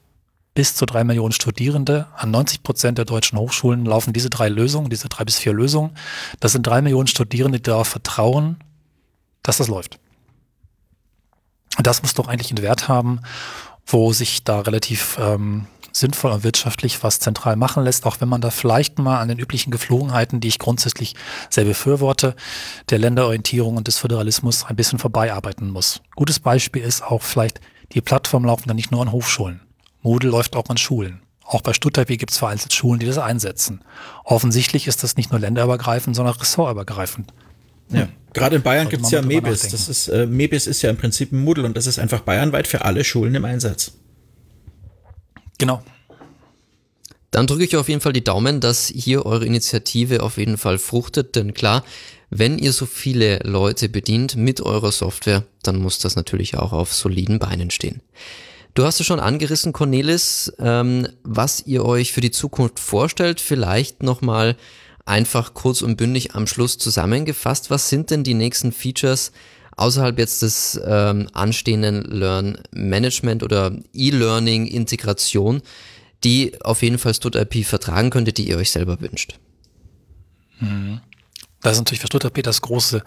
bis 0.53 0.75
zu 0.75 0.85
drei 0.85 1.03
Millionen 1.03 1.31
Studierende. 1.31 2.07
An 2.15 2.29
90 2.29 2.61
Prozent 2.61 2.97
der 2.99 3.05
deutschen 3.05 3.39
Hochschulen 3.39 3.85
laufen 3.85 4.13
diese 4.13 4.29
drei 4.29 4.49
Lösungen, 4.49 4.89
diese 4.89 5.09
drei 5.09 5.23
bis 5.23 5.39
vier 5.39 5.53
Lösungen. 5.53 5.95
Das 6.39 6.51
sind 6.51 6.67
drei 6.67 6.81
Millionen 6.83 7.07
Studierende, 7.07 7.57
die 7.57 7.63
darauf 7.63 7.87
vertrauen, 7.87 8.57
dass 9.41 9.57
das 9.57 9.67
läuft. 9.67 9.99
Und 11.77 11.87
das 11.87 12.03
muss 12.03 12.13
doch 12.13 12.27
eigentlich 12.27 12.51
einen 12.51 12.61
Wert 12.61 12.87
haben, 12.87 13.21
wo 13.87 14.13
sich 14.13 14.43
da 14.43 14.61
relativ 14.61 15.17
ähm, 15.19 15.65
sinnvoll 15.93 16.31
und 16.31 16.43
wirtschaftlich 16.43 17.01
was 17.03 17.19
zentral 17.19 17.55
machen 17.55 17.83
lässt, 17.83 18.05
auch 18.05 18.19
wenn 18.19 18.27
man 18.27 18.41
da 18.41 18.49
vielleicht 18.49 18.99
mal 18.99 19.19
an 19.19 19.27
den 19.27 19.39
üblichen 19.39 19.71
Geflogenheiten, 19.71 20.41
die 20.41 20.47
ich 20.47 20.59
grundsätzlich 20.59 21.15
sehr 21.49 21.65
befürworte, 21.65 22.35
der 22.89 22.99
Länderorientierung 22.99 23.77
und 23.77 23.87
des 23.87 23.99
Föderalismus 23.99 24.65
ein 24.65 24.75
bisschen 24.75 24.99
vorbeiarbeiten 24.99 25.69
muss. 25.69 26.01
Gutes 26.15 26.39
Beispiel 26.39 26.81
ist 26.81 27.03
auch 27.03 27.21
vielleicht, 27.21 27.61
die 27.93 28.01
Plattformen 28.01 28.47
laufen 28.47 28.67
dann 28.67 28.75
nicht 28.75 28.91
nur 28.91 29.01
an 29.01 29.11
Hochschulen. 29.11 29.61
Moodle 30.01 30.31
läuft 30.31 30.55
auch 30.55 30.67
an 30.69 30.77
Schulen. 30.77 31.21
Auch 31.45 31.61
bei 31.61 31.73
Stuttgart 31.73 32.07
gibt 32.07 32.31
es 32.31 32.37
vereinzelt 32.37 32.73
Schulen, 32.73 32.99
die 32.99 33.05
das 33.05 33.17
einsetzen. 33.17 33.81
Offensichtlich 34.23 34.87
ist 34.87 35.03
das 35.03 35.17
nicht 35.17 35.31
nur 35.31 35.39
länderübergreifend, 35.39 36.15
sondern 36.15 36.35
ressortübergreifend. 36.35 37.31
Ja. 37.89 38.07
Gerade 38.33 38.55
in 38.55 38.61
Bayern 38.63 38.89
gibt 38.89 39.03
es 39.03 39.11
ja 39.11 39.21
Mebis. 39.21 39.67
Das 39.67 39.87
ist, 39.87 40.07
äh, 40.07 40.25
Mebis 40.25 40.65
ist 40.65 40.81
ja 40.81 40.89
im 40.89 40.97
Prinzip 40.97 41.31
ein 41.31 41.43
Moodle 41.43 41.65
und 41.65 41.77
das 41.77 41.85
ist 41.85 41.99
einfach 41.99 42.21
bayernweit 42.21 42.65
für 42.65 42.83
alle 42.83 43.03
Schulen 43.03 43.35
im 43.35 43.45
Einsatz. 43.45 43.91
Genau. 45.57 45.83
Dann 47.31 47.47
drücke 47.47 47.63
ich 47.63 47.75
auf 47.75 47.89
jeden 47.89 48.01
Fall 48.01 48.13
die 48.13 48.23
Daumen, 48.23 48.59
dass 48.59 48.87
hier 48.87 49.25
eure 49.25 49.45
Initiative 49.45 50.21
auf 50.21 50.37
jeden 50.37 50.57
Fall 50.57 50.77
fruchtet, 50.77 51.35
denn 51.35 51.55
klar, 51.55 51.83
wenn 52.29 52.59
ihr 52.59 52.73
so 52.73 52.85
viele 52.85 53.39
Leute 53.39 53.89
bedient 53.89 54.35
mit 54.35 54.61
eurer 54.61 54.91
Software, 54.91 55.43
dann 55.63 55.79
muss 55.79 55.99
das 55.99 56.15
natürlich 56.15 56.57
auch 56.57 56.73
auf 56.73 56.93
soliden 56.93 57.39
Beinen 57.39 57.71
stehen. 57.71 58.01
Du 58.75 58.85
hast 58.85 58.99
es 58.99 59.05
schon 59.05 59.19
angerissen, 59.19 59.71
Cornelis, 59.71 60.51
ähm, 60.57 61.07
was 61.23 61.65
ihr 61.65 61.85
euch 61.85 62.11
für 62.11 62.21
die 62.21 62.31
Zukunft 62.31 62.79
vorstellt. 62.79 63.39
Vielleicht 63.39 64.01
nochmal 64.01 64.55
einfach 65.05 65.53
kurz 65.53 65.81
und 65.83 65.95
bündig 65.95 66.33
am 66.33 66.47
Schluss 66.47 66.79
zusammengefasst. 66.79 67.69
Was 67.69 67.89
sind 67.89 68.09
denn 68.09 68.23
die 68.23 68.33
nächsten 68.33 68.71
Features 68.71 69.31
außerhalb 69.75 70.17
jetzt 70.19 70.41
des 70.41 70.79
ähm, 70.85 71.27
anstehenden 71.33 72.03
Learn 72.03 72.57
Management 72.71 73.43
oder 73.43 73.71
E-Learning 73.93 74.67
Integration, 74.67 75.61
die 76.23 76.61
auf 76.63 76.81
jeden 76.81 76.97
Fall 76.97 77.13
StudIP 77.13 77.65
vertragen 77.65 78.09
könnte, 78.09 78.33
die 78.33 78.47
ihr 78.49 78.57
euch 78.57 78.71
selber 78.71 79.01
wünscht? 79.01 79.39
Mhm. 80.59 81.01
Das 81.61 81.73
ist 81.73 81.79
natürlich 81.79 82.01
für 82.01 82.07
StudIP 82.07 82.43
das 82.43 82.61
große 82.61 83.03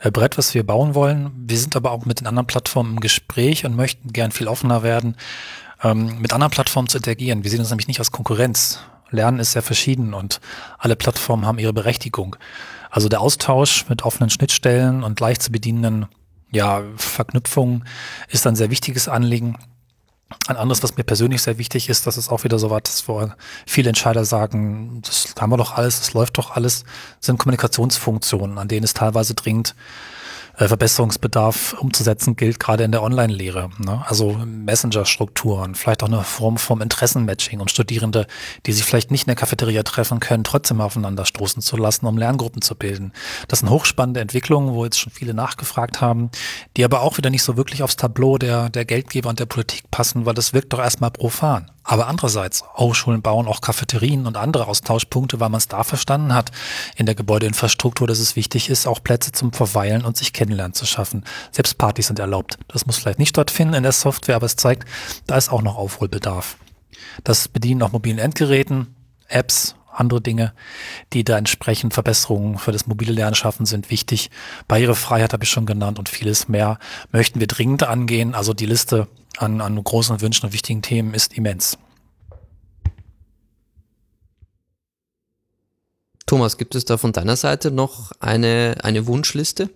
äh, 0.00 0.10
Brett, 0.10 0.38
was 0.38 0.54
wir 0.54 0.64
bauen 0.64 0.94
wollen. 0.94 1.32
Wir 1.36 1.58
sind 1.58 1.76
aber 1.76 1.90
auch 1.90 2.04
mit 2.04 2.20
den 2.20 2.26
anderen 2.26 2.46
Plattformen 2.46 2.94
im 2.94 3.00
Gespräch 3.00 3.64
und 3.64 3.74
möchten 3.74 4.12
gern 4.12 4.32
viel 4.32 4.48
offener 4.48 4.82
werden, 4.82 5.16
ähm, 5.82 6.20
mit 6.20 6.32
anderen 6.32 6.50
Plattformen 6.50 6.88
zu 6.88 6.98
interagieren. 6.98 7.44
Wir 7.44 7.50
sehen 7.50 7.60
uns 7.60 7.70
nämlich 7.70 7.88
nicht 7.88 7.98
als 7.98 8.12
Konkurrenz. 8.12 8.80
Lernen 9.10 9.38
ist 9.38 9.52
sehr 9.52 9.62
verschieden 9.62 10.14
und 10.14 10.40
alle 10.78 10.96
Plattformen 10.96 11.46
haben 11.46 11.58
ihre 11.58 11.72
Berechtigung. 11.72 12.36
Also 12.96 13.10
der 13.10 13.20
Austausch 13.20 13.90
mit 13.90 14.06
offenen 14.06 14.30
Schnittstellen 14.30 15.04
und 15.04 15.20
leicht 15.20 15.42
zu 15.42 15.52
bedienenden 15.52 16.06
ja, 16.50 16.82
Verknüpfungen 16.96 17.84
ist 18.30 18.46
ein 18.46 18.56
sehr 18.56 18.70
wichtiges 18.70 19.06
Anliegen. 19.06 19.58
Ein 20.46 20.56
anderes, 20.56 20.82
was 20.82 20.96
mir 20.96 21.04
persönlich 21.04 21.42
sehr 21.42 21.58
wichtig 21.58 21.90
ist, 21.90 22.06
das 22.06 22.16
ist 22.16 22.30
auch 22.30 22.44
wieder 22.44 22.58
so 22.58 22.70
was, 22.70 23.06
wo 23.06 23.30
viele 23.66 23.90
Entscheider 23.90 24.24
sagen, 24.24 25.02
das 25.04 25.34
haben 25.38 25.52
wir 25.52 25.58
doch 25.58 25.76
alles, 25.76 25.98
das 25.98 26.14
läuft 26.14 26.38
doch 26.38 26.52
alles, 26.52 26.86
sind 27.20 27.38
Kommunikationsfunktionen, 27.38 28.56
an 28.56 28.66
denen 28.66 28.84
es 28.84 28.94
teilweise 28.94 29.34
dringend 29.34 29.72
äh, 29.72 30.15
Verbesserungsbedarf 30.56 31.74
umzusetzen 31.78 32.36
gilt, 32.36 32.58
gerade 32.58 32.84
in 32.84 32.92
der 32.92 33.02
Online-Lehre. 33.02 33.70
Ne? 33.78 34.02
Also 34.06 34.32
Messenger-Strukturen, 34.32 35.74
vielleicht 35.74 36.02
auch 36.02 36.08
eine 36.08 36.22
Form 36.22 36.56
vom 36.56 36.80
Interessenmatching, 36.80 37.60
um 37.60 37.68
Studierende, 37.68 38.26
die 38.64 38.72
sich 38.72 38.84
vielleicht 38.84 39.10
nicht 39.10 39.24
in 39.24 39.28
der 39.28 39.36
Cafeteria 39.36 39.82
treffen 39.82 40.18
können, 40.20 40.44
trotzdem 40.44 40.80
aufeinander 40.80 41.26
stoßen 41.26 41.62
zu 41.62 41.76
lassen, 41.76 42.06
um 42.06 42.16
Lerngruppen 42.16 42.62
zu 42.62 42.74
bilden. 42.74 43.12
Das 43.48 43.60
sind 43.60 43.70
hochspannende 43.70 44.20
Entwicklungen, 44.20 44.74
wo 44.74 44.84
jetzt 44.84 44.98
schon 44.98 45.12
viele 45.12 45.34
nachgefragt 45.34 46.00
haben, 46.00 46.30
die 46.76 46.84
aber 46.84 47.02
auch 47.02 47.18
wieder 47.18 47.30
nicht 47.30 47.42
so 47.42 47.56
wirklich 47.56 47.82
aufs 47.82 47.96
Tableau 47.96 48.38
der, 48.38 48.70
der 48.70 48.84
Geldgeber 48.84 49.28
und 49.28 49.38
der 49.38 49.46
Politik 49.46 49.90
passen, 49.90 50.26
weil 50.26 50.34
das 50.34 50.52
wirkt 50.52 50.72
doch 50.72 50.80
erstmal 50.80 51.10
profan. 51.10 51.70
Aber 51.88 52.08
andererseits, 52.08 52.64
Hochschulen 52.74 53.22
bauen 53.22 53.46
auch 53.46 53.60
Cafeterien 53.60 54.26
und 54.26 54.36
andere 54.36 54.66
Austauschpunkte, 54.66 55.38
weil 55.38 55.50
man 55.50 55.58
es 55.58 55.68
da 55.68 55.84
verstanden 55.84 56.34
hat 56.34 56.50
in 56.96 57.06
der 57.06 57.14
Gebäudeinfrastruktur, 57.14 58.08
dass 58.08 58.18
es 58.18 58.34
wichtig 58.34 58.68
ist, 58.68 58.88
auch 58.88 59.02
Plätze 59.02 59.30
zum 59.30 59.52
Verweilen 59.52 60.04
und 60.04 60.16
sich 60.16 60.32
kennenlernen 60.32 60.74
zu 60.74 60.84
schaffen. 60.84 61.24
Selbst 61.52 61.78
Partys 61.78 62.08
sind 62.08 62.18
erlaubt. 62.18 62.58
Das 62.66 62.86
muss 62.86 62.98
vielleicht 62.98 63.20
nicht 63.20 63.28
stattfinden 63.28 63.74
in 63.74 63.84
der 63.84 63.92
Software, 63.92 64.34
aber 64.34 64.46
es 64.46 64.56
zeigt, 64.56 64.88
da 65.28 65.36
ist 65.36 65.50
auch 65.50 65.62
noch 65.62 65.76
Aufholbedarf. 65.76 66.56
Das 67.22 67.46
Bedienen 67.46 67.82
auf 67.82 67.92
mobilen 67.92 68.18
Endgeräten, 68.18 68.96
Apps, 69.28 69.76
andere 69.92 70.20
Dinge, 70.20 70.52
die 71.12 71.24
da 71.24 71.38
entsprechend 71.38 71.94
Verbesserungen 71.94 72.58
für 72.58 72.72
das 72.72 72.86
mobile 72.86 73.12
Lernen 73.12 73.34
schaffen, 73.34 73.64
sind 73.64 73.90
wichtig. 73.90 74.30
Barrierefreiheit 74.68 75.32
habe 75.32 75.44
ich 75.44 75.50
schon 75.50 75.66
genannt 75.66 75.98
und 75.98 76.08
vieles 76.08 76.48
mehr 76.48 76.78
möchten 77.12 77.40
wir 77.40 77.46
dringend 77.46 77.84
angehen. 77.84 78.34
Also 78.34 78.54
die 78.54 78.66
Liste 78.66 79.08
an, 79.36 79.60
an 79.60 79.82
großen 79.82 80.20
Wünschen 80.20 80.46
und 80.46 80.52
wichtigen 80.52 80.82
Themen 80.82 81.14
ist 81.14 81.34
immens. 81.34 81.78
Thomas, 86.26 86.58
gibt 86.58 86.74
es 86.74 86.84
da 86.84 86.96
von 86.96 87.12
deiner 87.12 87.36
Seite 87.36 87.70
noch 87.70 88.12
eine, 88.20 88.76
eine 88.82 89.06
Wunschliste? 89.06 89.70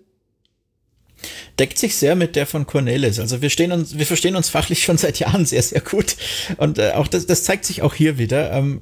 deckt 1.58 1.78
sich 1.78 1.96
sehr 1.96 2.16
mit 2.16 2.36
der 2.36 2.46
von 2.46 2.66
Cornelis. 2.66 3.20
Also 3.20 3.42
wir 3.42 3.50
stehen 3.50 3.72
uns, 3.72 3.98
wir 3.98 4.06
verstehen 4.06 4.36
uns 4.36 4.48
fachlich 4.48 4.82
schon 4.82 4.96
seit 4.96 5.18
Jahren 5.18 5.44
sehr, 5.44 5.62
sehr 5.62 5.80
gut. 5.80 6.16
Und 6.56 6.78
äh, 6.78 6.92
auch 6.92 7.06
das, 7.06 7.26
das 7.26 7.44
zeigt 7.44 7.64
sich 7.64 7.82
auch 7.82 7.94
hier 7.94 8.18
wieder. 8.18 8.52
Ähm, 8.52 8.80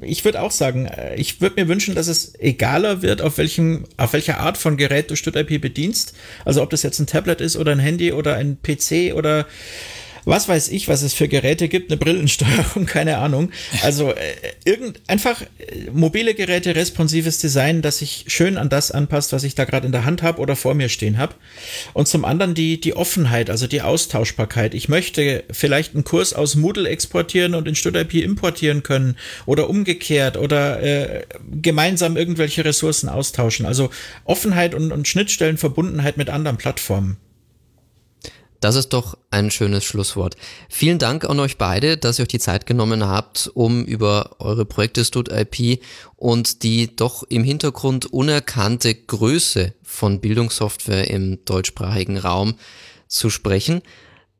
ich 0.00 0.24
würde 0.24 0.42
auch 0.42 0.50
sagen, 0.50 0.86
äh, 0.86 1.14
ich 1.16 1.40
würde 1.40 1.62
mir 1.62 1.68
wünschen, 1.68 1.94
dass 1.94 2.06
es 2.06 2.38
egaler 2.38 3.02
wird, 3.02 3.22
auf 3.22 3.38
welchem, 3.38 3.84
auf 3.96 4.12
welcher 4.12 4.40
Art 4.40 4.58
von 4.58 4.76
Gerät 4.76 5.10
du 5.10 5.16
StudIP 5.16 5.60
bedienst. 5.60 6.14
Also 6.44 6.62
ob 6.62 6.70
das 6.70 6.82
jetzt 6.82 6.98
ein 6.98 7.06
Tablet 7.06 7.40
ist 7.40 7.56
oder 7.56 7.72
ein 7.72 7.78
Handy 7.78 8.12
oder 8.12 8.34
ein 8.34 8.58
PC 8.62 9.14
oder 9.14 9.46
was 10.28 10.48
weiß 10.48 10.68
ich, 10.68 10.88
was 10.88 11.02
es 11.02 11.14
für 11.14 11.26
Geräte 11.26 11.68
gibt, 11.68 11.90
eine 11.90 11.98
Brillensteuerung, 11.98 12.86
keine 12.86 13.18
Ahnung. 13.18 13.50
Also 13.82 14.12
äh, 14.12 14.16
irgend 14.64 15.00
einfach 15.06 15.42
äh, 15.42 15.90
mobile 15.92 16.34
Geräte, 16.34 16.76
responsives 16.76 17.38
Design, 17.38 17.82
das 17.82 17.98
sich 17.98 18.26
schön 18.28 18.58
an 18.58 18.68
das 18.68 18.90
anpasst, 18.90 19.32
was 19.32 19.44
ich 19.44 19.54
da 19.54 19.64
gerade 19.64 19.86
in 19.86 19.92
der 19.92 20.04
Hand 20.04 20.22
habe 20.22 20.40
oder 20.40 20.54
vor 20.54 20.74
mir 20.74 20.88
stehen 20.88 21.18
habe. 21.18 21.34
Und 21.94 22.08
zum 22.08 22.24
anderen 22.24 22.54
die 22.54 22.80
die 22.80 22.94
Offenheit, 22.94 23.50
also 23.50 23.66
die 23.66 23.82
Austauschbarkeit. 23.82 24.74
Ich 24.74 24.88
möchte 24.88 25.44
vielleicht 25.50 25.94
einen 25.94 26.04
Kurs 26.04 26.34
aus 26.34 26.56
Moodle 26.56 26.88
exportieren 26.88 27.54
und 27.54 27.66
in 27.66 27.74
StudIP 27.74 28.14
importieren 28.14 28.82
können 28.82 29.16
oder 29.46 29.70
umgekehrt 29.70 30.36
oder 30.36 30.82
äh, 30.82 31.22
gemeinsam 31.50 32.16
irgendwelche 32.16 32.64
Ressourcen 32.64 33.08
austauschen. 33.08 33.66
Also 33.66 33.90
Offenheit 34.24 34.74
und, 34.74 34.92
und 34.92 35.08
Schnittstellenverbundenheit 35.08 36.16
mit 36.16 36.28
anderen 36.28 36.58
Plattformen. 36.58 37.16
Das 38.60 38.74
ist 38.74 38.88
doch 38.88 39.16
ein 39.30 39.52
schönes 39.52 39.84
Schlusswort. 39.84 40.36
Vielen 40.68 40.98
Dank 40.98 41.24
an 41.24 41.38
euch 41.38 41.58
beide, 41.58 41.96
dass 41.96 42.18
ihr 42.18 42.24
euch 42.24 42.28
die 42.28 42.40
Zeit 42.40 42.66
genommen 42.66 43.06
habt, 43.06 43.50
um 43.54 43.84
über 43.84 44.36
eure 44.40 44.64
Projekte 44.64 45.04
Stud 45.04 45.30
IP 45.30 45.80
und 46.16 46.64
die 46.64 46.96
doch 46.96 47.22
im 47.28 47.44
Hintergrund 47.44 48.06
unerkannte 48.06 48.94
Größe 48.94 49.74
von 49.84 50.20
Bildungssoftware 50.20 51.08
im 51.08 51.44
deutschsprachigen 51.44 52.18
Raum 52.18 52.54
zu 53.06 53.30
sprechen. 53.30 53.80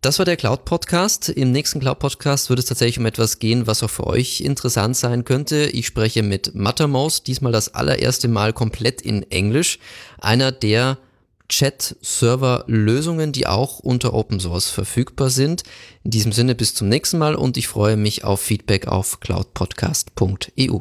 Das 0.01 0.19
war 0.19 0.25
der 0.25 0.37
Cloud 0.37 0.64
Podcast. 0.64 1.29
Im 1.29 1.53
nächsten 1.53 1.79
Cloud 1.79 2.01
Podcast 2.01 2.51
wird 2.51 2.59
es 2.59 2.66
tatsächlich 2.66 2.99
um 2.99 3.07
etwas 3.07 3.39
gehen, 3.39 3.69
was 3.69 3.83
auch 3.83 3.91
für 3.91 4.07
euch 4.07 4.41
interessant 4.41 4.97
sein 4.97 5.25
könnte. 5.25 5.66
Ich 5.66 5.87
spreche 5.87 6.25
mit 6.25 6.55
Mattermost, 6.57 7.27
diesmal 7.29 7.53
das 7.53 7.75
allererste 7.75 8.29
Mal 8.29 8.53
komplett 8.53 9.01
in 9.01 9.29
Englisch. 9.31 9.79
Einer 10.19 10.51
der 10.51 10.99
Chat-Server-Lösungen, 11.49 13.33
die 13.33 13.47
auch 13.47 13.79
unter 13.81 14.15
Open 14.15 14.41
Source 14.41 14.71
verfügbar 14.71 15.31
sind. 15.31 15.65
In 16.05 16.11
diesem 16.11 16.33
Sinne 16.33 16.55
bis 16.55 16.75
zum 16.75 16.89
nächsten 16.89 17.19
Mal 17.19 17.35
und 17.35 17.57
ich 17.57 17.69
freue 17.69 17.97
mich 17.97 18.25
auf 18.25 18.41
Feedback 18.41 18.87
auf 18.87 19.21
cloudpodcast.eu. 19.21 20.81